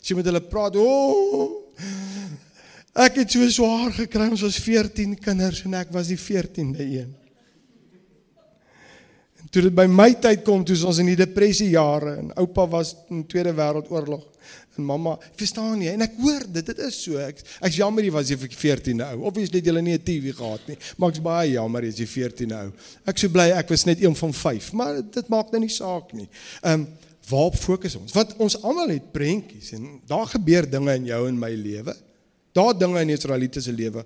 As 0.04 0.10
jy 0.10 0.18
met 0.18 0.26
hulle 0.28 0.40
praat, 0.44 0.74
o 0.76 0.84
oh, 0.84 1.44
ek 3.00 3.22
het 3.22 3.32
so 3.32 3.46
swaar 3.48 3.88
gekry, 3.96 4.26
ons 4.28 4.42
was 4.44 4.58
14 4.60 5.14
kinders 5.16 5.62
en 5.64 5.78
ek 5.78 5.94
was 5.94 6.10
die 6.12 6.18
14de 6.20 6.84
een. 6.84 7.14
En 9.40 9.48
toe 9.48 9.62
dit 9.64 9.72
by 9.72 9.86
my 9.88 10.10
tyd 10.20 10.42
kom, 10.44 10.60
toe 10.60 10.76
ons 10.84 11.00
in 11.00 11.08
die 11.08 11.16
depressie 11.16 11.70
jare 11.72 12.18
en 12.20 12.28
oupa 12.42 12.66
was 12.74 12.90
in 13.08 13.22
die 13.22 13.30
Tweede 13.32 13.54
Wêreldoorlog 13.56 14.26
en 14.76 14.84
mamma, 14.90 15.14
verstaan 15.40 15.80
jy? 15.80 15.94
En 15.96 16.04
ek 16.04 16.20
hoor 16.20 16.44
dit, 16.52 16.68
dit 16.68 16.82
is 16.84 16.98
so. 17.00 17.16
Ek 17.24 17.40
ek's 17.40 17.78
jammer 17.80 18.04
jy 18.04 18.12
was 18.12 18.28
jy 18.28 18.36
14de 18.42 19.06
ou. 19.06 19.22
Obviously 19.30 19.62
het 19.62 19.70
julle 19.70 19.84
nie 19.86 19.96
'n 19.96 20.04
TV 20.04 20.36
gehad 20.36 20.68
nie. 20.68 20.76
Maar 20.98 21.16
ek's 21.16 21.24
baie 21.24 21.52
jammer 21.56 21.88
jy's 21.88 22.02
die 22.02 22.10
14de 22.12 22.60
ou. 22.60 22.72
Ek 23.06 23.16
sou 23.16 23.32
bly 23.32 23.48
ek 23.56 23.72
was 23.72 23.86
net 23.86 24.04
een 24.04 24.14
van 24.14 24.32
5, 24.32 24.72
maar 24.72 25.00
dit 25.00 25.28
maak 25.28 25.50
nou 25.50 25.60
nie 25.64 25.72
saak 25.72 26.12
nie. 26.12 26.28
Ehm 26.60 26.80
um, 26.80 26.86
waarop 27.28 27.56
fokus 27.56 27.96
ons? 27.96 28.12
Want 28.12 28.36
ons 28.42 28.56
almal 28.62 28.94
het 28.94 29.12
prentjies 29.12 29.72
en 29.76 30.00
daar 30.08 30.26
gebeur 30.26 30.68
dinge 30.70 30.94
in 30.98 31.08
jou 31.08 31.22
en 31.28 31.38
my 31.38 31.52
lewe. 31.56 31.94
Daar 32.54 32.74
dinge 32.78 33.00
in 33.00 33.14
Israeliete 33.14 33.62
se 33.64 33.72
lewe 33.72 34.04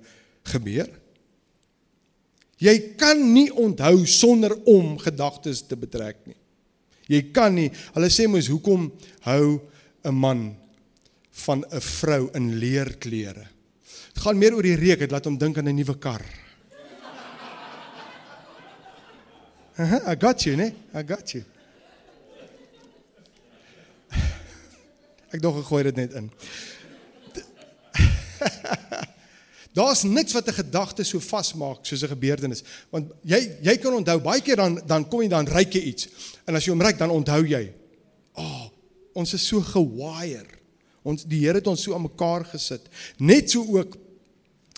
gebeur. 0.53 0.89
Jy 2.59 2.75
kan 2.99 3.21
nie 3.33 3.51
onthou 3.55 4.07
sonder 4.07 4.55
om 4.67 4.97
gedagtes 4.99 5.63
te 5.67 5.77
betrek 5.79 6.25
nie. 6.27 6.39
Jy 7.09 7.23
kan 7.33 7.55
nie. 7.55 7.69
Hulle 7.95 8.11
sê 8.13 8.27
mos 8.29 8.49
hoekom 8.51 8.91
hou 9.25 9.61
'n 10.05 10.15
man 10.15 10.57
van 11.31 11.65
'n 11.71 11.81
vrou 11.81 12.31
in 12.35 12.59
leerklere? 12.59 13.47
Dit 14.15 14.23
gaan 14.23 14.39
meer 14.39 14.55
oor 14.55 14.63
die 14.63 14.77
reuk, 14.77 14.99
dit 14.99 15.11
laat 15.11 15.25
hom 15.25 15.39
dink 15.39 15.59
aan 15.59 15.69
'n 15.69 15.75
nuwe 15.77 15.99
kar. 15.99 16.25
I 20.11 20.17
got 20.19 20.43
you, 20.43 20.57
né? 20.57 20.75
I 20.95 21.03
got 21.03 21.31
you. 21.31 21.45
Ek 25.29 25.43
dog 25.43 25.59
gegooi 25.61 25.83
dit 25.91 25.97
net 25.97 26.13
in. 26.17 26.31
Daar's 29.79 30.03
niks 30.03 30.33
wat 30.33 30.49
'n 30.49 30.61
gedagte 30.65 31.05
so 31.05 31.21
vasmaak 31.21 31.87
soos 31.87 32.03
'n 32.03 32.09
gebeurtenis. 32.09 32.63
Want 32.91 33.13
jy 33.23 33.59
jy 33.63 33.77
kan 33.77 33.95
onthou 33.95 34.21
baie 34.21 34.41
keer 34.41 34.57
dan 34.57 34.81
dan 34.87 35.09
kom 35.09 35.23
jy 35.23 35.29
dan 35.29 35.47
ryk 35.47 35.73
jy 35.73 35.83
iets. 35.83 36.09
En 36.47 36.55
as 36.55 36.65
jy 36.65 36.71
hom 36.73 36.83
ryk 36.83 36.99
dan 36.99 37.11
onthou 37.11 37.45
jy. 37.47 37.73
O, 38.35 38.43
oh, 38.43 38.67
ons 39.13 39.33
is 39.35 39.47
so 39.47 39.61
gewire. 39.61 40.59
Ons 41.03 41.25
die 41.25 41.45
Here 41.45 41.55
het 41.59 41.67
ons 41.67 41.83
so 41.83 41.95
aan 41.95 42.03
mekaar 42.03 42.45
gesit. 42.45 42.89
Net 43.19 43.51
so 43.51 43.65
ook 43.77 43.97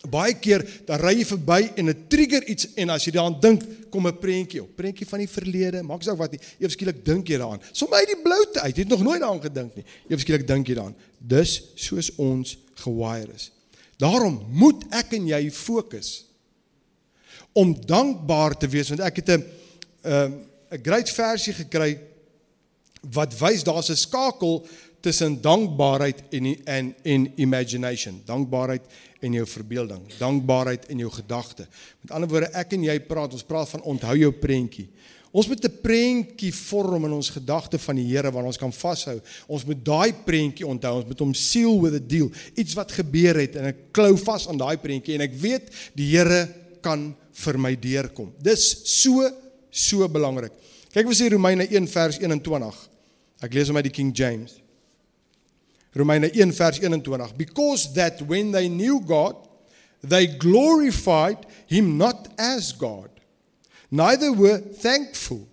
baie 0.09 0.35
keer 0.41 0.63
dan 0.89 1.01
ry 1.03 1.19
jy 1.19 1.27
verby 1.29 1.59
en 1.77 1.91
dit 1.91 2.05
trigger 2.09 2.47
iets 2.49 2.71
en 2.81 2.93
as 2.95 3.05
jy 3.05 3.13
daaraan 3.13 3.41
dink, 3.41 3.65
kom 3.91 4.07
'n 4.07 4.19
prentjie 4.19 4.63
op. 4.63 4.77
Prentjie 4.77 5.07
van 5.07 5.19
die 5.19 5.29
verlede. 5.29 5.83
Maak 5.83 6.03
saak 6.03 6.17
wat 6.17 6.33
nie. 6.33 6.41
Eers 6.59 6.73
skielik 6.73 7.05
dink 7.05 7.29
jy 7.29 7.37
daaraan. 7.37 7.61
Sommige 7.73 8.01
uit 8.01 8.15
die 8.15 8.23
bloute 8.23 8.61
uit. 8.61 8.77
Jy 8.77 8.83
het 8.83 8.89
nog 8.89 9.03
nooit 9.03 9.21
daaraan 9.21 9.43
gedink 9.43 9.75
nie. 9.75 9.85
Eers 10.09 10.21
skielik 10.23 10.47
dink 10.47 10.67
jy 10.67 10.75
daaraan. 10.75 10.97
Dus 11.19 11.63
soos 11.75 12.15
ons 12.17 12.59
gewire 12.75 13.33
is. 13.35 13.51
Daarom 13.99 14.47
moet 14.49 14.85
ek 14.91 15.13
en 15.13 15.27
jy 15.27 15.51
fokus 15.51 16.25
om 17.53 17.75
dankbaar 17.87 18.57
te 18.57 18.69
wees 18.69 18.89
want 18.89 19.01
ek 19.01 19.17
het 19.17 19.29
'n 19.29 19.45
'n 20.05 20.47
'n 20.71 20.83
great 20.83 21.11
versie 21.11 21.53
gekry 21.53 21.99
wat 23.11 23.35
wys 23.39 23.65
daar's 23.65 23.91
'n 23.91 23.97
skakel 23.97 24.67
tussen 25.01 25.41
dankbaarheid 25.41 26.23
en 26.31 26.65
en 26.65 26.95
en 27.03 27.33
imagination. 27.37 28.23
Dankbaarheid 28.25 28.83
en 29.21 29.33
jou 29.33 29.47
verbeelding, 29.47 30.03
dankbaarheid 30.19 30.87
en 30.93 30.99
jou 31.05 31.11
gedagte. 31.13 31.67
Met 32.01 32.15
ander 32.17 32.29
woorde, 32.31 32.51
ek 32.57 32.73
en 32.77 32.87
jy 32.89 32.97
praat, 33.05 33.35
ons 33.37 33.47
praat 33.47 33.69
van 33.69 33.85
onthou 33.95 34.17
jou 34.17 34.33
prentjie. 34.33 34.89
Ons 35.31 35.47
moet 35.47 35.65
'n 35.65 35.81
prentjie 35.83 36.53
vorm 36.53 37.05
in 37.05 37.13
ons 37.13 37.31
gedagte 37.31 37.79
van 37.79 37.97
die 37.97 38.05
Here 38.05 38.33
waar 38.33 38.45
ons 38.45 38.59
kan 38.59 38.73
vashou. 38.73 39.21
Ons 39.47 39.65
moet 39.65 39.85
daai 39.85 40.13
prentjie 40.13 40.67
onthou. 40.67 40.97
Ons 40.97 41.07
moet 41.07 41.19
hom 41.19 41.35
seal 41.35 41.81
with 41.81 41.95
a 41.95 42.01
deal. 42.01 42.31
Iets 42.57 42.75
wat 42.75 42.91
gebeur 42.91 43.39
het 43.39 43.55
en 43.57 43.65
ek 43.67 43.93
klou 43.93 44.17
vas 44.17 44.49
aan 44.49 44.59
daai 44.59 44.77
prentjie 44.77 45.15
en 45.15 45.21
ek 45.21 45.35
weet 45.35 45.71
die 45.95 46.17
Here 46.17 46.49
kan 46.83 47.15
vir 47.33 47.59
my 47.59 47.77
deurkom. 47.77 48.33
Dis 48.43 48.83
so 48.85 49.31
so 49.71 50.09
belangrik. 50.09 50.53
Kyk 50.93 51.07
wat 51.07 51.17
sê 51.17 51.31
Romeine 51.31 51.69
1 51.71 51.87
vers 51.87 52.19
21. 52.19 52.89
Ek 53.41 53.55
lees 53.55 53.69
hom 53.69 53.77
uit 53.77 53.85
die 53.85 53.95
King 53.95 54.11
James. 54.13 54.59
Romeine 55.95 56.31
1 56.33 56.53
vers 56.53 56.79
21. 56.79 57.33
Because 57.37 57.93
that 57.95 58.23
when 58.23 58.53
they 58.53 58.69
knew 58.69 59.01
God, 59.01 59.37
they 60.03 60.27
glorified 60.27 61.47
him 61.67 61.99
not 61.99 62.29
as 62.39 62.73
God 62.73 63.11
neither 63.91 64.33
were 64.33 64.59
thankful, 64.59 65.49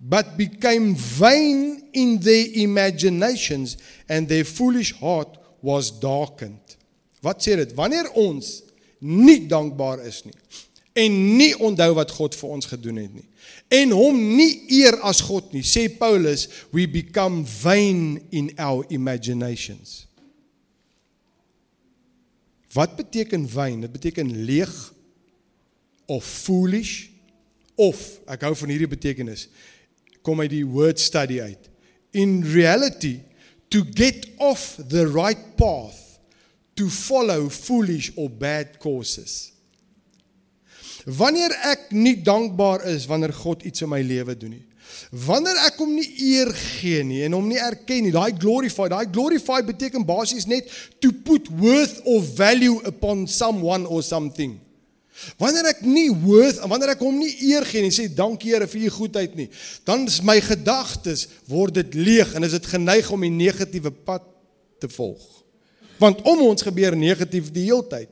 but 0.00 0.36
became 0.36 0.94
vain 0.94 1.88
in 1.92 2.18
their 2.20 2.46
imaginations, 2.54 3.76
and 4.08 4.28
their 4.28 4.44
foolish 4.44 4.94
heart 4.98 5.36
was 5.60 5.90
darkened. 5.90 6.76
Wat 7.20 7.42
sê 7.42 7.56
dit? 7.56 7.74
Wanneer 7.76 8.08
ons 8.16 8.62
nie 9.00 9.46
dankbaar 9.48 10.00
is 10.08 10.22
nie 10.24 10.36
en 11.00 11.14
nie 11.36 11.52
onthou 11.56 11.92
wat 11.96 12.10
God 12.16 12.34
vir 12.36 12.54
ons 12.56 12.68
gedoen 12.68 12.96
het 13.00 13.12
nie 13.14 13.26
en 13.70 13.94
hom 13.94 14.16
nie 14.36 14.66
eer 14.80 14.98
as 15.06 15.22
God 15.22 15.52
nie, 15.54 15.62
sê 15.66 15.86
Paulus, 15.88 16.48
we 16.74 16.88
become 16.90 17.44
vain 17.46 18.18
in 18.34 18.50
our 18.58 18.82
imaginations. 18.90 20.04
Wat 22.74 22.96
beteken 22.98 23.46
vain? 23.50 23.80
Dit 23.82 23.94
beteken 23.94 24.30
leeg 24.46 24.74
of 26.10 26.26
foolish 26.26 27.10
of 27.80 27.98
ek 28.30 28.44
hou 28.48 28.54
van 28.58 28.72
hierdie 28.72 28.90
betekenis 28.90 29.46
kom 30.26 30.42
uit 30.42 30.52
die 30.52 30.66
word 30.66 31.00
study 31.00 31.38
uit 31.40 31.68
in 32.18 32.40
reality 32.50 33.20
to 33.72 33.84
get 33.96 34.26
off 34.42 34.74
the 34.90 35.06
right 35.08 35.54
path 35.60 36.18
to 36.76 36.90
follow 36.90 37.48
foolish 37.48 38.10
or 38.16 38.28
bad 38.28 38.76
courses 38.82 39.52
wanneer 41.06 41.54
ek 41.70 41.79
nie 41.92 42.16
dankbaar 42.22 42.86
is 42.90 43.06
wanneer 43.10 43.32
God 43.32 43.64
iets 43.68 43.82
in 43.84 43.92
my 43.92 44.02
lewe 44.02 44.36
doen 44.38 44.56
nie 44.56 44.66
wanneer 45.26 45.58
ek 45.66 45.78
hom 45.80 45.92
nie 45.94 46.06
eer 46.30 46.50
gee 46.54 47.02
nie 47.06 47.22
en 47.26 47.36
hom 47.38 47.46
nie 47.50 47.60
erken 47.60 48.06
nie 48.06 48.14
daai 48.14 48.32
glorify 48.36 48.88
daai 48.90 49.06
glorify 49.12 49.60
beteken 49.66 50.06
basies 50.06 50.48
net 50.50 50.70
to 51.02 51.12
put 51.12 51.50
worth 51.60 52.00
or 52.04 52.20
value 52.22 52.80
upon 52.88 53.26
someone 53.28 53.86
or 53.86 54.02
something 54.02 54.58
Wanneer 55.40 55.66
ek 55.74 55.82
nie 55.84 56.08
worth, 56.08 56.62
wanneer 56.64 56.94
ek 56.94 57.02
hom 57.04 57.18
nie 57.20 57.32
eer 57.50 57.66
gee 57.68 57.82
en 57.84 57.92
sê 57.92 58.06
dankie 58.08 58.54
Here 58.54 58.68
vir 58.70 58.86
u 58.88 58.92
goedheid 58.94 59.34
nie, 59.36 59.50
dan 59.84 60.06
is 60.08 60.20
my 60.24 60.38
gedagtes 60.40 61.26
word 61.50 61.76
dit 61.76 61.98
leeg 61.98 62.32
en 62.36 62.46
is 62.46 62.56
dit 62.56 62.70
geneig 62.72 63.10
om 63.12 63.26
die 63.26 63.32
negatiewe 63.32 63.92
pad 63.92 64.24
te 64.80 64.88
volg. 64.88 65.20
Want 66.00 66.22
om 66.24 66.46
ons 66.46 66.64
gebeur 66.64 66.96
negatief 66.96 67.50
die 67.52 67.66
hele 67.68 67.84
tyd. 67.90 68.08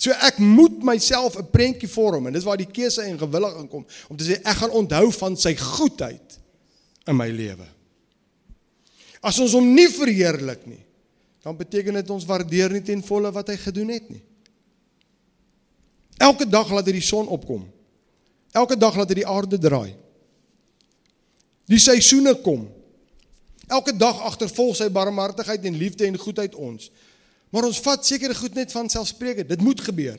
So 0.00 0.14
ek 0.24 0.38
moet 0.40 0.78
myself 0.80 1.36
'n 1.36 1.50
prentjie 1.52 1.88
vorm 1.88 2.26
en 2.26 2.32
dis 2.32 2.44
waar 2.44 2.56
die 2.56 2.70
keuse 2.70 3.02
en 3.02 3.18
gewillig 3.18 3.56
inkom 3.60 3.84
om 4.08 4.16
te 4.16 4.24
sê 4.24 4.40
ek 4.40 4.56
gaan 4.56 4.70
onthou 4.70 5.12
van 5.12 5.36
sy 5.36 5.54
goedheid 5.54 6.38
in 7.06 7.16
my 7.16 7.28
lewe. 7.28 7.66
As 9.20 9.38
ons 9.38 9.52
hom 9.52 9.74
nie 9.74 9.88
verheerlik 9.88 10.64
nie, 10.66 10.80
dan 11.44 11.56
beteken 11.56 11.94
dit 11.94 12.10
ons 12.10 12.24
waardeer 12.24 12.72
nie 12.72 12.82
ten 12.82 13.02
volle 13.02 13.32
wat 13.32 13.48
hy 13.48 13.56
gedoen 13.56 13.88
het 13.88 14.08
nie. 14.08 14.22
Elke 16.16 16.48
dag 16.48 16.70
laat 16.70 16.86
hy 16.86 16.92
die 16.92 17.04
son 17.04 17.28
opkom. 17.28 17.68
Elke 18.52 18.76
dag 18.76 18.96
laat 18.96 19.08
hy 19.08 19.20
die 19.20 19.28
aarde 19.28 19.58
draai. 19.58 19.96
Die 21.68 21.78
seisoene 21.78 22.34
kom. 22.40 22.68
Elke 23.68 23.92
dag 23.96 24.18
agtervolg 24.20 24.76
sy 24.76 24.88
barmhartigheid 24.88 25.64
en 25.64 25.76
liefde 25.76 26.06
en 26.08 26.18
goedheid 26.18 26.54
ons. 26.54 26.90
Maar 27.50 27.66
ons 27.66 27.80
vat 27.82 28.06
sekere 28.06 28.34
goed 28.34 28.54
net 28.54 28.72
van 28.72 28.88
selfspreekend. 28.88 29.48
Dit 29.48 29.62
moet 29.62 29.80
gebeur. 29.80 30.18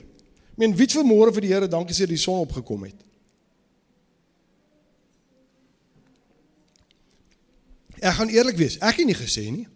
Ek 0.52 0.60
meen, 0.60 0.76
wie 0.76 0.88
het 0.88 0.96
vanmôre 0.98 1.32
vir 1.36 1.46
die 1.46 1.54
Here 1.54 1.70
dankie 1.72 1.96
sê 1.96 2.08
die 2.10 2.20
son 2.20 2.44
opgekom 2.44 2.84
het? 2.89 3.08
Ek 8.02 8.17
gaan 8.17 8.34
eerlik 8.34 8.58
wees, 8.58 8.80
ek 8.82 8.98
het 9.00 9.08
nie 9.08 9.17
gesê 9.17 9.46
nie. 9.54 9.67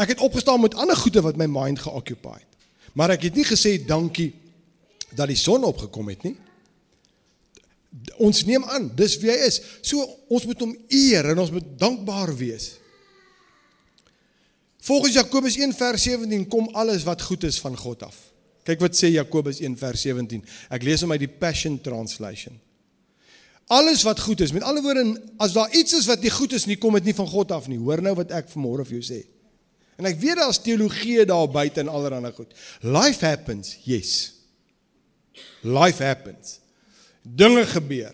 Ek 0.00 0.14
het 0.14 0.22
opgestaan 0.24 0.62
met 0.64 0.74
ander 0.80 0.96
goede 0.96 1.22
wat 1.22 1.36
my 1.38 1.46
mind 1.46 1.82
geoccupy 1.84 2.38
het. 2.40 2.50
Maar 2.96 3.14
ek 3.14 3.28
het 3.28 3.36
nie 3.38 3.46
gesê 3.46 3.76
dankie 3.86 4.32
dat 5.14 5.30
die 5.30 5.38
son 5.38 5.66
opgekom 5.66 6.08
het 6.10 6.24
nie. 6.26 6.34
Ons 8.22 8.42
neem 8.48 8.64
aan, 8.66 8.88
dis 8.96 9.14
wie 9.22 9.30
hy 9.30 9.36
is. 9.46 9.60
So 9.86 10.02
ons 10.32 10.46
moet 10.48 10.64
hom 10.64 10.72
eer 10.88 11.30
en 11.30 11.42
ons 11.44 11.52
moet 11.54 11.68
dankbaar 11.78 12.32
wees. 12.38 12.72
Volgens 14.84 15.14
Jakobus 15.14 15.56
1 15.56 15.72
vers 15.72 16.02
17 16.02 16.48
kom 16.48 16.68
alles 16.76 17.06
wat 17.08 17.22
goed 17.22 17.44
is 17.44 17.56
van 17.60 17.76
God 17.76 18.02
af. 18.04 18.16
Kyk 18.68 18.82
wat 18.84 18.96
sê 18.96 19.08
Jakobus 19.14 19.62
1 19.64 19.78
vers 19.80 20.02
17. 20.04 20.42
Ek 20.76 20.84
lees 20.84 21.00
hom 21.00 21.12
uit 21.14 21.22
die 21.22 21.30
Passion 21.40 21.78
Translation. 21.80 22.58
Alles 23.72 24.02
wat 24.04 24.20
goed 24.20 24.42
is, 24.44 24.52
met 24.52 24.64
alle 24.68 24.82
woorde, 24.84 25.06
as 25.40 25.54
daar 25.56 25.72
iets 25.72 25.96
is 25.96 26.08
wat 26.08 26.20
nie 26.20 26.32
goed 26.32 26.52
is 26.52 26.66
nie, 26.68 26.76
kom 26.76 26.92
dit 26.98 27.08
nie 27.08 27.16
van 27.16 27.28
God 27.30 27.54
af 27.56 27.68
nie. 27.72 27.78
Hoor 27.80 28.02
nou 28.04 28.12
wat 28.18 28.34
ek 28.36 28.50
vanmôre 28.52 28.84
vir 28.84 28.98
jou 28.98 29.06
sê. 29.06 29.22
En 29.96 30.08
ek 30.10 30.18
weet 30.20 30.36
daar's 30.42 30.60
teologie 30.60 31.24
daar 31.24 31.48
buite 31.48 31.80
en 31.80 31.88
allerlei 31.88 32.34
goed. 32.36 32.52
Life 32.84 33.24
happens, 33.24 33.78
yes. 33.88 34.12
Life 35.64 36.04
happens. 36.04 36.58
Dinge 37.24 37.64
gebeur. 37.72 38.12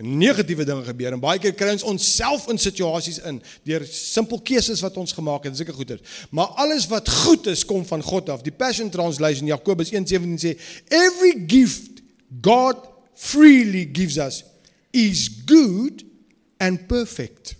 Negatiewe 0.00 0.64
dinge 0.64 0.84
gebeur 0.86 1.12
en 1.12 1.20
baie 1.20 1.40
keer 1.42 1.52
kry 1.56 1.74
ons 1.74 1.84
onsself 1.84 2.46
in 2.52 2.60
situasies 2.60 3.18
in 3.28 3.40
deur 3.68 3.84
simpel 3.84 4.40
keuses 4.40 4.80
wat 4.84 4.96
ons 5.00 5.12
gemaak 5.12 5.44
het, 5.44 5.58
seker 5.58 5.76
goeie. 5.76 5.98
Maar 6.32 6.56
alles 6.64 6.88
wat 6.88 7.08
goed 7.24 7.50
is 7.52 7.66
kom 7.68 7.84
van 7.86 8.02
God 8.02 8.32
af. 8.32 8.44
Die 8.46 8.54
Passion 8.54 8.90
Translation 8.90 9.50
Jakobus 9.50 9.92
1:17 9.92 10.38
sê, 10.40 10.56
"Every 10.88 11.44
gift 11.46 12.00
God 12.40 12.76
freely 13.14 13.88
gives 13.92 14.16
us 14.16 14.44
is 14.92 15.28
good 15.46 16.04
and 16.58 16.86
perfect." 16.88 17.58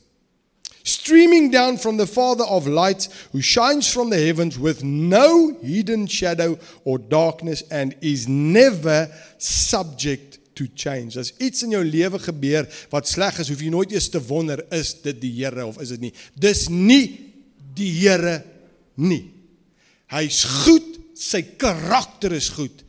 streaming 0.82 1.50
down 1.50 1.76
from 1.76 1.96
the 1.96 2.06
Father 2.06 2.44
of 2.44 2.66
lights, 2.66 3.08
who 3.32 3.40
shines 3.40 3.92
from 3.92 4.10
the 4.10 4.18
heavens 4.18 4.58
with 4.58 4.82
no 4.82 5.56
hidden 5.62 6.06
shadow 6.06 6.58
or 6.84 6.98
darkness 6.98 7.62
and 7.70 7.94
is 8.00 8.26
never 8.26 9.08
subject 9.38 10.29
to 10.60 10.68
change. 10.76 11.16
As 11.20 11.32
iets 11.40 11.64
in 11.64 11.74
jou 11.74 11.82
lewe 11.86 12.20
gebeur 12.20 12.68
wat 12.92 13.08
sleg 13.08 13.40
is, 13.40 13.48
hoef 13.50 13.64
jy 13.64 13.72
nooit 13.72 13.94
eers 13.94 14.10
te 14.12 14.20
wonder 14.28 14.62
is 14.76 14.92
dit 15.00 15.18
die 15.22 15.32
Here 15.40 15.64
of 15.66 15.80
is 15.82 15.94
dit 15.94 16.08
nie. 16.08 16.12
Dis 16.36 16.66
nie 16.68 17.04
die 17.76 17.90
Here 18.02 18.40
nie. 19.00 19.24
Hy's 20.12 20.42
goed, 20.64 20.98
sy 21.16 21.42
karakter 21.60 22.34
is 22.36 22.50
goed. 22.52 22.84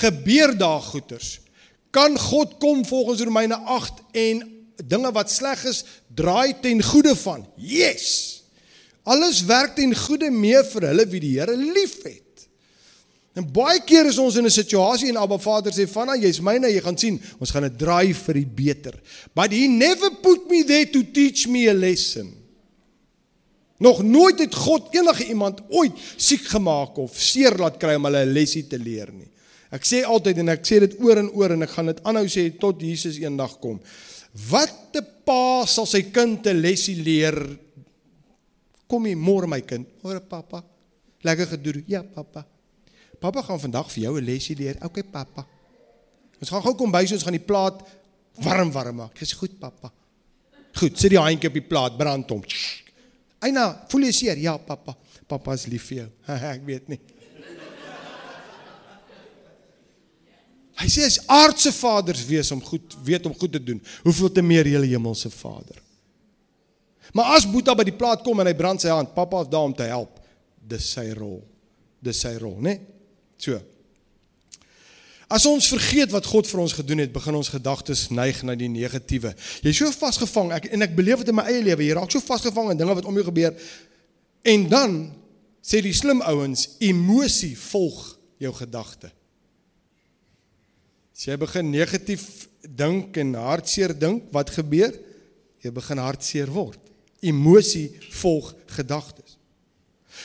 Gebeur 0.00 0.54
daar 0.56 0.82
goeters. 0.86 1.36
Kan 1.92 2.16
God 2.16 2.56
kom 2.62 2.84
volgens 2.88 3.20
Romeine 3.26 3.58
8 3.68 4.00
en 4.16 4.44
dinge 4.82 5.10
wat 5.12 5.30
sleg 5.30 5.60
is 5.68 5.82
draai 6.16 6.54
ten 6.62 6.80
goeie 6.82 7.12
van? 7.26 7.44
Yes. 7.60 8.08
Alles 9.04 9.42
werk 9.44 9.76
ten 9.76 9.92
goeie 10.06 10.30
mee 10.32 10.62
vir 10.72 10.88
hulle 10.88 11.08
wie 11.12 11.20
die 11.20 11.34
Here 11.36 11.58
liefhet. 11.58 12.31
En 13.32 13.46
baie 13.48 13.80
keer 13.88 14.10
is 14.10 14.18
ons 14.20 14.36
in 14.36 14.44
'n 14.44 14.50
situasie 14.50 15.08
en 15.08 15.16
Abba 15.16 15.38
Vader 15.38 15.72
sê 15.72 15.88
vanna 15.88 16.16
jy's 16.16 16.40
myne, 16.40 16.68
jy 16.68 16.80
gaan 16.80 16.98
sien, 16.98 17.20
ons 17.40 17.50
gaan 17.50 17.62
dit 17.62 17.78
draai 17.78 18.12
vir 18.12 18.34
die 18.34 18.46
beter. 18.46 18.94
But 19.34 19.52
he 19.52 19.68
never 19.68 20.10
put 20.10 20.50
me 20.50 20.64
there 20.64 20.86
to 20.90 21.02
teach 21.02 21.46
me 21.48 21.68
a 21.68 21.72
lesson. 21.72 22.42
Nog 23.78 24.02
nooit 24.02 24.38
het 24.38 24.54
God 24.54 24.94
enige 24.94 25.26
iemand 25.26 25.60
ooit 25.68 25.92
siek 26.16 26.44
gemaak 26.52 26.98
of 26.98 27.16
seer 27.18 27.56
laat 27.58 27.78
kry 27.78 27.94
om 27.94 28.04
hulle 28.04 28.24
'n 28.24 28.32
lesie 28.32 28.66
te 28.68 28.78
leer 28.78 29.10
nie. 29.12 29.28
Ek 29.72 29.82
sê 29.84 30.04
altyd 30.04 30.38
en 30.38 30.48
ek 30.48 30.66
sê 30.66 30.80
dit 30.80 31.00
oor 31.00 31.18
en 31.18 31.30
oor 31.30 31.50
en 31.52 31.62
ek 31.62 31.70
gaan 31.70 31.86
dit 31.86 32.02
aanhou 32.04 32.26
sê 32.28 32.50
tot 32.58 32.80
Jesus 32.80 33.16
eendag 33.16 33.58
kom. 33.58 33.80
Wat 34.50 34.94
'n 34.94 35.06
pa 35.24 35.64
sal 35.66 35.86
sy 35.86 36.02
kind 36.12 36.46
'n 36.46 36.60
lesie 36.60 37.02
leer? 37.02 37.58
Kom 38.86 39.04
hier 39.04 39.16
môre 39.16 39.48
my 39.48 39.60
kind. 39.60 39.86
Môre 40.02 40.20
pappa. 40.20 40.62
Lekker 41.24 41.46
gedoen. 41.46 41.84
Ja, 41.86 42.02
pappa. 42.02 42.51
Pappa 43.22 43.42
gaan 43.46 43.60
vandag 43.62 43.90
vir 43.92 44.02
jou 44.02 44.18
'n 44.18 44.24
lesie 44.24 44.56
leer. 44.56 44.76
OK, 44.82 45.02
pappa. 45.10 45.46
Ons 46.40 46.50
gaan 46.50 46.62
gou 46.62 46.74
kom 46.74 46.90
by 46.90 47.04
so 47.06 47.14
ons 47.14 47.22
gaan 47.22 47.38
die 47.38 47.48
plaat 47.50 47.82
warm 48.42 48.72
warm 48.72 48.96
maak. 48.96 49.18
Dis 49.18 49.32
goed, 49.32 49.58
pappa. 49.58 49.92
Goed, 50.74 50.98
sit 50.98 51.10
die 51.10 51.20
handjie 51.20 51.48
op 51.48 51.54
die 51.54 51.68
plaat, 51.68 51.96
brand 51.96 52.30
hom. 52.30 52.42
Eina, 53.38 53.84
voel 53.88 54.08
jy 54.08 54.12
seer? 54.12 54.38
Ja, 54.38 54.56
pappa. 54.58 54.96
Pappa 55.28 55.54
is 55.54 55.66
lief 55.66 55.84
vir 55.90 55.98
jou. 56.02 56.10
Ek 56.54 56.64
weet 56.66 56.88
nie. 56.88 57.00
Hy 60.82 60.88
sê 60.90 61.04
as 61.06 61.20
aardse 61.30 61.70
vaders 61.76 62.24
wees 62.26 62.50
om 62.50 62.62
goed 62.64 62.96
weet 63.06 63.26
om 63.28 63.34
goed 63.38 63.52
te 63.52 63.60
doen, 63.62 63.78
hoeveel 64.02 64.32
te 64.32 64.42
meer 64.42 64.66
julle 64.66 64.88
hemelse 64.90 65.30
Vader. 65.30 65.78
Maar 67.14 67.36
as 67.36 67.46
Boeta 67.46 67.74
by 67.76 67.84
die 67.86 67.94
plaas 67.94 68.24
kom 68.24 68.40
en 68.40 68.48
hy 68.48 68.54
brand 68.56 68.82
sy 68.82 68.90
hand, 68.90 69.12
pappa 69.14 69.44
is 69.44 69.50
daar 69.52 69.68
om 69.68 69.74
te 69.76 69.86
help. 69.86 70.16
Dis 70.58 70.88
sy 70.96 71.12
rol. 71.14 71.42
Dis 72.02 72.22
sy 72.24 72.32
rol, 72.40 72.56
né? 72.64 72.80
So. 73.42 73.58
As 75.32 75.46
ons 75.48 75.70
vergeet 75.72 76.12
wat 76.12 76.28
God 76.28 76.46
vir 76.46 76.60
ons 76.60 76.74
gedoen 76.76 77.00
het, 77.02 77.12
begin 77.14 77.38
ons 77.38 77.50
gedagtes 77.50 78.04
neig 78.12 78.42
na 78.44 78.54
die 78.58 78.68
negatiewe. 78.70 79.32
Jy's 79.64 79.80
so 79.80 79.94
vasgevang, 79.96 80.52
ek 80.58 80.68
en 80.76 80.84
ek 80.84 80.92
beleef 80.98 81.22
dit 81.22 81.32
in 81.32 81.38
my 81.38 81.46
eie 81.48 81.62
lewe. 81.64 81.86
Jy 81.86 81.96
raak 81.96 82.12
so 82.12 82.22
vasgevang 82.22 82.74
in 82.74 82.82
dinge 82.82 82.94
wat 82.98 83.08
om 83.08 83.16
jou 83.16 83.24
gebeur. 83.30 83.56
En 84.52 84.68
dan 84.68 84.96
sê 85.64 85.80
die 85.82 85.94
slim 85.96 86.20
ouens, 86.26 86.66
emosie 86.84 87.54
volg 87.56 88.02
jou 88.42 88.52
gedagte. 88.60 89.08
As 91.16 91.24
jy 91.30 91.38
begin 91.40 91.70
negatief 91.70 92.26
dink 92.66 93.16
en 93.22 93.34
hartseer 93.38 93.94
dink, 93.96 94.28
wat 94.34 94.52
gebeur? 94.52 94.92
Jy 95.62 95.72
begin 95.74 96.02
hartseer 96.02 96.50
word. 96.52 96.78
Emosie 97.22 97.88
volg 98.18 98.52
gedagtes. 98.74 99.21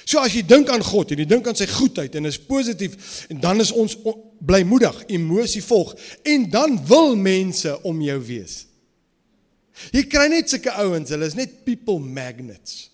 So 0.08 0.22
as 0.24 0.36
jy 0.36 0.44
dink 0.48 0.70
aan 0.72 0.84
God 0.84 1.12
en 1.12 1.22
jy 1.22 1.28
dink 1.28 1.48
aan 1.48 1.58
sy 1.58 1.68
goedheid 1.70 2.16
en 2.16 2.30
is 2.30 2.40
positief 2.40 3.26
en 3.32 3.42
dan 3.44 3.60
is 3.64 3.74
ons 3.76 3.98
blymoedig, 4.40 5.04
emosie 5.12 5.64
volg 5.66 5.96
en 6.24 6.50
dan 6.52 6.78
wil 6.88 7.16
mense 7.20 7.74
om 7.88 8.02
jou 8.06 8.20
wees. 8.28 8.62
Jy 9.94 10.08
kry 10.10 10.28
net 10.32 10.50
sulke 10.50 10.74
ouens, 10.82 11.12
hulle 11.14 11.28
is 11.30 11.36
net 11.38 11.60
people 11.66 12.00
magnets. 12.02 12.88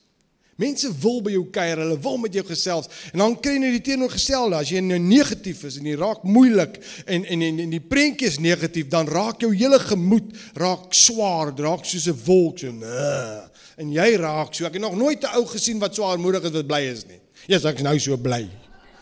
Mense 0.62 0.90
wil 1.02 1.22
by 1.26 1.32
jou 1.34 1.46
kuier, 1.54 1.80
hulle 1.82 1.96
wil 2.02 2.20
met 2.22 2.36
jou 2.38 2.44
gesels 2.46 2.90
en 3.12 3.24
dan 3.24 3.38
kry 3.42 3.56
jy 3.58 3.72
die 3.74 3.86
teenoorgestelde 3.88 4.60
as 4.60 4.74
jy 4.74 4.84
nou 4.86 5.00
negatief 5.02 5.64
is 5.70 5.80
en 5.80 5.88
jy 5.90 5.96
raak 5.98 6.26
moeilik 6.28 6.78
en 7.08 7.26
en 7.26 7.46
en, 7.48 7.64
en 7.66 7.74
die 7.74 7.82
prentjie 7.82 8.30
is 8.30 8.38
negatief, 8.42 8.90
dan 8.92 9.10
raak 9.10 9.42
jou 9.42 9.50
hele 9.54 9.80
gemoed 9.82 10.30
raak 10.62 10.94
swaar, 10.94 11.56
raak 11.58 11.86
soos 11.90 12.08
'n 12.10 12.22
wolk 12.26 12.62
so. 12.62 12.70
Uh 12.70 13.50
en 13.78 13.92
jy 13.92 14.16
raak 14.22 14.54
so. 14.54 14.66
Ek 14.66 14.74
het 14.74 14.82
nog 14.82 14.96
nooit 14.96 15.24
'n 15.24 15.36
ou 15.36 15.46
gesien 15.46 15.80
wat 15.80 15.96
so 15.96 16.04
armoedig 16.04 16.44
is 16.44 16.52
wat 16.52 16.68
bly 16.68 16.82
is 16.82 17.06
nie. 17.06 17.20
Jesus, 17.48 17.66
ek 17.66 17.76
is 17.76 17.84
nou 17.84 18.00
so 18.00 18.18
bly. 18.18 18.50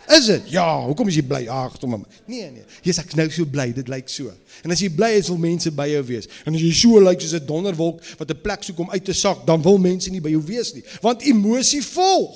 Is 0.09 0.25
dit? 0.25 0.49
Ja, 0.49 0.85
hoekom 0.85 1.07
is 1.07 1.15
jy 1.15 1.23
bly? 1.23 1.47
Ag, 1.47 1.77
tom 1.79 1.93
my. 1.93 1.99
Nee, 2.25 2.49
nee. 2.51 2.63
Jesus, 2.81 3.03
ek 3.03 3.13
is 3.13 3.19
nou 3.19 3.29
so 3.31 3.45
bly. 3.45 3.69
Dit 3.73 3.87
lyk 3.87 4.09
so. 4.09 4.31
En 4.65 4.73
as 4.73 4.81
jy 4.83 4.89
bly 4.89 5.11
is, 5.19 5.29
wil 5.31 5.37
mense 5.37 5.71
by 5.71 5.87
jou 5.87 6.03
wees. 6.09 6.27
En 6.45 6.57
as 6.57 6.63
jy 6.63 6.71
so 6.73 6.99
lyk 6.99 7.21
soos 7.21 7.37
'n 7.39 7.45
donderwolk 7.45 8.01
wat 8.17 8.31
'n 8.31 8.41
plek 8.41 8.63
soek 8.63 8.79
om 8.79 8.89
uit 8.89 9.05
te 9.05 9.13
sak, 9.13 9.45
dan 9.45 9.61
wil 9.61 9.77
mense 9.77 10.09
nie 10.09 10.21
by 10.21 10.29
jou 10.29 10.43
wees 10.43 10.73
nie. 10.73 10.83
Want 11.01 11.21
emosie 11.21 11.83
volg. 11.83 12.35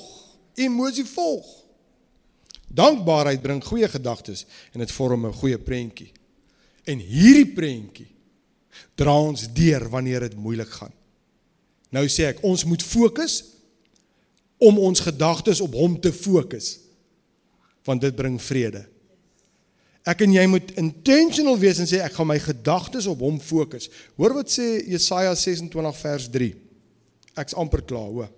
Emosie 0.54 1.04
volg. 1.04 1.46
Dankbaarheid 2.68 3.42
bring 3.42 3.64
goeie 3.64 3.88
gedagtes 3.88 4.46
en 4.72 4.80
dit 4.80 4.92
vorm 4.92 5.26
'n 5.26 5.32
goeie 5.32 5.58
prentjie. 5.58 6.12
En 6.84 6.98
hierdie 6.98 7.52
prentjie 7.52 8.08
dra 8.94 9.20
ons 9.20 9.48
deur 9.52 9.88
wanneer 9.88 10.20
dit 10.20 10.36
moeilik 10.36 10.70
gaan. 10.70 10.92
Nou 11.96 12.04
sê 12.12 12.28
ek, 12.28 12.42
ons 12.44 12.66
moet 12.68 12.82
fokus 12.84 13.40
om 14.60 14.76
ons 14.84 15.00
gedagtes 15.00 15.62
op 15.64 15.76
hom 15.76 15.96
te 16.00 16.12
fokus. 16.12 16.74
Want 17.88 18.04
dit 18.04 18.16
bring 18.16 18.36
vrede. 18.42 18.84
Ek 20.06 20.22
en 20.22 20.34
jy 20.36 20.44
moet 20.50 20.70
intentional 20.78 21.56
wees 21.58 21.80
en 21.82 21.88
sê 21.88 22.02
ek 22.04 22.14
gaan 22.14 22.28
my 22.30 22.38
gedagtes 22.42 23.08
op 23.10 23.24
hom 23.24 23.40
fokus. 23.42 23.88
Hoor 24.20 24.36
wat 24.36 24.52
sê 24.52 24.84
Jesaja 24.86 25.32
26 25.34 26.02
vers 26.02 26.28
3. 26.36 26.52
Ek's 27.42 27.56
amper 27.58 27.82
klaar, 27.86 28.12
hoor. 28.12 28.30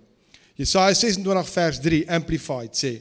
Jesaja 0.59 0.95
26 0.97 1.53
vers 1.53 1.83
3 1.83 2.01
amplified 2.17 2.75
sê 2.75 2.97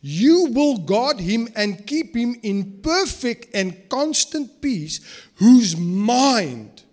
You 0.00 0.48
will 0.54 0.78
guard 0.86 1.20
him 1.20 1.48
and 1.54 1.84
keep 1.86 2.14
him 2.16 2.36
in 2.42 2.80
perfect 2.82 3.50
and 3.54 3.74
constant 3.90 4.60
peace 4.62 5.02
whose 5.42 5.76
mind 5.76 6.84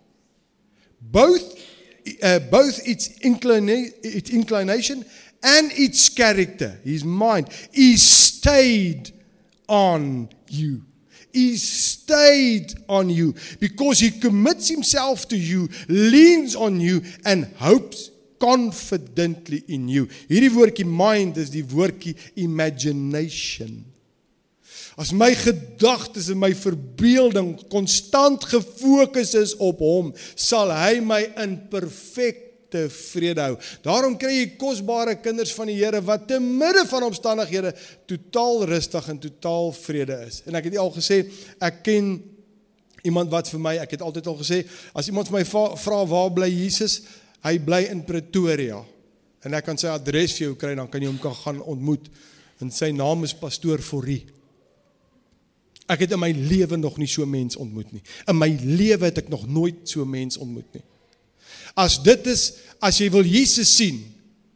both 0.99 1.53
uh, 2.21 2.39
both 2.39 2.87
its, 2.87 3.19
inclina- 3.19 3.91
its 4.03 4.29
inclination 4.29 5.05
and 5.43 5.71
its 5.73 6.09
character, 6.09 6.79
his 6.83 7.03
mind, 7.03 7.49
is 7.73 8.01
stayed 8.01 9.11
on 9.67 10.29
you. 10.47 10.83
He 11.31 11.57
stayed 11.57 12.73
on 12.87 13.09
you 13.09 13.35
because 13.59 13.99
he 13.99 14.11
commits 14.11 14.69
himself 14.69 15.27
to 15.27 15.37
you, 15.37 15.67
leans 15.89 16.55
on 16.55 16.79
you, 16.79 17.01
and 17.25 17.45
hopes 17.57 18.09
confidently 18.39 19.63
in 19.67 19.87
you. 19.89 20.07
Hierdie 20.29 20.49
woordjie 20.49 20.85
mind 20.85 21.37
is 21.37 21.49
die 21.49 21.61
woordjie 21.61 22.15
imagination. 22.35 23.85
As 24.95 25.12
my 25.12 25.34
gedagtes 25.36 26.29
en 26.31 26.39
my 26.39 26.53
verbeelding 26.55 27.55
konstant 27.71 28.45
gefokus 28.47 29.34
is 29.36 29.55
op 29.60 29.81
hom, 29.84 30.13
sal 30.39 30.71
hy 30.71 31.01
my 31.03 31.19
in 31.43 31.58
perfekte 31.71 32.86
vrede 32.91 33.43
hou. 33.43 33.58
Daarom 33.84 34.15
kry 34.19 34.31
jy 34.38 34.45
kosbare 34.60 35.17
kinders 35.19 35.51
van 35.55 35.67
die 35.71 35.75
Here 35.81 35.99
wat 36.08 36.29
te 36.29 36.39
midde 36.39 36.86
van 36.88 37.10
omstandighede 37.10 37.73
totaal 38.08 38.63
rustig 38.71 39.10
en 39.12 39.19
totaal 39.19 39.73
vrede 39.75 40.21
is. 40.29 40.39
En 40.47 40.55
ek 40.55 40.69
het 40.69 40.79
al 40.79 40.93
gesê, 40.95 41.25
ek 41.60 41.84
ken 41.84 42.15
iemand 43.05 43.31
wat 43.36 43.51
vir 43.51 43.62
my, 43.62 43.75
ek 43.84 43.97
het 43.97 44.05
altyd 44.05 44.29
al 44.31 44.39
gesê, 44.39 44.62
as 44.95 45.12
iemand 45.12 45.27
vir 45.29 45.41
my 45.41 45.43
vra 45.45 45.99
waar 46.08 46.31
bly 46.36 46.47
Jesus? 46.49 47.01
Hy 47.43 47.58
bly 47.62 47.84
in 47.91 48.05
Pretoria. 48.08 48.79
En 49.45 49.53
ek 49.60 49.67
kan 49.67 49.77
sy 49.77 49.91
adres 49.91 50.34
vir 50.39 50.47
jou 50.47 50.55
kry, 50.58 50.71
dan 50.79 50.88
kan 50.89 51.03
jy 51.03 51.12
hom 51.12 51.19
kan 51.21 51.36
gaan 51.43 51.60
ontmoet. 51.62 52.08
En 52.63 52.71
sy 52.71 52.89
naam 52.95 53.27
is 53.27 53.36
pastoor 53.38 53.84
Forrie. 53.84 54.23
Ek 55.88 56.02
het 56.02 56.15
in 56.15 56.19
my 56.19 56.32
lewe 56.34 56.78
nog 56.78 56.98
nie 56.98 57.08
so 57.08 57.21
'n 57.24 57.30
mens 57.30 57.56
ontmoet 57.56 57.91
nie. 57.91 58.02
In 58.28 58.38
my 58.38 58.50
lewe 58.50 59.06
het 59.06 59.17
ek 59.17 59.30
nog 59.30 59.48
nooit 59.48 59.89
so 59.89 60.02
'n 60.02 60.10
mens 60.10 60.38
ontmoet 60.38 60.74
nie. 60.74 60.84
As 61.76 62.02
dit 62.04 62.28
is 62.28 62.54
as 62.80 62.98
jy 62.98 63.10
wil 63.10 63.24
Jesus 63.24 63.76
sien, 63.76 64.04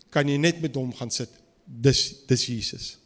kan 0.09 0.27
jy 0.27 0.37
net 0.37 0.61
met 0.61 0.75
hom 0.75 0.93
gaan 0.93 1.11
sit. 1.11 1.29
Dis 1.65 2.25
dis 2.27 2.45
Jesus. 2.45 2.97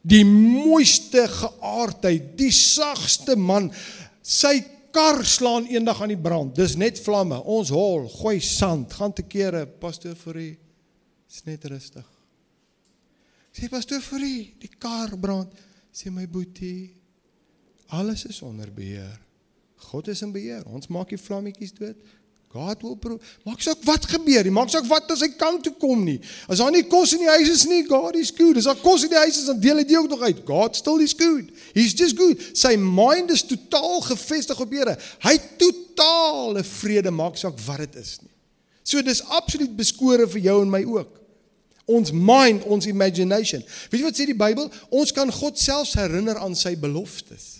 Die 0.00 0.24
mooiste 0.24 1.28
geaardheid, 1.28 2.38
die 2.38 2.52
sagste 2.52 3.36
man. 3.36 3.72
Sy 4.22 4.60
kar 4.94 5.24
slaan 5.24 5.66
eendag 5.66 6.00
aan 6.02 6.14
die 6.14 6.20
brand. 6.20 6.54
Dis 6.56 6.76
net 6.76 7.00
vlamme. 7.00 7.42
Ons 7.44 7.72
hol, 7.74 8.08
gooi 8.08 8.38
sand, 8.40 8.92
gaan 8.92 9.12
te 9.12 9.22
kere, 9.22 9.66
pastoor 9.66 10.16
vir 10.16 10.36
u. 10.36 10.48
Dis 11.30 11.44
net 11.46 11.64
rustig. 11.70 12.06
Sê 13.54 13.68
pastoor 13.70 14.00
vir 14.00 14.24
u, 14.24 14.34
die 14.62 14.72
kar 14.78 15.16
brand. 15.20 15.52
Sê 15.92 16.10
my 16.14 16.26
boetie, 16.30 16.99
Alles 17.90 18.24
is 18.26 18.40
onder 18.42 18.70
beheer. 18.74 19.18
God 19.90 20.08
is 20.08 20.22
in 20.22 20.32
beheer. 20.32 20.62
Ons 20.70 20.90
maak 20.92 21.10
die 21.10 21.18
vlammetjies 21.18 21.72
dood. 21.74 21.98
God 22.50 22.82
wil 22.82 22.96
pro 22.98 23.16
maak 23.46 23.60
saak 23.62 23.78
wat 23.86 24.08
gebeur 24.10 24.42
nie. 24.42 24.50
Maak 24.50 24.72
saak 24.72 24.86
wat 24.90 25.10
as 25.14 25.22
hy 25.22 25.28
kan 25.38 25.60
toe 25.62 25.70
kom 25.78 26.00
nie. 26.02 26.16
As 26.50 26.58
daar 26.58 26.72
nie 26.74 26.82
kos 26.90 27.12
in 27.14 27.22
die 27.22 27.30
huis 27.30 27.50
is 27.52 27.62
nie, 27.70 27.84
God 27.86 28.18
is 28.18 28.32
good. 28.34 28.58
As 28.58 28.66
daar 28.66 28.80
kos 28.82 29.04
in 29.06 29.12
die 29.12 29.20
huis 29.20 29.38
is, 29.38 29.46
dan 29.46 29.60
deel 29.62 29.78
hy 29.78 29.84
dit 29.86 29.98
ook 29.98 30.10
nog 30.10 30.24
uit. 30.26 30.40
God 30.48 30.78
still 30.78 31.02
is 31.04 31.14
good. 31.14 31.52
He's 31.76 31.94
just 31.94 32.18
good. 32.18 32.42
Sy 32.58 32.74
mind 32.74 33.30
is 33.30 33.46
totaal 33.46 34.02
gefestig 34.08 34.58
op 34.58 34.74
Here. 34.74 34.96
Hy 35.22 35.36
totale 35.62 36.66
vrede 36.66 37.14
maak 37.14 37.38
saak 37.38 37.58
wat 37.68 37.84
dit 37.84 38.02
is 38.02 38.16
nie. 38.24 38.34
So 38.82 38.98
dis 39.06 39.22
absoluut 39.30 39.70
beskore 39.78 40.26
vir 40.34 40.46
jou 40.50 40.58
en 40.64 40.74
my 40.74 40.82
ook. 40.90 41.14
Ons 41.90 42.10
mind, 42.10 42.66
ons 42.66 42.86
imagination. 42.90 43.62
Weet 43.90 44.02
jy 44.02 44.06
wat 44.06 44.18
sê 44.18 44.26
die 44.26 44.38
Bybel? 44.38 44.66
Ons 44.90 45.14
kan 45.14 45.30
God 45.34 45.58
selfs 45.58 45.94
herinner 45.98 46.38
aan 46.42 46.58
sy 46.58 46.74
beloftes. 46.78 47.59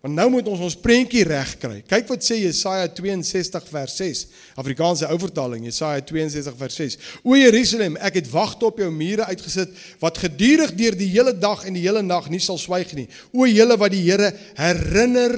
Want 0.00 0.16
nou 0.16 0.30
moet 0.32 0.46
ons 0.48 0.62
ons 0.64 0.76
prentjie 0.80 1.26
regkry. 1.28 1.82
Kyk 1.84 2.06
wat 2.08 2.24
sê 2.24 2.38
Jesaja 2.40 2.86
62 2.96 3.66
vers 3.68 3.96
6. 4.00 4.22
Afrikaanse 4.62 5.08
ou 5.12 5.18
vertaling, 5.20 5.66
Jesaja 5.68 6.00
62 6.08 6.56
vers 6.56 6.78
6. 6.80 6.96
O 7.20 7.36
Jerusalem, 7.36 7.98
ek 8.00 8.16
het 8.22 8.30
wagte 8.32 8.70
op 8.70 8.80
jou 8.80 8.88
mure 8.94 9.28
uitgesit 9.28 9.74
wat 10.00 10.22
gedurig 10.22 10.72
deur 10.78 10.96
die 10.96 11.10
hele 11.12 11.34
dag 11.36 11.66
en 11.68 11.76
die 11.76 11.84
hele 11.84 12.00
nag 12.06 12.30
nie 12.32 12.40
sal 12.40 12.56
swyg 12.60 12.94
nie. 12.96 13.10
O 13.36 13.44
julle 13.44 13.76
wat 13.80 13.92
die 13.92 14.06
Here 14.06 14.32
herinner 14.56 15.36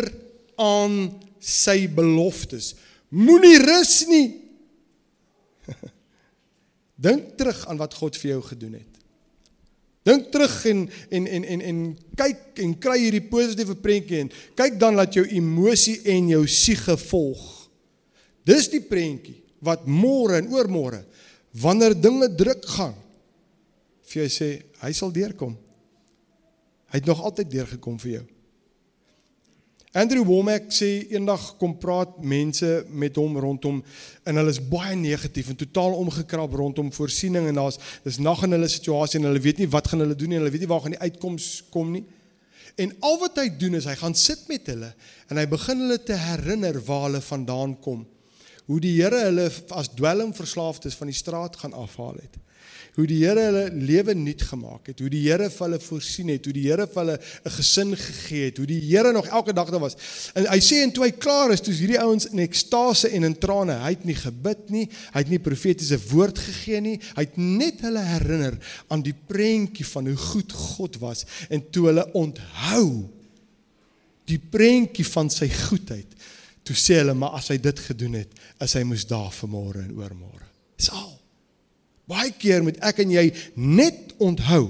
aan 0.62 1.10
sy 1.42 1.88
beloftes. 1.90 2.76
Moenie 3.10 3.58
rus 3.66 3.96
nie. 4.06 4.28
Dink 7.02 7.34
terug 7.34 7.66
aan 7.66 7.82
wat 7.82 7.98
God 7.98 8.14
vir 8.22 8.36
jou 8.36 8.42
gedoen 8.52 8.78
het. 8.78 8.91
Dink 10.02 10.32
terug 10.34 10.54
en 10.66 10.86
en 11.10 11.26
en 11.26 11.44
en 11.44 11.60
en 11.70 11.82
kyk 12.18 12.58
en 12.64 12.72
kry 12.82 12.96
hierdie 13.04 13.22
positiewe 13.30 13.76
prentjie 13.78 14.24
en 14.24 14.32
kyk 14.58 14.78
dan 14.80 14.98
dat 14.98 15.14
jou 15.14 15.22
emosie 15.30 16.00
en 16.10 16.32
jou 16.32 16.42
siege 16.50 16.96
volg. 17.04 17.44
Dis 18.42 18.66
die 18.72 18.82
prentjie 18.82 19.38
wat 19.62 19.86
môre 19.86 20.40
en 20.42 20.50
oormôre 20.50 21.04
wanneer 21.62 21.94
dinge 21.94 22.26
druk 22.34 22.66
gaan 22.74 22.96
vir 24.10 24.24
jou 24.24 24.30
sê 24.32 24.50
hy 24.82 24.92
sal 24.96 25.12
deurkom. 25.14 25.54
Hy 26.90 26.98
het 26.98 27.08
nog 27.08 27.22
altyd 27.22 27.50
deurgekom 27.52 28.00
vir 28.02 28.16
jou. 28.18 28.24
Andrew 29.92 30.24
Womack 30.24 30.70
sê 30.72 31.02
eendag 31.12 31.42
kom 31.60 31.74
praat 31.76 32.14
mense 32.24 32.68
met 32.88 33.18
hom 33.20 33.34
rondom 33.36 33.82
en 34.24 34.38
hulle 34.40 34.52
is 34.54 34.60
baie 34.72 34.94
negatief 34.96 35.50
en 35.52 35.58
totaal 35.60 35.98
omgekrap 36.00 36.54
rondom 36.56 36.88
voorsiening 36.96 37.50
en 37.50 37.60
daar's 37.60 37.76
dis 38.00 38.16
nag 38.16 38.40
in 38.46 38.56
hulle 38.56 38.70
situasie 38.72 39.20
en 39.20 39.28
hulle 39.28 39.42
weet 39.44 39.60
nie 39.60 39.68
wat 39.74 39.90
gaan 39.92 40.00
hulle 40.00 40.16
doen 40.16 40.32
nie 40.32 40.38
en 40.38 40.46
hulle 40.46 40.54
weet 40.54 40.64
nie 40.64 40.70
waar 40.70 40.80
gaan 40.86 40.96
die 40.96 41.02
uitkoms 41.02 41.48
kom 41.74 41.92
nie. 41.92 42.06
En 42.80 42.94
al 43.04 43.20
wat 43.20 43.36
hy 43.42 43.50
doen 43.60 43.76
is 43.76 43.90
hy 43.90 43.98
gaan 44.00 44.16
sit 44.16 44.46
met 44.48 44.70
hulle 44.72 44.88
en 45.28 45.42
hy 45.42 45.44
begin 45.52 45.84
hulle 45.84 46.00
te 46.00 46.16
herinner 46.16 46.80
waar 46.88 47.10
hulle 47.10 47.20
vandaan 47.28 47.76
kom. 47.84 48.06
Hoe 48.70 48.80
die 48.80 48.94
Here 48.96 49.26
hulle 49.26 49.50
as 49.76 49.92
dwelmverslaafdes 49.92 50.96
van 50.96 51.12
die 51.12 51.20
straat 51.20 51.60
gaan 51.60 51.76
afhaal 51.76 52.16
het 52.22 52.40
hoe 52.92 53.06
die 53.08 53.22
Here 53.22 53.46
hulle 53.46 53.62
lewe 53.72 54.12
nuut 54.16 54.42
gemaak 54.44 54.90
het, 54.90 54.98
hoe 55.00 55.08
die 55.12 55.22
Here 55.24 55.48
vir 55.48 55.64
hulle 55.64 55.78
voorsien 55.80 56.28
het, 56.28 56.44
hoe 56.44 56.52
die 56.52 56.66
Here 56.66 56.84
vir 56.86 57.00
hulle 57.00 57.18
'n 57.18 57.52
gesin 57.54 57.94
gegee 57.96 58.44
het, 58.50 58.58
hoe 58.58 58.66
die 58.66 58.80
Here 58.80 59.12
nog 59.12 59.26
elke 59.26 59.52
dag 59.52 59.70
daar 59.70 59.80
was. 59.80 59.96
En 60.34 60.44
hy 60.46 60.60
sê 60.60 60.82
en 60.82 60.92
toe 60.92 61.04
hy 61.04 61.12
klaar 61.12 61.52
is, 61.52 61.60
toe 61.60 61.72
is 61.72 61.80
hierdie 61.80 62.00
ouens 62.00 62.26
in 62.26 62.38
ekstase 62.38 63.08
en 63.08 63.24
in 63.24 63.38
trane. 63.38 63.72
Hy 63.80 63.90
het 63.96 64.04
nie 64.04 64.14
gebid 64.14 64.70
nie, 64.70 64.88
hy 65.12 65.18
het 65.18 65.30
nie 65.30 65.38
profetiese 65.38 65.98
woord 66.10 66.38
gegee 66.38 66.80
nie. 66.80 66.98
Hy 67.16 67.24
het 67.24 67.36
net 67.36 67.80
hulle 67.80 68.02
herinner 68.04 68.58
aan 68.88 69.02
die 69.02 69.16
prentjie 69.16 69.86
van 69.86 70.06
hoe 70.06 70.16
goed 70.16 70.52
God 70.52 71.00
was 71.00 71.24
en 71.48 71.64
toe 71.70 71.86
hulle 71.86 72.12
onthou 72.12 73.08
die 74.26 74.38
prentjie 74.38 75.04
van 75.04 75.30
sy 75.30 75.48
goedheid. 75.48 76.12
Toe 76.62 76.76
sê 76.76 77.00
hulle 77.00 77.14
maar 77.14 77.40
as 77.40 77.48
hy 77.48 77.56
dit 77.56 77.78
gedoen 77.88 78.20
het, 78.20 78.30
is 78.60 78.76
hy 78.78 78.84
moes 78.84 79.08
daar 79.08 79.32
vir 79.32 79.48
môre 79.48 79.82
en 79.82 79.96
oormôre. 79.96 80.46
Dis 80.76 80.92
al. 80.92 81.11
Baie 82.12 82.32
keer 82.36 82.64
moet 82.64 82.78
ek 82.84 83.02
en 83.04 83.12
jy 83.14 83.26
net 83.56 84.12
onthou. 84.22 84.66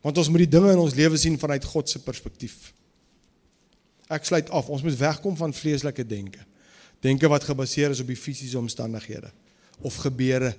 Want 0.00 0.20
ons 0.20 0.30
moet 0.32 0.46
die 0.46 0.52
dinge 0.54 0.72
in 0.72 0.80
ons 0.80 0.96
lewe 0.96 1.18
sien 1.20 1.36
vanuit 1.40 1.64
God 1.68 1.90
se 1.90 2.00
perspektief. 2.02 2.70
Ek 4.10 4.24
sluit 4.26 4.48
af. 4.50 4.70
Ons 4.72 4.84
moet 4.86 4.96
wegkom 4.98 5.36
van 5.38 5.54
vleeslike 5.54 6.06
denke. 6.08 6.42
Denke 7.04 7.28
wat 7.32 7.46
gebaseer 7.48 7.92
is 7.94 8.02
op 8.02 8.10
die 8.10 8.18
fisiese 8.18 8.58
omstandighede 8.58 9.30
of 9.80 9.96
gebeure 10.02 10.52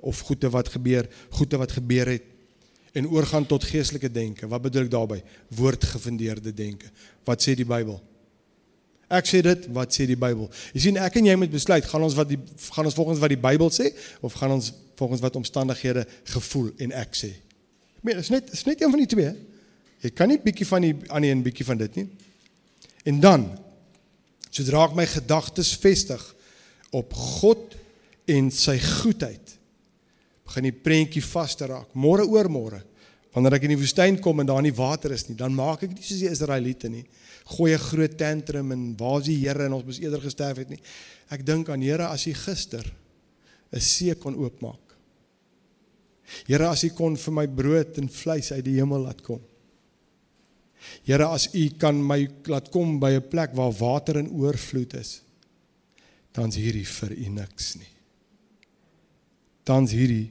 of 0.00 0.22
goeie 0.26 0.48
wat 0.50 0.70
gebeur, 0.72 1.06
goeie 1.36 1.58
wat 1.60 1.74
gebeur 1.76 2.08
het 2.08 2.24
en 2.96 3.06
oorgaan 3.06 3.46
tot 3.46 3.64
geestelike 3.64 4.10
denke. 4.10 4.48
Wat 4.50 4.62
bedoel 4.62 4.88
ek 4.88 4.90
daarmee? 4.90 5.22
Woordgefundeerde 5.54 6.54
denke. 6.54 6.90
Wat 7.28 7.42
sê 7.44 7.54
die 7.54 7.68
Bybel? 7.68 8.00
Ek 9.10 9.26
sê 9.26 9.40
dit, 9.42 9.64
wat 9.74 9.90
sê 9.90 10.06
die 10.06 10.18
Bybel? 10.18 10.46
Jy 10.70 10.84
sien 10.84 10.98
ek 11.02 11.16
en 11.18 11.26
jy 11.26 11.34
moet 11.40 11.50
besluit, 11.50 11.86
gaan 11.90 12.04
ons 12.06 12.14
wat 12.14 12.28
die 12.30 12.38
gaan 12.70 12.86
ons 12.86 12.94
volgens 12.94 13.18
wat 13.22 13.32
die 13.32 13.40
Bybel 13.40 13.72
sê 13.74 13.88
of 14.22 14.36
gaan 14.38 14.54
ons 14.54 14.70
volgens 15.00 15.22
wat 15.24 15.38
omstandighede 15.40 16.04
gevoel 16.30 16.68
en 16.86 16.94
ek 17.00 17.16
sê? 17.18 17.32
Ek 17.98 18.06
meen, 18.06 18.20
is 18.22 18.30
net 18.30 18.52
is 18.54 18.62
net 18.68 18.82
een 18.82 18.92
van 18.92 19.02
die 19.02 19.10
twee. 19.10 19.32
Jy 20.04 20.12
kan 20.14 20.30
nie 20.30 20.38
bietjie 20.40 20.68
van 20.68 20.86
die 20.86 20.94
aan 21.10 21.26
die 21.26 21.32
en 21.34 21.42
bietjie 21.42 21.66
van 21.66 21.80
dit 21.82 21.98
nie. 21.98 22.06
En 23.10 23.18
dan 23.20 23.48
sodra 24.50 24.86
ek 24.86 24.94
my 24.98 25.08
gedagtes 25.10 25.72
vestig 25.82 26.22
op 26.94 27.10
God 27.16 27.74
en 28.30 28.50
sy 28.54 28.76
goedheid, 28.78 29.56
begin 30.46 30.70
die 30.70 30.76
prentjie 30.86 31.22
vas 31.32 31.58
te 31.58 31.66
raak. 31.70 31.90
Môre 31.98 32.26
oor 32.30 32.50
môre, 32.52 32.80
wanneer 33.32 33.54
ek 33.54 33.62
in 33.62 33.76
die 33.76 33.80
woestyn 33.80 34.20
kom 34.20 34.40
en 34.40 34.46
daar 34.46 34.62
nie 34.62 34.74
water 34.74 35.12
is 35.12 35.28
nie, 35.28 35.36
dan 35.36 35.54
maak 35.54 35.82
ek 35.82 35.94
nie 35.94 36.02
soos 36.02 36.20
die 36.20 36.30
Israeliete 36.30 36.88
nie 36.88 37.06
gooi 37.50 37.74
'n 37.74 37.78
groot 37.78 38.16
tantrum 38.16 38.72
en 38.72 38.96
waar 38.96 39.20
is 39.20 39.26
die 39.26 39.46
Here 39.46 39.64
en 39.64 39.72
ons 39.72 39.84
moes 39.84 40.00
eerder 40.00 40.20
gesterf 40.20 40.56
het 40.56 40.70
nie. 40.70 40.80
Ek 41.30 41.44
dink 41.44 41.68
aan 41.68 41.82
Here 41.82 42.06
as 42.08 42.24
hy 42.24 42.32
gister 42.32 42.84
'n 43.72 43.80
see 43.80 44.14
kon 44.14 44.34
oopmaak. 44.34 44.96
Here 46.46 46.68
as 46.68 46.82
hy 46.82 46.90
kon 46.90 47.16
vir 47.16 47.32
my 47.32 47.46
brood 47.46 47.98
en 47.98 48.08
vleis 48.08 48.52
uit 48.52 48.64
die 48.64 48.78
hemel 48.78 49.02
laat 49.02 49.22
kom. 49.22 49.40
Here 51.04 51.26
as 51.26 51.54
u 51.54 51.68
kan 51.78 52.02
my 52.02 52.28
laat 52.46 52.70
kom 52.70 53.00
by 53.00 53.12
'n 53.16 53.28
plek 53.28 53.54
waar 53.54 53.72
water 53.72 54.16
in 54.16 54.30
oorvloed 54.30 54.94
is. 54.94 55.22
Dan's 56.32 56.56
hierdie 56.56 56.86
vir 56.86 57.10
u 57.12 57.28
niks 57.28 57.76
nie. 57.76 57.92
Dan's 59.64 59.90
hierdie 59.90 60.30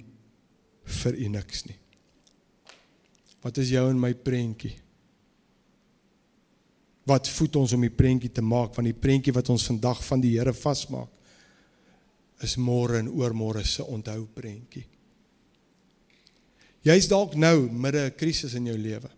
vir 0.85 1.13
u 1.13 1.27
niks 1.27 1.65
nie. 1.65 1.75
Wat 3.41 3.57
is 3.57 3.69
jou 3.69 3.89
en 3.89 3.99
my 3.99 4.13
prentjie? 4.13 4.75
wat 7.09 7.29
voed 7.31 7.57
ons 7.61 7.73
om 7.75 7.85
die 7.85 7.93
prentjie 7.93 8.31
te 8.33 8.43
maak 8.45 8.75
van 8.77 8.87
die 8.87 8.95
prentjie 8.97 9.33
wat 9.35 9.49
ons 9.53 9.67
vandag 9.69 10.01
van 10.05 10.21
die 10.23 10.35
Here 10.37 10.53
vasmaak 10.53 11.09
is 12.45 12.55
môre 12.55 13.01
en 13.01 13.09
oormôre 13.11 13.65
se 13.67 13.83
onthou 13.83 14.21
prentjie. 14.35 14.85
Jy's 16.87 17.09
dalk 17.11 17.35
nou 17.35 17.67
midde 17.67 18.05
'n 18.05 18.15
krisis 18.15 18.53
in 18.55 18.65
jou 18.67 18.77
lewe. 18.77 19.09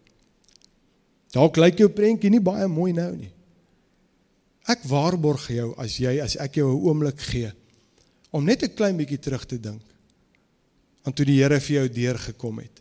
Dalk 1.32 1.58
lyk 1.58 1.78
jou 1.78 1.90
prentjie 1.90 2.32
nie 2.32 2.42
baie 2.42 2.68
mooi 2.68 2.94
nou 2.94 3.16
nie. 3.16 3.32
Ek 4.68 4.84
waarborg 4.84 5.48
jou 5.48 5.76
as 5.78 5.98
jy 6.00 6.20
as 6.20 6.36
ek 6.36 6.56
jou 6.56 6.72
'n 6.72 6.82
oomblik 6.88 7.20
gee 7.20 7.52
om 8.32 8.46
net 8.46 8.64
'n 8.64 8.76
klein 8.76 8.98
bietjie 8.98 9.20
terug 9.20 9.46
te 9.46 9.60
dink 9.60 9.82
aan 11.04 11.14
toe 11.14 11.26
die 11.26 11.42
Here 11.42 11.60
vir 11.60 11.76
jou 11.76 11.90
deurgekom 11.90 12.60
het. 12.60 12.81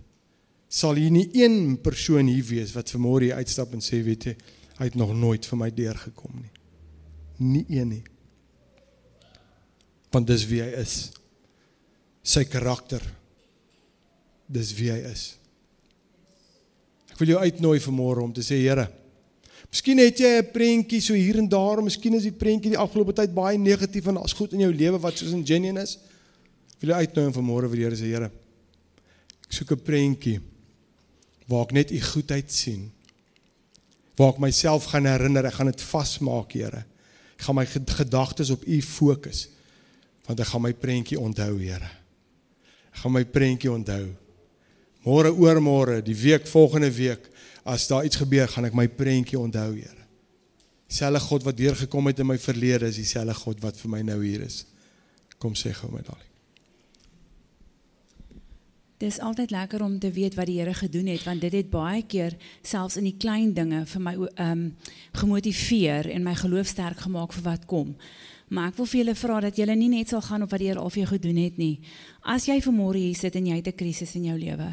Sal 0.70 0.94
hier 0.94 1.10
nie 1.10 1.26
een 1.34 1.76
persoon 1.82 2.30
hier 2.30 2.46
wees 2.46 2.72
wat 2.76 2.92
vanmôre 2.94 3.26
hier 3.26 3.40
uitstap 3.42 3.74
en 3.74 3.82
sê 3.82 3.98
weet 4.06 4.30
jy 4.30 4.36
Hy 4.80 4.86
het 4.88 4.96
nog 4.96 5.12
nooit 5.12 5.44
vir 5.44 5.58
my 5.60 5.68
deurgekom 5.76 6.38
nie. 6.40 6.52
Nie 7.44 7.64
een 7.68 7.90
nie. 7.92 8.04
Want 10.08 10.30
dis 10.30 10.46
wie 10.48 10.62
hy 10.64 10.70
is. 10.80 10.94
Sy 12.24 12.46
karakter. 12.48 13.04
Dis 14.48 14.72
wie 14.78 14.88
hy 14.88 15.02
is. 15.10 15.26
Ek 17.12 17.20
wil 17.20 17.34
jou 17.34 17.42
uitnooi 17.44 17.76
vanmôre 17.84 18.24
om 18.24 18.32
te 18.32 18.44
sê 18.44 18.62
Here, 18.62 18.88
Miskien 19.70 20.00
het 20.00 20.18
jy 20.18 20.40
'n 20.40 20.50
prentjie 20.50 21.00
so 21.00 21.14
hier 21.14 21.36
en 21.38 21.46
daar, 21.46 21.82
miskien 21.82 22.14
is 22.14 22.24
die 22.24 22.32
prentjie 22.32 22.72
die 22.72 22.80
afgelope 22.80 23.12
tyd 23.12 23.32
baie 23.32 23.58
negatief 23.58 24.06
en 24.06 24.14
daar's 24.14 24.32
goed 24.32 24.52
in 24.52 24.60
jou 24.60 24.72
lewe 24.72 24.98
wat 24.98 25.14
soos 25.14 25.30
in 25.30 25.46
genuine 25.46 25.82
is. 25.82 25.98
Wil 26.80 26.90
jou 26.90 26.98
uitnooi 26.98 27.32
vanmôre 27.32 27.68
vir 27.68 27.76
die 27.76 27.84
Here 27.84 27.96
sê, 27.96 28.08
Here, 28.08 28.30
ek 29.46 29.52
soek 29.52 29.70
'n 29.72 29.84
prentjie 29.84 30.40
waar 31.50 31.66
ek 31.66 31.74
net 31.74 31.90
u 31.90 31.98
goedheid 32.00 32.52
sien 32.54 32.88
waar 34.20 34.34
ek 34.34 34.42
myself 34.42 34.90
gaan 34.92 35.08
herinner, 35.08 35.48
ek 35.48 35.56
gaan 35.56 35.70
dit 35.70 35.82
vasmaak, 35.88 36.52
Here. 36.52 36.84
Ek 37.38 37.46
gaan 37.46 37.56
my 37.56 37.64
gedagtes 37.64 38.52
op 38.52 38.66
U 38.68 38.80
fokus. 38.84 39.46
Want 40.28 40.42
ek 40.44 40.50
gaan 40.52 40.64
my 40.66 40.74
prentjie 40.76 41.16
onthou, 41.20 41.54
Here. 41.62 41.88
Ek 42.92 43.00
gaan 43.00 43.16
my 43.16 43.24
prentjie 43.24 43.72
onthou. 43.72 44.10
Môre 45.06 45.32
oor 45.32 45.62
môre, 45.64 46.00
die 46.04 46.16
week 46.16 46.48
volgende 46.50 46.92
week, 46.92 47.30
as 47.64 47.88
daar 47.88 48.04
iets 48.04 48.20
gebeur, 48.20 48.50
gaan 48.52 48.68
ek 48.68 48.76
my 48.76 48.88
prentjie 48.92 49.40
onthou, 49.40 49.72
Here. 49.78 49.96
Dieselfde 50.90 51.22
God 51.24 51.46
wat 51.46 51.56
deurgekom 51.56 52.10
het 52.10 52.20
in 52.20 52.28
my 52.28 52.36
verlede 52.42 52.90
is 52.90 52.98
dieselfde 53.00 53.36
God 53.40 53.62
wat 53.64 53.78
vir 53.80 53.94
my 53.94 54.02
nou 54.04 54.18
hier 54.24 54.42
is. 54.44 54.64
Kom 55.40 55.56
sê 55.56 55.72
gou 55.72 55.88
my 55.94 56.02
daai. 56.04 56.29
Dis 59.00 59.16
altyd 59.18 59.50
lekker 59.50 59.80
om 59.82 59.98
te 59.98 60.10
weet 60.12 60.34
wat 60.36 60.46
die 60.50 60.58
Here 60.58 60.74
gedoen 60.76 61.06
het 61.08 61.22
want 61.24 61.40
dit 61.40 61.54
het 61.56 61.70
baie 61.72 62.02
keer 62.04 62.34
selfs 62.60 62.98
in 63.00 63.06
die 63.08 63.16
klein 63.16 63.54
dinge 63.56 63.86
vir 63.88 64.02
my 64.04 64.12
ehm 64.18 64.50
um, 64.50 64.66
gemotiveer 65.16 66.10
en 66.12 66.26
my 66.26 66.34
geloof 66.36 66.68
sterk 66.68 67.00
gemaak 67.06 67.32
vir 67.32 67.46
wat 67.46 67.64
kom. 67.64 67.94
Maar 68.52 68.68
ek 68.68 68.76
wil 68.76 68.86
vir 68.90 68.98
julle 69.00 69.14
vra 69.16 69.40
dat 69.40 69.56
julle 69.56 69.76
nie 69.76 69.88
net 69.88 70.12
sal 70.12 70.20
gaan 70.20 70.44
op 70.44 70.52
wat 70.52 70.60
die 70.60 70.68
Here 70.68 70.84
al 70.84 70.92
vir 70.92 71.00
jou 71.00 71.12
gedoen 71.14 71.40
het 71.40 71.56
nie. 71.56 71.80
As 72.28 72.44
jy 72.44 72.58
vanmôre 72.60 73.00
hier 73.00 73.16
sit 73.16 73.36
en 73.40 73.46
jy 73.46 73.56
het 73.56 73.68
'n 73.68 73.80
krisis 73.80 74.14
in 74.14 74.24
jou 74.24 74.38
lewe, 74.38 74.68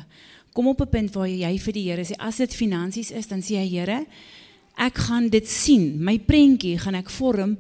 kom 0.53 0.67
op 0.67 0.82
'n 0.82 0.89
punt 0.89 1.13
waar 1.13 1.28
jy 1.28 1.57
vir 1.57 1.73
die 1.73 1.88
Here 1.89 2.03
sê 2.03 2.15
as 2.19 2.38
dit 2.38 2.53
finansies 2.53 3.11
is, 3.11 3.28
dan 3.28 3.39
sê 3.39 3.63
jy 3.63 3.80
Here, 3.80 4.05
ek 4.78 4.97
gaan 4.97 5.30
dit 5.30 5.47
sien. 5.47 6.03
My 6.03 6.19
prentjie 6.19 6.78
gaan 6.78 6.95
ek 6.95 7.09
vorm 7.09 7.57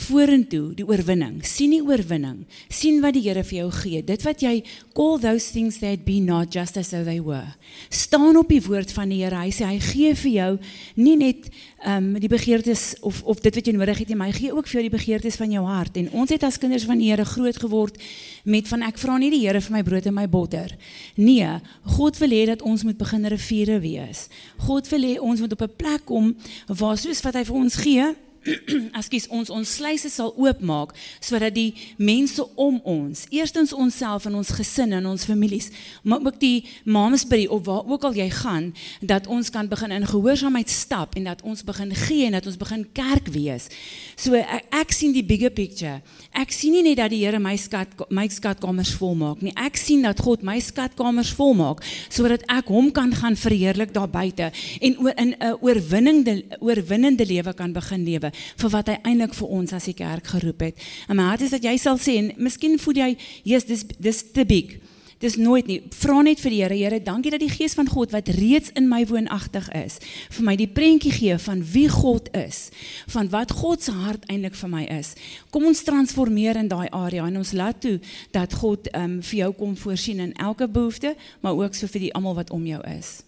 vorentoe 0.00 0.74
die 0.74 0.86
oorwinning. 0.86 1.40
sien 1.46 1.70
die 1.74 1.82
oorwinning. 1.82 2.44
sien 2.68 3.00
wat 3.00 3.14
die 3.14 3.22
Here 3.22 3.42
vir 3.44 3.58
jou 3.58 3.70
gee. 3.82 4.02
Dit 4.02 4.22
wat 4.24 4.42
jy 4.42 4.62
call 4.96 5.18
those 5.20 5.52
things 5.52 5.78
that 5.80 6.04
be 6.04 6.20
not 6.20 6.52
just 6.52 6.76
as 6.76 6.90
though 6.90 7.04
they 7.04 7.20
were. 7.20 7.54
Staan 7.88 8.36
op 8.36 8.48
die 8.48 8.62
woord 8.62 8.92
van 8.92 9.10
die 9.12 9.20
Here. 9.22 9.36
Hy 9.36 9.50
sê 9.54 9.66
hy 9.68 9.78
gee 9.80 10.14
vir 10.14 10.32
jou 10.32 10.52
nie 10.96 11.16
net 11.20 11.50
ehm 11.80 12.14
um, 12.14 12.20
die 12.20 12.28
begeertes 12.28 12.94
of 13.00 13.22
of 13.24 13.40
dit 13.40 13.54
wat 13.56 13.66
jy 13.66 13.72
nodig 13.72 14.02
het 14.02 14.08
nie, 14.08 14.16
maar 14.16 14.28
hy 14.28 14.36
gee 14.36 14.52
ook 14.52 14.68
vir 14.68 14.80
jou 14.80 14.86
die 14.88 14.96
begeertes 14.96 15.38
van 15.40 15.52
jou 15.52 15.64
hart. 15.64 15.96
En 15.96 16.10
ons 16.12 16.30
het 16.30 16.42
as 16.44 16.58
kinders 16.60 16.84
van 16.88 17.00
die 17.00 17.10
Here 17.10 17.24
groot 17.24 17.56
geword 17.56 17.96
met 18.44 18.68
van 18.68 18.84
ek 18.86 18.98
vra 19.00 19.18
nie 19.18 19.30
die 19.32 19.44
Here 19.46 19.60
vir 19.60 19.76
my 19.78 19.82
brood 19.82 20.06
en 20.06 20.16
my 20.16 20.26
botter. 20.28 20.76
Nee, 21.16 21.60
God 21.96 22.18
wil 22.20 22.36
hê 22.36 22.46
dat 22.52 22.62
ons 22.62 22.84
moet 22.84 22.98
begin 22.98 23.26
riviere 23.26 23.80
wees. 23.80 24.28
God 24.66 24.88
wil 24.92 25.06
hê 25.08 25.14
ons 25.20 25.40
moet 25.40 25.52
op 25.52 25.62
'n 25.62 25.76
plek 25.76 26.04
kom 26.04 26.36
waar 26.68 26.98
soos 26.98 27.22
wat 27.22 27.34
hy 27.34 27.44
vir 27.44 27.56
ons 27.56 27.74
gee 27.74 28.14
askies 29.00 29.26
ons 29.28 29.50
ons 29.52 29.74
sluise 29.76 30.08
sal 30.12 30.32
oopmaak 30.38 30.94
sodat 31.20 31.54
die 31.54 31.74
mense 32.00 32.44
om 32.60 32.78
ons, 32.88 33.26
eerstens 33.34 33.72
onsself 33.76 34.26
en 34.28 34.38
ons 34.40 34.52
gesinne 34.56 34.96
en 35.00 35.08
ons 35.10 35.26
families, 35.28 35.70
maar 36.02 36.24
ook 36.24 36.40
die 36.40 36.64
mamesby 36.84 37.44
of 37.52 37.64
waar 37.68 37.84
ook 37.88 38.06
al 38.08 38.16
jy 38.16 38.28
gaan, 38.40 38.70
dat 39.00 39.28
ons 39.30 39.50
kan 39.52 39.68
begin 39.68 39.92
in 39.94 40.06
gehoorsaamheid 40.08 40.70
stap 40.72 41.16
en 41.18 41.28
dat 41.28 41.42
ons 41.46 41.64
begin 41.66 41.92
gee 42.06 42.26
en 42.28 42.38
dat 42.38 42.48
ons 42.48 42.58
begin 42.60 42.86
kerk 42.96 43.28
wees. 43.34 43.68
So 44.16 44.38
ek, 44.38 44.66
ek 44.82 44.94
sien 44.96 45.14
die 45.16 45.24
bigger 45.26 45.52
picture. 45.52 46.00
Ek 46.36 46.52
sien 46.54 46.74
nie 46.76 46.84
net 46.86 47.00
dat 47.02 47.12
die 47.12 47.20
Here 47.20 47.38
my 47.42 47.52
skat 47.60 47.92
my 48.08 48.24
skatkamers 48.32 48.94
volmaak 48.96 49.42
nie. 49.44 49.52
Ek 49.60 49.76
sien 49.76 50.00
dat 50.06 50.22
God 50.24 50.44
my 50.46 50.56
skatkamers 50.64 51.34
volmaak 51.36 51.84
sodat 52.08 52.46
ek 52.48 52.70
hom 52.72 52.88
kan 52.94 53.12
gaan 53.12 53.36
verheerlik 53.36 53.92
daar 53.92 54.08
buite 54.10 54.48
en 54.80 54.96
oor 55.04 55.12
in 55.20 55.34
'n 55.36 55.58
oorwinnende 55.60 56.42
oorwinnende 56.60 57.26
lewe 57.26 57.52
kan 57.54 57.72
begin 57.72 58.04
lewe 58.04 58.29
vir 58.32 58.70
wat 58.70 58.88
hy 58.88 58.98
eintlik 59.02 59.34
vir 59.34 59.48
ons 59.48 59.72
as 59.72 59.84
die 59.84 59.96
kerk 59.96 60.26
geroep 60.26 60.60
het. 60.60 60.86
En 61.08 61.16
my 61.16 61.30
hart 61.30 61.46
is 61.46 61.50
dat 61.56 61.64
jy 61.64 61.76
sal 61.78 61.98
sê 61.98 62.16
en 62.18 62.32
miskien 62.36 62.78
voel 62.78 62.94
jy, 62.94 63.16
"Jesus, 63.44 63.64
dis 63.64 63.84
dis 63.98 64.24
te 64.32 64.44
big." 64.44 64.80
Dis 65.20 65.36
nooit 65.36 65.66
nie. 65.68 65.82
Vra 65.92 66.22
net 66.24 66.40
vir 66.40 66.52
die 66.54 66.58
Here, 66.62 66.76
Here, 66.80 66.98
dankie 67.04 67.30
dat 67.34 67.42
die 67.42 67.50
Gees 67.52 67.74
van 67.76 67.88
God 67.92 68.14
wat 68.14 68.30
reeds 68.32 68.70
in 68.78 68.86
my 68.88 69.02
woonagtig 69.04 69.66
is, 69.76 69.98
vir 70.32 70.46
my 70.46 70.54
die 70.56 70.68
prentjie 70.68 71.12
gee 71.12 71.36
van 71.44 71.60
wie 71.74 71.88
God 71.92 72.30
is, 72.36 72.70
van 73.12 73.28
wat 73.28 73.52
God 73.52 73.84
se 73.84 73.92
hart 73.92 74.24
eintlik 74.32 74.56
vir 74.56 74.72
my 74.72 74.86
is. 74.96 75.12
Kom 75.52 75.66
ons 75.68 75.84
transformeer 75.84 76.56
in 76.56 76.70
daai 76.72 76.88
area 76.88 77.26
en 77.28 77.36
ons 77.42 77.52
laat 77.52 77.82
toe 77.84 77.98
dat 78.32 78.56
God 78.62 78.88
ehm 78.94 79.18
um, 79.18 79.18
vir 79.20 79.38
jou 79.42 79.50
kom 79.58 79.76
voorsien 79.76 80.24
in 80.24 80.32
elke 80.40 80.68
behoefte, 80.68 81.12
maar 81.44 81.58
ook 81.58 81.76
so 81.76 81.86
vir 81.86 82.06
die 82.06 82.14
almal 82.16 82.38
wat 82.40 82.54
om 82.56 82.64
jou 82.64 82.80
is. 82.88 83.20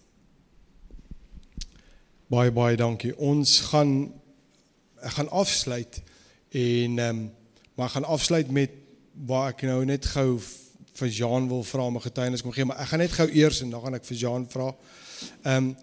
Baie 2.33 2.49
baie 2.49 2.77
dankie. 2.77 3.13
Ons 3.21 3.59
gaan 3.69 4.09
ek 5.03 5.17
gaan 5.19 5.29
afsluit 5.29 6.01
en 6.49 6.99
ehm 6.99 7.09
um, 7.09 7.31
maar 7.73 7.87
ek 7.89 7.95
gaan 7.97 8.11
afsluit 8.13 8.51
met 8.53 8.69
waar 9.25 9.49
ek 9.49 9.63
nou 9.65 9.79
net 9.85 10.05
gou 10.05 10.37
vir 10.93 11.09
Jean 11.09 11.47
wil 11.49 11.63
vra 11.63 11.89
'n 11.89 12.01
getuienis 12.01 12.41
kom 12.41 12.51
gee, 12.51 12.65
maar 12.65 12.79
ek 12.79 12.87
gaan 12.87 12.99
net 12.99 13.11
gou 13.11 13.27
eers 13.29 13.61
en 13.61 13.69
dan 13.69 13.81
gaan 13.81 13.95
ek 13.95 14.05
vir 14.05 14.17
Jean 14.17 14.45
vra. 14.49 14.75
Ehm 15.43 15.57
um, 15.57 15.75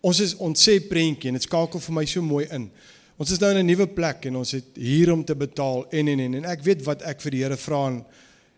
ons 0.00 0.20
is 0.20 0.34
ons 0.34 0.68
sê 0.68 0.80
prentjie 0.88 1.28
en 1.28 1.34
dit 1.34 1.42
skakel 1.42 1.80
vir 1.80 1.94
my 1.94 2.04
so 2.04 2.22
mooi 2.22 2.46
in. 2.50 2.70
Ons 3.16 3.30
is 3.30 3.38
nou 3.38 3.50
in 3.50 3.58
'n 3.58 3.66
nuwe 3.66 3.86
plek 3.86 4.26
en 4.26 4.36
ons 4.36 4.50
het 4.50 4.64
hier 4.74 5.12
om 5.12 5.24
te 5.24 5.34
betaal 5.34 5.86
en 5.90 6.08
en 6.08 6.20
en 6.20 6.34
en 6.34 6.44
ek 6.44 6.62
weet 6.62 6.82
wat 6.84 7.02
ek 7.02 7.20
vir 7.20 7.30
die 7.30 7.42
Here 7.42 7.56
vra 7.56 7.86
en 7.86 8.04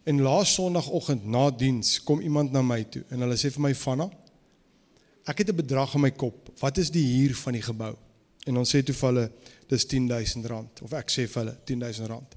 en 0.04 0.22
laas 0.22 0.54
Sondagoggend 0.54 1.26
na 1.26 1.50
diens 1.50 2.02
kom 2.02 2.20
iemand 2.20 2.52
na 2.52 2.62
my 2.62 2.84
toe 2.84 3.04
en 3.10 3.20
hulle 3.20 3.36
sê 3.36 3.50
vir 3.50 3.60
my 3.60 3.74
Vanna 3.74 4.10
ek 5.28 5.38
het 5.38 5.48
'n 5.48 5.56
bedrag 5.56 5.94
in 5.94 6.00
my 6.00 6.10
kop. 6.10 6.48
Wat 6.60 6.78
is 6.78 6.90
die 6.90 7.04
huur 7.04 7.34
van 7.34 7.52
die 7.52 7.62
gebou? 7.62 7.96
En 8.46 8.56
ons 8.56 8.74
sê 8.74 8.82
toe 8.82 8.94
vir 8.94 9.08
hulle 9.08 9.30
dis 9.68 9.84
10000 9.86 10.46
rand 10.48 10.82
of 10.86 10.94
ek 10.96 11.10
sê 11.12 11.26
vir 11.28 11.42
hulle 11.42 11.56
10000 11.68 12.10
rand. 12.10 12.36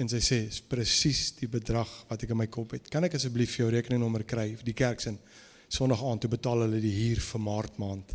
En 0.00 0.08
sy 0.08 0.20
sê 0.24 0.38
presies 0.68 1.32
die 1.36 1.48
bedrag 1.52 1.88
wat 2.08 2.24
ek 2.24 2.32
in 2.32 2.40
my 2.40 2.48
kop 2.52 2.74
het. 2.76 2.88
Kan 2.92 3.04
ek 3.04 3.18
asseblief 3.18 3.58
jou 3.58 3.68
rekeningnommer 3.72 4.24
kry 4.28 4.52
vir 4.56 4.68
die 4.68 4.76
kerk 4.76 5.04
se 5.04 5.14
Sondag 5.72 6.02
aand 6.04 6.20
toe 6.20 6.28
betaal 6.28 6.66
hulle 6.66 6.82
die 6.84 6.92
huur 6.92 7.20
vir 7.24 7.40
Maart 7.40 7.78
maand. 7.80 8.10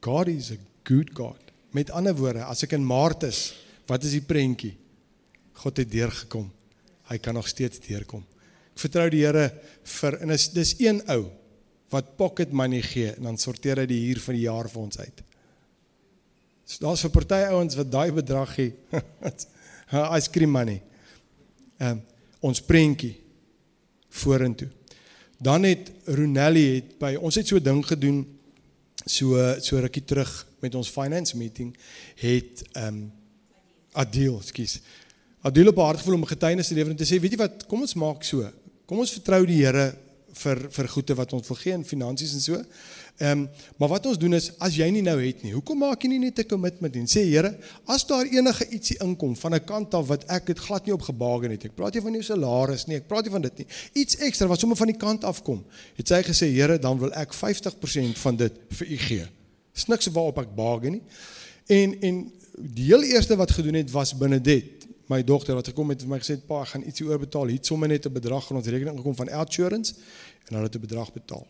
God 0.00 0.30
is 0.32 0.48
a 0.54 0.56
good 0.88 1.12
God. 1.12 1.50
Met 1.76 1.92
ander 1.92 2.16
woorde, 2.16 2.46
as 2.48 2.64
ek 2.64 2.72
in 2.78 2.86
Maart 2.88 3.26
is, 3.28 3.40
wat 3.84 4.06
is 4.08 4.14
die 4.16 4.24
prentjie? 4.24 4.72
God 5.60 5.82
het 5.82 5.90
deurgekom. 5.92 6.46
Hy 7.10 7.18
kan 7.20 7.36
nog 7.36 7.50
steeds 7.52 7.82
deurkom. 7.84 8.24
Ek 8.72 8.80
vertrou 8.80 9.10
die 9.12 9.26
Here 9.26 9.50
vir 9.98 10.16
en 10.24 10.32
is 10.32 10.48
dis 10.54 10.72
een 10.80 11.02
ou 11.12 11.26
wat 11.92 12.14
pocket 12.16 12.52
money 12.54 12.80
gee 12.86 13.12
en 13.12 13.28
dan 13.28 13.38
sorteer 13.40 13.82
hy 13.82 13.88
die 13.90 14.04
huur 14.06 14.22
van 14.24 14.38
die 14.38 14.46
jaar 14.46 14.70
vir 14.72 14.80
ons 14.86 15.00
uit. 15.02 15.20
So 16.70 16.78
daar's 16.78 17.02
'n 17.04 17.10
party 17.10 17.42
ouens 17.50 17.74
wat 17.74 17.90
daai 17.90 18.12
bedrag 18.12 18.54
gee. 18.54 18.74
Ice 20.16 20.30
cream 20.30 20.50
money. 20.50 20.82
Ehm 21.78 21.90
um, 21.90 22.02
ons 22.40 22.60
prentjie 22.62 23.20
vorentoe. 24.08 24.68
Dan 25.38 25.62
het 25.62 25.90
Ronelli 26.04 26.74
het 26.74 26.98
by 26.98 27.16
ons 27.20 27.34
het 27.34 27.46
so 27.46 27.60
ding 27.60 27.86
gedoen 27.86 28.38
so 29.04 29.34
so 29.60 29.78
rukkie 29.78 30.04
terug 30.04 30.46
met 30.60 30.74
ons 30.74 30.88
finance 30.88 31.36
meeting 31.36 31.76
het 32.14 32.62
ehm 32.72 32.86
um, 32.86 33.12
Adil, 33.92 34.40
skus. 34.40 34.80
Adil 35.42 35.68
op 35.68 35.76
haar 35.76 35.98
gevoel 35.98 36.14
om 36.14 36.24
getuienis 36.24 36.68
te 36.68 36.74
lewer 36.74 36.90
en 36.90 36.96
te 36.96 37.04
sê, 37.04 37.18
weet 37.20 37.32
jy 37.32 37.38
wat, 37.38 37.66
kom 37.66 37.80
ons 37.80 37.94
maak 37.94 38.22
so. 38.22 38.46
Kom 38.86 38.98
ons 38.98 39.10
vertrou 39.10 39.42
die 39.46 39.64
Here 39.64 39.96
vir 40.34 40.60
vir 40.70 40.88
goede 40.88 41.14
wat 41.14 41.32
ons 41.32 41.48
wil 41.48 41.56
gee 41.56 41.72
in 41.72 41.84
finansies 41.84 42.32
en 42.34 42.40
so. 42.40 42.60
Ehm 43.20 43.42
um, 43.42 43.48
maar 43.76 43.88
wat 43.88 44.06
ons 44.06 44.18
doen 44.18 44.32
is 44.34 44.50
as 44.58 44.76
jy 44.76 44.86
nie 44.90 45.02
nou 45.02 45.16
het 45.20 45.42
nie, 45.44 45.52
hoekom 45.52 45.78
maak 45.82 46.02
jy 46.02 46.08
nie 46.08 46.18
net 46.18 46.38
'n 46.38 46.48
kommitment 46.48 46.96
en 46.96 47.06
sê 47.06 47.24
Here, 47.24 47.54
as 47.86 48.06
daar 48.06 48.24
enige 48.24 48.64
ietsie 48.70 48.96
inkom 49.00 49.36
van 49.36 49.54
'n 49.54 49.64
kant 49.64 49.94
af 49.94 50.06
wat 50.06 50.24
ek 50.28 50.46
dit 50.46 50.58
glad 50.58 50.86
nie 50.86 50.94
op 50.94 51.02
gebaken 51.02 51.50
het. 51.50 51.64
Ek 51.64 51.74
praat 51.74 51.94
nie 51.94 52.02
van 52.02 52.12
jou 52.12 52.22
salaris 52.22 52.86
nie, 52.86 52.96
ek 52.96 53.08
praat 53.08 53.24
nie 53.24 53.32
van 53.32 53.42
dit 53.42 53.58
nie. 53.58 53.66
Iets 53.92 54.16
ekstra 54.16 54.46
wat 54.46 54.60
sommer 54.60 54.76
van 54.76 54.86
die 54.86 54.96
kant 54.96 55.24
af 55.24 55.42
kom. 55.42 55.64
Het 55.96 56.08
sy 56.08 56.22
gesê 56.22 56.52
Here, 56.52 56.78
dan 56.78 56.98
wil 56.98 57.12
ek 57.12 57.34
50% 57.34 58.18
van 58.18 58.36
dit 58.36 58.52
vir 58.68 58.86
u 58.86 58.96
gee. 58.96 59.26
Dis 59.74 59.86
niks 59.86 60.06
waarop 60.06 60.38
ek 60.38 60.54
baken 60.54 60.92
nie. 60.92 61.02
En 61.66 62.00
en 62.00 62.32
die 62.56 62.84
heel 62.84 63.02
eerste 63.02 63.36
wat 63.36 63.50
gedoen 63.50 63.74
het 63.74 63.90
was 63.90 64.16
Benedet, 64.16 64.79
my 65.10 65.20
dogter 65.26 65.56
wat 65.58 65.70
gekom 65.72 65.90
het 65.92 66.02
en 66.02 66.08
vir 66.08 66.14
my 66.14 66.20
gesê 66.22 66.36
het 66.38 66.46
pa, 66.46 66.62
ek 66.62 66.74
gaan 66.74 66.84
ietsie 66.86 67.06
oorbetaal. 67.08 67.50
Hier 67.50 67.64
sommer 67.66 67.88
net 67.90 68.06
'n 68.06 68.12
bedrag 68.12 68.50
in 68.50 68.56
ons 68.56 68.66
rekening 68.66 68.96
gekom 68.96 69.16
van 69.16 69.30
Outsurance 69.40 69.94
en 70.46 70.54
hulle 70.54 70.68
het 70.68 70.76
'n 70.76 70.86
bedrag 70.86 71.12
betaal. 71.12 71.46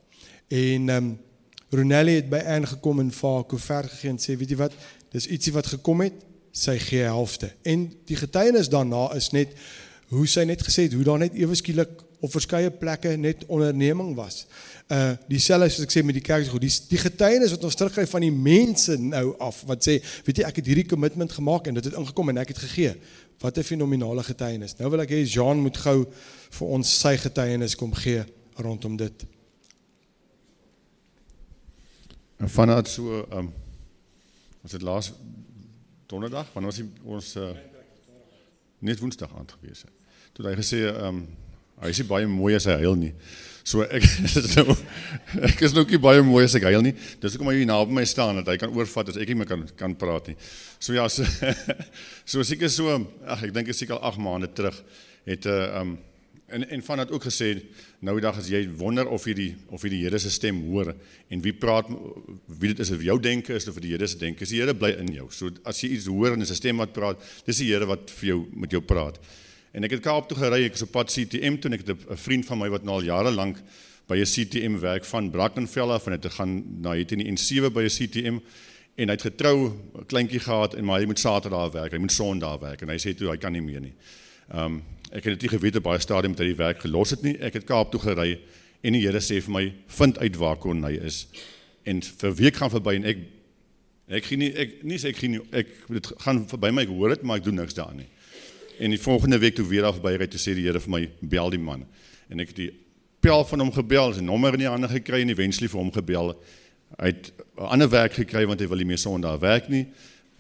En 0.48 0.88
ehm 0.88 0.96
um, 0.96 1.18
Ronelli 1.70 2.14
het 2.18 2.28
by 2.28 2.40
Anne 2.46 2.66
gekom 2.66 2.98
en 2.98 3.10
vir 3.14 3.30
haar 3.30 3.44
koevert 3.44 3.90
gegee 3.90 4.10
en 4.10 4.18
sê, 4.18 4.34
weet 4.36 4.50
jy 4.50 4.56
wat, 4.56 4.72
dis 5.12 5.26
ietsie 5.26 5.52
wat 5.52 5.66
gekom 5.66 6.00
het, 6.00 6.14
sy 6.50 6.78
gee 6.82 7.04
helfte. 7.06 7.52
En 7.62 7.92
die 8.04 8.16
getuienis 8.16 8.68
daarna 8.68 9.14
is 9.14 9.30
net 9.30 9.54
hoe 10.08 10.26
sy 10.26 10.42
net 10.44 10.62
gesê 10.66 10.88
het 10.88 10.96
hoe 10.98 11.04
daar 11.06 11.18
net 11.18 11.34
ewe 11.38 11.54
skielik 11.54 12.02
op 12.20 12.32
verskeie 12.32 12.70
plekke 12.70 13.14
net 13.16 13.44
onderneming 13.46 14.14
was. 14.14 14.44
Uh 14.92 15.14
dieselfde 15.30 15.70
soos 15.70 15.86
ek 15.86 15.94
sê 15.94 16.04
met 16.04 16.16
die 16.18 16.24
kerk, 16.24 16.50
die 16.60 16.72
die 16.90 17.00
getuienis 17.00 17.54
wat 17.54 17.64
ons 17.64 17.78
terugkry 17.78 18.06
van 18.10 18.26
die 18.26 18.34
mense 18.34 18.96
nou 19.00 19.34
af 19.38 19.62
wat 19.68 19.86
sê, 19.86 19.98
weet 20.26 20.42
jy, 20.42 20.46
ek 20.48 20.60
het 20.60 20.70
hierdie 20.70 20.88
kommitment 20.90 21.32
gemaak 21.32 21.70
en 21.70 21.80
dit 21.80 21.88
het 21.88 21.96
ingekom 21.96 22.32
en 22.32 22.42
ek 22.42 22.54
het 22.54 22.62
gegee. 22.66 22.94
Wat 23.40 23.56
'n 23.56 23.64
fenominale 23.64 24.22
getuienis. 24.22 24.76
Nou 24.76 24.90
wil 24.90 25.00
ek 25.00 25.10
hê 25.10 25.24
Jean 25.24 25.60
moet 25.60 25.76
gou 25.76 26.04
vir 26.50 26.66
ons 26.68 27.00
sy 27.00 27.16
getuienis 27.16 27.76
kom 27.76 27.94
gee 27.94 28.24
rondom 28.56 28.96
dit. 28.96 29.24
En 32.36 32.48
vanuit 32.48 32.88
so 32.88 33.26
um, 33.32 33.52
was 34.60 34.70
dit 34.70 34.82
laas 34.82 35.12
donderdag, 36.06 36.52
wanneer 36.52 36.72
ons 36.72 36.82
ons 37.04 37.36
uh, 37.36 37.50
net 38.78 38.98
woensdag 38.98 39.36
aand 39.36 39.52
gewees 39.52 39.84
het. 39.84 39.92
Toe 40.32 40.46
hy 40.48 40.56
gesê 40.58 40.84
ehm 40.88 41.06
um, 41.06 41.22
hy 41.80 41.92
is 41.92 42.02
baie 42.08 42.26
mooi 42.28 42.54
as 42.58 42.68
hy 42.68 42.76
huil 42.82 42.98
nie. 42.98 43.14
So 43.64 43.84
ek 43.84 44.02
is 44.02 44.56
nou 44.56 44.76
ek 45.50 45.62
is 45.66 45.74
nou 45.76 45.84
nie 45.88 46.00
baie 46.02 46.22
mooi 46.26 46.44
as 46.44 46.56
ek 46.58 46.68
huil 46.68 46.84
nie. 46.84 46.94
Dis 47.20 47.36
hoekom 47.36 47.52
hy 47.52 47.60
hier 47.60 47.70
naby 47.70 47.96
my 48.00 48.04
staan 48.08 48.40
dat 48.40 48.52
hy 48.52 48.58
kan 48.60 48.72
oorvat 48.76 49.12
as 49.12 49.20
ek 49.20 49.32
nie 49.32 49.40
meer 49.42 49.50
kan 49.50 49.66
kan 49.78 49.96
praat 49.98 50.32
nie. 50.32 50.36
So 50.78 50.96
ja, 50.96 51.08
so, 51.12 51.26
so 52.30 52.46
seker 52.46 52.72
so 52.72 52.98
ag 53.26 53.48
ek 53.48 53.56
dink 53.56 53.72
is 53.72 53.80
seker 53.80 53.98
al 53.98 54.14
8 54.14 54.22
maande 54.24 54.52
terug 54.54 54.78
het 55.28 55.44
'n 55.44 55.50
uh, 55.50 55.56
eh, 55.56 55.74
ehm 55.80 55.88
um, 55.88 55.98
En 56.50 56.68
en 56.68 56.82
van 56.82 56.98
het 56.98 57.10
ook 57.10 57.22
gesê 57.22 57.62
nou 57.98 58.16
die 58.18 58.24
dag 58.26 58.38
as 58.38 58.48
jy 58.50 58.64
wonder 58.76 59.08
of 59.08 59.24
jy 59.24 59.34
die 59.34 59.50
of 59.70 59.82
jy 59.82 59.90
die 59.92 60.00
Here 60.02 60.18
se 60.18 60.30
stem 60.30 60.58
hoor 60.66 60.94
en 61.30 61.42
wie 61.44 61.52
praat 61.54 61.86
wie 62.46 62.72
dit 62.72 62.78
is 62.82 62.90
of 62.90 63.02
jou 63.02 63.18
denke 63.22 63.54
is 63.54 63.68
of 63.70 63.76
vir 63.78 63.86
die 63.86 63.92
Here 63.94 64.08
se 64.10 64.18
denke 64.18 64.42
is 64.42 64.50
die 64.50 64.58
Here 64.58 64.74
bly 64.74 64.90
in 64.98 65.12
jou. 65.14 65.28
So 65.30 65.52
as 65.64 65.82
jy 65.82 65.92
iets 65.94 66.08
hoor 66.10 66.34
en 66.34 66.42
'n 66.42 66.54
stem 66.54 66.82
wat 66.82 66.92
praat, 66.92 67.22
dis 67.46 67.62
die 67.62 67.70
Here 67.70 67.86
wat 67.86 68.10
vir 68.10 68.28
jou 68.28 68.46
met 68.52 68.70
jou 68.70 68.80
praat. 68.80 69.20
En 69.72 69.84
ek 69.84 69.90
het 69.90 70.02
Kaap 70.02 70.28
toe 70.28 70.38
gery, 70.38 70.64
ek 70.66 70.74
is 70.74 70.82
op 70.82 70.90
pad 70.90 71.12
CTM 71.12 71.60
toe 71.60 71.70
en 71.70 71.78
ek 71.78 71.86
het 71.86 71.96
'n 72.10 72.16
vriend 72.16 72.46
van 72.46 72.58
my 72.58 72.68
wat 72.68 72.84
nou 72.84 72.94
al 72.98 73.06
jare 73.06 73.30
lank 73.30 73.62
by 74.08 74.16
'n 74.18 74.26
CTM 74.26 74.80
werk 74.80 75.04
van 75.04 75.30
Brackenfell 75.30 75.90
af 75.90 76.06
en 76.06 76.12
het 76.12 76.26
gegaan 76.26 76.80
na 76.80 76.92
hier 76.92 77.12
in 77.12 77.18
die 77.18 77.30
N7 77.30 77.72
by 77.72 77.82
'n 77.82 77.88
CTM 77.88 78.38
en 78.96 79.08
hy 79.08 79.14
het 79.14 79.22
getrou 79.22 79.70
'n 79.70 80.06
kleintjie 80.06 80.40
gehad 80.40 80.74
en 80.74 80.84
maar 80.84 81.00
hy 81.00 81.06
moet 81.06 81.18
Saterdag 81.18 81.72
werk, 81.72 81.92
hy 81.92 81.98
moet 81.98 82.12
Sondag 82.12 82.60
werk 82.60 82.82
en 82.82 82.88
hy 82.88 82.98
sê 82.98 83.14
toe 83.14 83.30
hy 83.30 83.36
kan 83.36 83.52
nie 83.52 83.62
meer 83.62 83.80
nie. 83.80 83.94
Ehm 84.50 84.64
um, 84.64 84.82
Ek 85.10 85.24
het 85.24 85.40
dit 85.40 85.50
nie 85.50 85.58
geweet 85.58 85.76
op 85.76 85.82
baie 85.82 85.98
stadium 85.98 86.36
dat 86.36 86.44
hy 86.44 86.52
die 86.52 86.60
werk 86.60 86.84
gelos 86.84 87.10
het 87.10 87.22
nie. 87.26 87.34
Ek 87.42 87.56
het 87.58 87.66
Kaap 87.66 87.90
toe 87.90 88.00
gery 88.00 88.38
en 88.86 88.92
die 88.94 89.02
Here 89.02 89.18
sê 89.18 89.40
vir 89.42 89.50
my, 89.50 89.72
"Vind 89.86 90.18
uit 90.18 90.36
waar 90.36 90.56
kon 90.56 90.84
hy 90.84 90.92
is." 91.02 91.26
En 91.84 92.00
vir 92.02 92.34
week 92.34 92.56
gaan 92.56 92.70
verby 92.70 92.94
en 92.94 93.04
ek 93.04 93.18
Ek 94.10 94.24
gee 94.24 94.36
nie 94.36 94.50
ek 94.58 94.82
nie 94.82 94.98
sê 94.98 95.12
ek 95.12 95.20
gee 95.22 95.28
nie 95.28 95.40
ek 95.52 95.68
dit 95.88 96.06
gaan 96.18 96.42
verby 96.50 96.72
my 96.72 96.82
ek 96.82 96.88
hoor 96.88 97.08
dit 97.08 97.22
maar 97.22 97.36
ek 97.36 97.44
doen 97.44 97.54
niks 97.54 97.74
daaraan 97.74 98.00
nie. 98.02 98.08
En 98.80 98.94
die 98.94 99.00
volgende 99.00 99.38
week 99.38 99.54
toe 99.54 99.66
weer 99.68 99.84
af 99.84 99.98
by 100.00 100.14
ry 100.16 100.26
toe 100.30 100.40
sê 100.40 100.54
die 100.56 100.64
Here 100.64 100.80
vir 100.80 100.92
my 100.92 101.02
bel 101.20 101.50
die 101.52 101.60
man. 101.60 101.84
En 102.32 102.40
ek 102.40 102.54
het 102.54 102.60
die 102.62 102.70
pel 103.20 103.44
van 103.44 103.60
hom 103.60 103.72
gebel, 103.74 104.14
sy 104.16 104.24
nommer 104.24 104.56
in 104.56 104.64
die 104.64 104.70
hande 104.70 104.88
gekry 104.88 105.20
en 105.20 105.32
eventually 105.34 105.68
vir 105.68 105.80
hom 105.82 105.90
gebel. 105.92 106.32
Hy 106.96 107.10
het 107.12 107.32
'n 107.58 107.68
ander 107.76 107.90
werk 107.90 108.16
gekry 108.16 108.46
want 108.46 108.60
hy 108.60 108.66
wil 108.66 108.80
nie 108.80 108.88
meer 108.88 108.98
Sondag 108.98 109.40
werk 109.40 109.68
nie. 109.68 109.86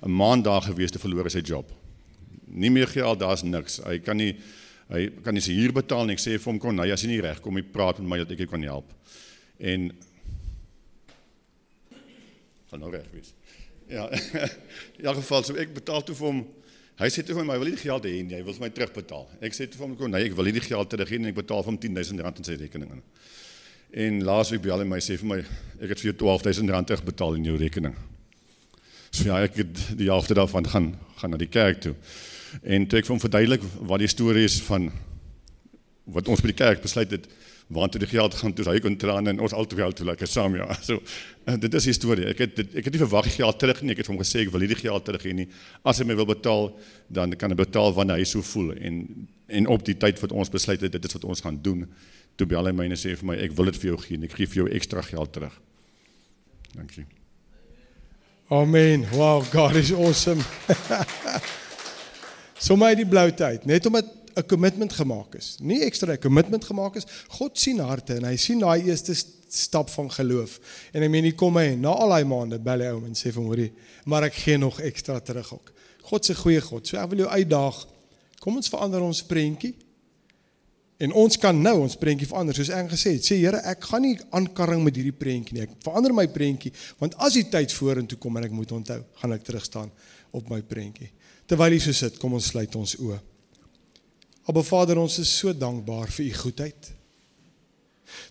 'n 0.02 0.10
Maand 0.10 0.44
daar 0.44 0.62
gewees 0.62 0.90
te 0.90 0.98
verloor 0.98 1.30
sy 1.30 1.40
job. 1.40 1.70
Nie 2.46 2.70
meer 2.70 2.88
geld, 2.88 3.18
daar's 3.20 3.42
niks. 3.42 3.80
Hy 3.84 3.98
kan 3.98 4.16
nie 4.16 4.36
hy 4.88 5.10
kan 5.22 5.34
nie 5.34 5.42
sy 5.42 5.52
huur 5.52 5.72
betaal 5.72 6.06
nie. 6.06 6.14
Ek 6.14 6.18
sê 6.20 6.38
vir 6.38 6.52
hom 6.52 6.58
kon, 6.58 6.74
nee, 6.74 6.92
as 6.92 7.02
jy 7.02 7.08
nie 7.08 7.20
reg 7.20 7.40
kom, 7.40 7.56
jy 7.56 7.62
praat 7.62 7.98
met 7.98 8.08
my 8.08 8.18
dat 8.18 8.30
ek 8.30 8.38
jou 8.38 8.48
kan 8.48 8.62
help. 8.62 8.90
En 9.58 9.90
sal 12.70 12.78
nou 12.78 12.90
reg 12.90 13.06
wees. 13.12 13.34
Ja. 13.88 14.08
In 14.98 15.04
elk 15.04 15.16
geval, 15.16 15.42
so 15.42 15.54
ek 15.54 15.74
betaal 15.74 16.02
toe 16.02 16.14
vir 16.14 16.26
hom. 16.26 16.46
Hy 17.00 17.08
sê 17.08 17.22
toe 17.24 17.32
vir 17.38 17.46
my, 17.48 17.54
wil 17.56 17.70
nie 17.70 17.78
die 17.78 17.86
geld 17.86 18.04
hê 18.04 18.18
nie, 18.20 18.36
hy 18.36 18.42
wil 18.44 18.52
vir 18.58 18.66
my 18.66 18.68
terugbetaal. 18.76 19.22
Ek 19.46 19.54
sê 19.56 19.64
toe 19.64 19.80
vir 19.80 19.86
hom, 19.86 20.10
nee, 20.12 20.26
ek 20.28 20.34
wil 20.36 20.44
nie 20.44 20.52
die 20.58 20.64
geld 20.66 20.90
terug 20.92 21.08
hê 21.08 21.20
nie, 21.20 21.30
ek 21.32 21.38
betaal 21.38 21.62
vir 21.64 21.72
hom 21.72 21.78
10000 21.80 22.20
rand 22.26 22.40
in 22.42 22.44
sy 22.44 22.56
rekening 22.60 22.90
in. 22.98 23.00
En 24.04 24.18
laasweek 24.28 24.60
bel 24.66 24.82
hy 24.82 24.88
my 24.90 24.98
sê 25.00 25.16
vir 25.16 25.30
my, 25.30 25.38
ek 25.80 25.94
het 25.94 26.02
vir 26.02 26.10
jou 26.10 26.16
12000 26.26 26.74
rand 26.74 26.90
terugbetaal 26.90 27.38
in 27.40 27.48
jou 27.48 27.56
rekening. 27.56 27.96
So 29.10 29.30
ja, 29.30 29.40
ek 29.42 29.56
het 29.62 29.80
die 29.96 30.10
helfte 30.10 30.36
daarvan 30.36 30.68
gaan 30.68 30.92
gaan 31.20 31.34
na 31.34 31.40
die 31.40 31.50
kerk 31.52 31.80
toe. 31.84 31.94
En 32.62 32.84
toe 32.88 33.00
ek 33.00 33.08
vir 33.08 33.14
hom 33.14 33.22
verduidelik 33.22 33.64
wat 33.88 34.04
die 34.04 34.12
storie 34.12 34.44
is 34.48 34.60
van 34.68 34.90
wat 36.10 36.28
ons 36.28 36.40
by 36.44 36.52
die 36.52 36.60
kerk 36.60 36.84
besluit 36.84 37.16
het 37.16 37.26
want 37.70 37.92
toe 37.92 38.00
die 38.02 38.08
geld 38.10 38.34
gaan 38.34 38.52
toe 38.54 38.64
hy 38.66 38.80
kon 38.82 38.96
trane 38.98 39.30
en 39.30 39.40
ons 39.46 39.52
altoe 39.54 39.92
toe 39.94 40.06
lekker 40.08 40.26
saam 40.26 40.56
ja. 40.58 40.66
So 40.82 40.98
uh, 40.98 41.56
dit 41.60 41.74
is 41.78 41.86
storie. 41.94 42.26
Ek 42.32 42.42
het 42.42 42.56
dit, 42.58 42.72
ek 42.80 42.88
het 42.88 42.96
nie 42.96 43.02
verwag 43.04 43.28
die 43.28 43.36
geld 43.36 43.60
terug 43.62 43.82
nie. 43.82 43.94
Ek 43.94 44.02
het 44.02 44.10
hom 44.10 44.18
gesê 44.18 44.42
ek 44.42 44.50
wil 44.50 44.64
nie 44.64 44.70
die 44.72 44.80
geld 44.80 45.06
terug 45.06 45.26
hê 45.26 45.34
nie. 45.42 45.46
As 45.86 46.02
hy 46.02 46.08
my 46.08 46.16
wil 46.18 46.26
betaal, 46.32 46.72
dan 47.08 47.36
kan 47.38 47.54
hy 47.54 47.58
betaal 47.60 47.94
wanneer 47.94 48.18
hy 48.18 48.26
so 48.28 48.42
voel 48.52 48.74
en 48.78 49.04
en 49.50 49.66
op 49.66 49.82
die 49.86 49.96
tyd 49.98 50.20
wat 50.22 50.30
ons 50.30 50.50
besluit 50.50 50.82
het 50.82 50.94
dit 50.94 51.06
is 51.06 51.16
wat 51.18 51.26
ons 51.26 51.42
gaan 51.46 51.58
doen. 51.62 51.86
Toe 52.38 52.46
bel 52.50 52.70
hy 52.70 52.74
my 52.74 52.90
en 52.90 52.98
sê 52.98 53.14
vir 53.18 53.32
my 53.32 53.38
ek 53.46 53.54
wil 53.58 53.70
dit 53.70 53.80
vir 53.82 53.92
jou 53.92 54.02
gee 54.02 54.18
en 54.18 54.26
ek 54.26 54.36
gee 54.38 54.50
vir 54.50 54.62
jou 54.62 54.68
ekstra 54.78 55.02
geld 55.06 55.32
terug. 55.34 55.56
Dankie. 56.74 57.06
Amen. 58.50 59.06
Wow, 59.14 59.42
God 59.50 59.78
is 59.78 59.92
awesome. 59.94 60.42
Sommige 62.66 62.98
die 63.00 63.06
blou 63.08 63.28
tyd, 63.30 63.62
net 63.66 63.86
omdat 63.86 64.10
'n 64.36 64.46
commitment 64.46 64.92
gemaak 64.92 65.34
is. 65.34 65.56
Nie 65.60 65.82
ekstra 65.84 66.12
'n 66.12 66.18
commitment 66.18 66.64
gemaak 66.64 66.96
is. 66.96 67.06
God 67.28 67.58
sien 67.58 67.78
harte 67.78 68.14
en 68.14 68.24
hy 68.24 68.36
sien 68.36 68.58
daai 68.58 68.82
eerste 68.82 69.14
stap 69.48 69.90
van 69.90 70.10
geloof. 70.10 70.60
En 70.92 71.02
ek 71.02 71.10
meen 71.10 71.24
hy 71.24 71.32
kom 71.32 71.56
hy 71.56 71.74
na 71.74 71.88
al 71.88 72.08
daai 72.08 72.24
maande 72.24 72.58
bel 72.58 72.80
hy 72.80 72.86
ou 72.94 73.04
en 73.04 73.14
sê 73.14 73.32
vir 73.32 73.42
hom, 73.42 73.70
"Maar 74.04 74.24
ek 74.24 74.34
gee 74.34 74.58
nog 74.58 74.80
ekstra 74.80 75.20
terug 75.20 75.52
ook." 75.52 75.72
God 76.02 76.24
se 76.24 76.34
goeie 76.34 76.60
God. 76.60 76.86
So 76.86 76.96
ek 76.96 77.08
wil 77.08 77.18
jou 77.18 77.28
uitdaag. 77.28 77.86
Kom 78.40 78.56
ons 78.56 78.68
verander 78.68 79.00
ons 79.00 79.22
prentjie. 79.22 79.74
En 81.00 81.12
ons 81.12 81.36
kan 81.40 81.56
nou 81.56 81.78
ons 81.80 81.96
prentjie 81.96 82.28
verander 82.28 82.54
soos 82.54 82.68
ek 82.68 82.90
gesê 82.92 83.14
het. 83.16 83.24
Sê 83.24 83.38
Here, 83.40 83.56
ek 83.64 83.86
gaan 83.88 84.02
nie 84.02 84.18
aankarring 84.36 84.82
met 84.84 84.96
hierdie 84.96 85.16
prentjie 85.16 85.56
nie. 85.56 85.62
Ek 85.62 85.70
verander 85.84 86.12
my 86.12 86.26
prentjie 86.26 86.72
want 86.98 87.16
as 87.16 87.38
die 87.38 87.46
tyd 87.48 87.72
vorentoe 87.72 88.18
kom 88.18 88.36
en 88.36 88.44
ek 88.44 88.52
moet 88.52 88.72
onthou, 88.76 89.00
gaan 89.22 89.32
ek 89.32 89.46
terug 89.46 89.64
staan 89.64 89.90
op 90.36 90.50
my 90.52 90.60
prentjie. 90.60 91.08
Terwyl 91.48 91.72
jy 91.72 91.80
so 91.86 91.96
sit, 91.96 92.18
kom 92.20 92.36
ons 92.36 92.52
sluit 92.52 92.76
ons 92.76 92.96
oë. 93.00 93.18
Aba 94.50 94.64
Vader, 94.66 94.98
ons 94.98 95.20
is 95.22 95.30
so 95.30 95.52
dankbaar 95.54 96.10
vir 96.10 96.24
u 96.26 96.30
goedheid. 96.34 96.88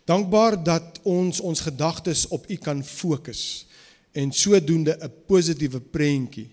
Dankbaar 0.09 0.57
dat 0.59 0.97
ons 1.07 1.39
ons 1.39 1.61
gedagtes 1.63 2.25
op 2.35 2.49
u 2.51 2.57
kan 2.59 2.81
fokus 2.83 3.65
en 4.11 4.33
sodoende 4.35 4.97
'n 4.99 5.11
positiewe 5.27 5.79
prentjie 5.79 6.49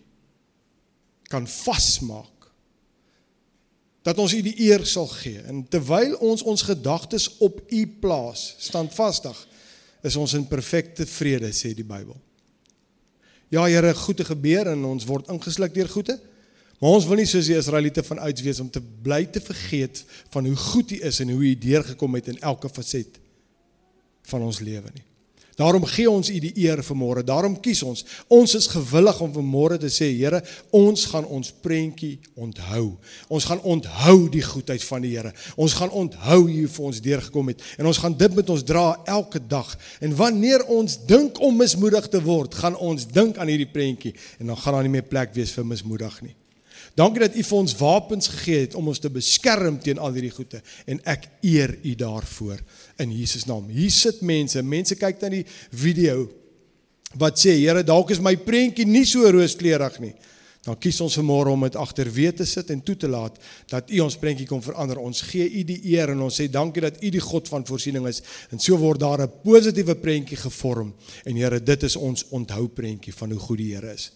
kan 1.22 1.48
vasmaak. 1.48 2.52
Dat 4.02 4.18
ons 4.18 4.34
u 4.34 4.42
die 4.42 4.60
eer 4.68 4.86
sal 4.86 5.06
gee 5.06 5.40
en 5.40 5.68
terwyl 5.68 6.14
ons 6.16 6.42
ons 6.42 6.62
gedagtes 6.62 7.36
op 7.38 7.60
u 7.66 7.86
plaas, 7.86 8.54
standvastig, 8.58 9.48
is 10.02 10.16
ons 10.16 10.32
in 10.32 10.46
perfekte 10.46 11.06
vrede 11.06 11.50
sê 11.50 11.74
die 11.74 11.84
Bybel. 11.84 12.16
Ja 13.48 13.64
Here, 13.64 13.94
goeie 13.94 14.24
gebeur 14.24 14.66
en 14.66 14.84
ons 14.84 15.04
word 15.04 15.28
ingesluk 15.28 15.74
deur 15.74 15.88
goeie. 15.88 16.20
Maar 16.80 16.98
ons 16.98 17.08
wil 17.08 17.22
nie 17.22 17.28
soos 17.28 17.48
die 17.48 17.56
Israeliete 17.56 18.04
van 18.04 18.20
ouds 18.26 18.44
wees 18.44 18.60
om 18.60 18.70
te 18.70 18.82
bly 18.82 19.24
te 19.32 19.40
vergeet 19.40 20.04
van 20.34 20.48
hoe 20.48 20.56
goed 20.68 20.92
U 20.92 21.02
is 21.08 21.20
en 21.24 21.32
hoe 21.32 21.42
U 21.42 21.58
deurgekom 21.58 22.18
het 22.18 22.32
in 22.34 22.40
elke 22.44 22.68
faset 22.68 23.20
van 24.28 24.44
ons 24.44 24.60
lewe 24.60 24.90
nie. 24.92 25.06
Daarom 25.56 25.86
gee 25.88 26.04
ons 26.10 26.28
U 26.28 26.36
die 26.36 26.52
eer 26.66 26.82
vanmôre. 26.84 27.22
Daarom 27.24 27.54
kies 27.64 27.80
ons. 27.82 28.02
Ons 28.28 28.52
is 28.58 28.66
gewillig 28.68 29.16
om 29.24 29.32
vanmôre 29.32 29.78
te 29.80 29.88
sê, 29.88 30.10
Here, 30.12 30.42
ons 30.68 31.06
gaan 31.08 31.24
ons 31.32 31.48
prentjie 31.64 32.18
onthou. 32.36 32.98
Ons 33.32 33.48
gaan 33.48 33.64
onthou 33.64 34.28
die 34.32 34.44
goedheid 34.44 34.84
van 34.84 35.06
die 35.06 35.14
Here. 35.16 35.32
Ons 35.56 35.78
gaan 35.80 35.94
onthou 35.96 36.42
hoe 36.44 36.60
U 36.60 36.68
vir 36.76 36.88
ons 36.90 37.00
deurgekom 37.00 37.54
het 37.54 37.64
en 37.80 37.88
ons 37.88 38.04
gaan 38.04 38.20
dit 38.20 38.36
met 38.36 38.52
ons 38.52 38.68
dra 38.68 38.84
elke 39.08 39.40
dag. 39.40 39.72
En 40.04 40.12
wanneer 40.18 40.68
ons 40.68 41.00
dink 41.08 41.40
om 41.40 41.56
mismoedig 41.56 42.12
te 42.12 42.20
word, 42.20 42.54
gaan 42.54 42.76
ons 42.76 43.08
dink 43.08 43.40
aan 43.40 43.48
hierdie 43.48 43.72
prentjie 43.72 44.12
en 44.36 44.52
dan 44.52 44.60
gaan 44.60 44.76
daar 44.76 44.84
nie 44.84 44.98
meer 44.98 45.08
plek 45.08 45.32
wees 45.32 45.56
vir 45.56 45.64
mismoedig 45.64 46.20
nie. 46.26 46.36
Dankie 46.96 47.20
dat 47.20 47.36
U 47.36 47.42
vir 47.44 47.58
ons 47.58 47.74
wapens 47.76 48.30
gegee 48.32 48.62
het 48.64 48.74
om 48.78 48.88
ons 48.88 49.00
te 49.02 49.10
beskerm 49.12 49.76
teen 49.84 49.98
al 50.00 50.14
hierdie 50.16 50.32
goeie 50.32 50.62
en 50.88 51.00
ek 51.04 51.28
eer 51.44 51.74
U 51.84 51.92
daarvoor 52.00 52.62
in 53.04 53.12
Jesus 53.12 53.44
naam. 53.44 53.68
Hier 53.68 53.92
sit 53.92 54.22
mense, 54.24 54.62
mense 54.64 54.96
kyk 54.96 55.20
na 55.20 55.34
die 55.34 55.44
video 55.76 56.24
wat 57.20 57.36
sê 57.40 57.52
Here, 57.58 57.84
dalk 57.84 58.14
is 58.16 58.22
my 58.24 58.32
prentjie 58.40 58.88
nie 58.88 59.04
so 59.08 59.28
rooskleurig 59.28 60.00
nie. 60.00 60.14
Dan 60.66 60.78
kies 60.82 60.98
ons 61.04 61.14
vanmôre 61.20 61.52
om 61.52 61.62
dit 61.62 61.76
agterweë 61.78 62.32
te 62.40 62.46
sit 62.48 62.72
en 62.74 62.80
toe 62.82 62.96
te 62.98 63.10
laat 63.10 63.36
dat 63.70 63.92
U 63.92 64.00
ons 64.02 64.16
prentjie 64.18 64.48
kom 64.48 64.62
verander. 64.64 64.98
Ons 64.98 65.20
gee 65.28 65.46
U 65.46 65.62
die 65.68 65.78
eer 65.92 66.10
en 66.14 66.24
ons 66.26 66.40
sê 66.40 66.48
dankie 66.50 66.82
dat 66.82 66.96
U 66.98 67.10
die 67.12 67.22
God 67.22 67.46
van 67.52 67.66
voorsiening 67.68 68.08
is. 68.10 68.22
En 68.50 68.58
so 68.58 68.74
word 68.80 69.04
daar 69.04 69.22
'n 69.22 69.30
positiewe 69.44 69.94
prentjie 69.94 70.36
gevorm. 70.36 70.94
En 71.24 71.36
Here, 71.36 71.60
dit 71.60 71.82
is 71.82 71.96
ons 71.96 72.24
onthou 72.30 72.68
prentjie 72.68 73.14
van 73.14 73.30
hoe 73.30 73.40
goed 73.40 73.58
die 73.58 73.74
Here 73.74 73.92
is. 73.92 74.10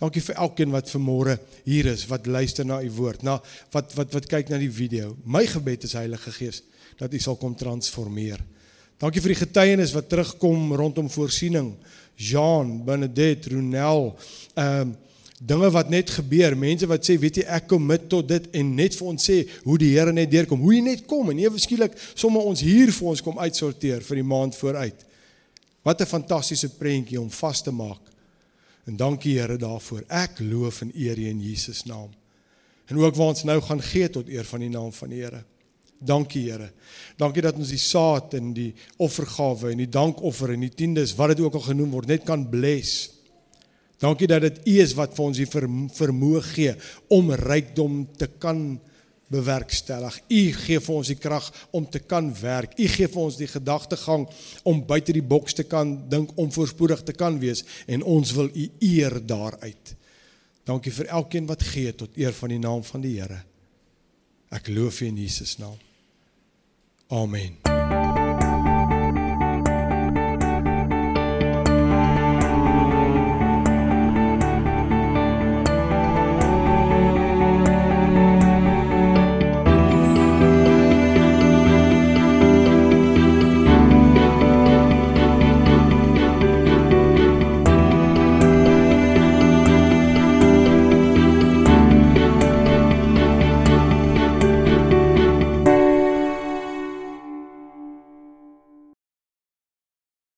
Dankie 0.00 0.22
vir 0.26 0.38
elkeen 0.42 0.72
wat 0.74 0.90
vanmôre 0.90 1.36
hier 1.62 1.86
is, 1.92 2.02
wat 2.10 2.26
luister 2.26 2.66
na 2.66 2.80
u 2.82 2.90
woord, 2.96 3.22
na 3.22 3.38
wat 3.74 3.92
wat 3.94 4.14
wat 4.16 4.26
kyk 4.30 4.50
na 4.50 4.58
die 4.58 4.72
video. 4.72 5.12
My 5.22 5.44
gebed 5.46 5.86
is 5.86 5.94
Heilige 5.94 6.32
Gees 6.34 6.62
dat 6.98 7.14
u 7.14 7.18
sal 7.18 7.38
kom 7.38 7.54
transformeer. 7.58 8.42
Dankie 8.98 9.22
vir 9.22 9.34
die 9.34 9.40
getuienis 9.42 9.94
wat 9.94 10.08
terugkom 10.10 10.72
rondom 10.78 11.08
voorsiening. 11.10 11.72
Jean, 12.16 12.76
Benedet, 12.86 13.48
Ronel, 13.50 14.12
ehm 14.54 14.80
um, 14.82 15.00
dinge 15.44 15.68
wat 15.74 15.90
net 15.90 16.08
gebeur, 16.14 16.54
mense 16.56 16.86
wat 16.88 17.04
sê, 17.04 17.18
weet 17.20 17.40
jy, 17.40 17.42
ek 17.52 17.66
kom 17.68 17.82
met 17.84 18.06
tot 18.08 18.24
dit 18.24 18.46
en 18.56 18.68
net 18.78 18.94
vir 18.96 19.08
ons 19.10 19.26
sê 19.28 19.40
hoe 19.64 19.74
die 19.82 19.90
Here 19.92 20.12
net 20.14 20.30
deurkom, 20.30 20.62
hoe 20.62 20.76
hy 20.76 20.80
net 20.86 21.02
kom 21.10 21.28
en 21.28 21.42
ewe 21.42 21.60
skielik 21.60 21.98
sommer 22.14 22.46
ons 22.48 22.62
hier 22.64 22.92
vir 22.94 23.10
ons 23.10 23.20
kom 23.20 23.42
uitsorteer 23.42 24.06
vir 24.06 24.22
die 24.22 24.24
maand 24.30 24.56
vooruit. 24.56 25.04
Wat 25.84 26.00
'n 26.00 26.08
fantastiese 26.08 26.70
prentjie 26.78 27.20
om 27.20 27.28
vas 27.28 27.62
te 27.62 27.74
maak 27.74 28.13
En 28.84 28.96
dankie 28.96 29.38
Here 29.38 29.56
daarvoor. 29.56 30.04
Ek 30.08 30.38
loof 30.44 30.82
en 30.84 30.92
eer 30.94 31.18
U 31.18 31.26
in 31.28 31.40
Jesus 31.40 31.84
naam. 31.88 32.12
En 32.86 33.00
ook 33.00 33.16
waar 33.16 33.32
ons 33.32 33.44
nou 33.48 33.60
gaan 33.64 33.82
gee 33.82 34.10
tot 34.12 34.28
eer 34.28 34.44
van 34.44 34.60
die 34.60 34.70
naam 34.72 34.92
van 34.92 35.12
die 35.12 35.22
Here. 35.22 35.44
Dankie 36.04 36.50
Here. 36.50 36.70
Dankie 37.16 37.42
dat 37.42 37.56
ons 37.56 37.72
die 37.72 37.80
saad 37.80 38.34
en 38.36 38.52
die 38.56 38.72
offergawe 39.00 39.72
en 39.72 39.80
die 39.80 39.88
dankoffer 39.88 40.52
en 40.52 40.66
die 40.66 40.74
tiendes 40.74 41.14
wat 41.16 41.32
dit 41.32 41.44
ook 41.46 41.56
al 41.56 41.68
genoem 41.70 41.94
word 41.96 42.12
net 42.12 42.26
kan 42.28 42.44
bless. 42.50 43.08
Dankie 44.02 44.28
dat 44.28 44.44
dit 44.44 44.60
U 44.68 44.74
is 44.82 44.92
wat 44.98 45.14
vir 45.16 45.24
ons 45.24 45.40
die 45.40 45.48
vermoë 45.48 46.42
gee 46.50 46.74
om 47.14 47.32
rykdom 47.40 48.02
te 48.18 48.28
kan 48.42 48.74
bewerkstellig. 49.34 50.20
U 50.28 50.42
gee 50.64 50.80
vir 50.86 50.94
ons 50.94 51.10
die 51.10 51.18
krag 51.18 51.50
om 51.74 51.88
te 51.90 52.00
kan 52.02 52.30
werk. 52.40 52.78
U 52.78 52.88
gee 52.88 53.10
vir 53.10 53.22
ons 53.24 53.38
die 53.40 53.50
gedagtegang 53.50 54.28
om 54.62 54.84
buite 54.86 55.14
die 55.16 55.24
boks 55.34 55.58
te 55.58 55.66
kan 55.68 55.96
dink, 56.10 56.32
om 56.40 56.52
voorspoedig 56.54 57.02
te 57.04 57.16
kan 57.16 57.38
wees 57.42 57.64
en 57.86 58.06
ons 58.06 58.34
wil 58.38 58.50
u 58.54 58.68
eer 58.80 59.18
daaruit. 59.26 59.96
Dankie 60.64 60.92
vir 60.96 61.10
elkeen 61.12 61.48
wat 61.50 61.62
gee 61.74 61.92
tot 61.92 62.16
eer 62.16 62.32
van 62.32 62.54
die 62.54 62.62
naam 62.62 62.84
van 62.88 63.04
die 63.04 63.18
Here. 63.18 63.42
Ek 64.54 64.70
loof 64.72 65.02
U 65.02 65.08
in 65.10 65.18
Jesus 65.20 65.58
naam. 65.58 65.76
Amen. 67.12 68.22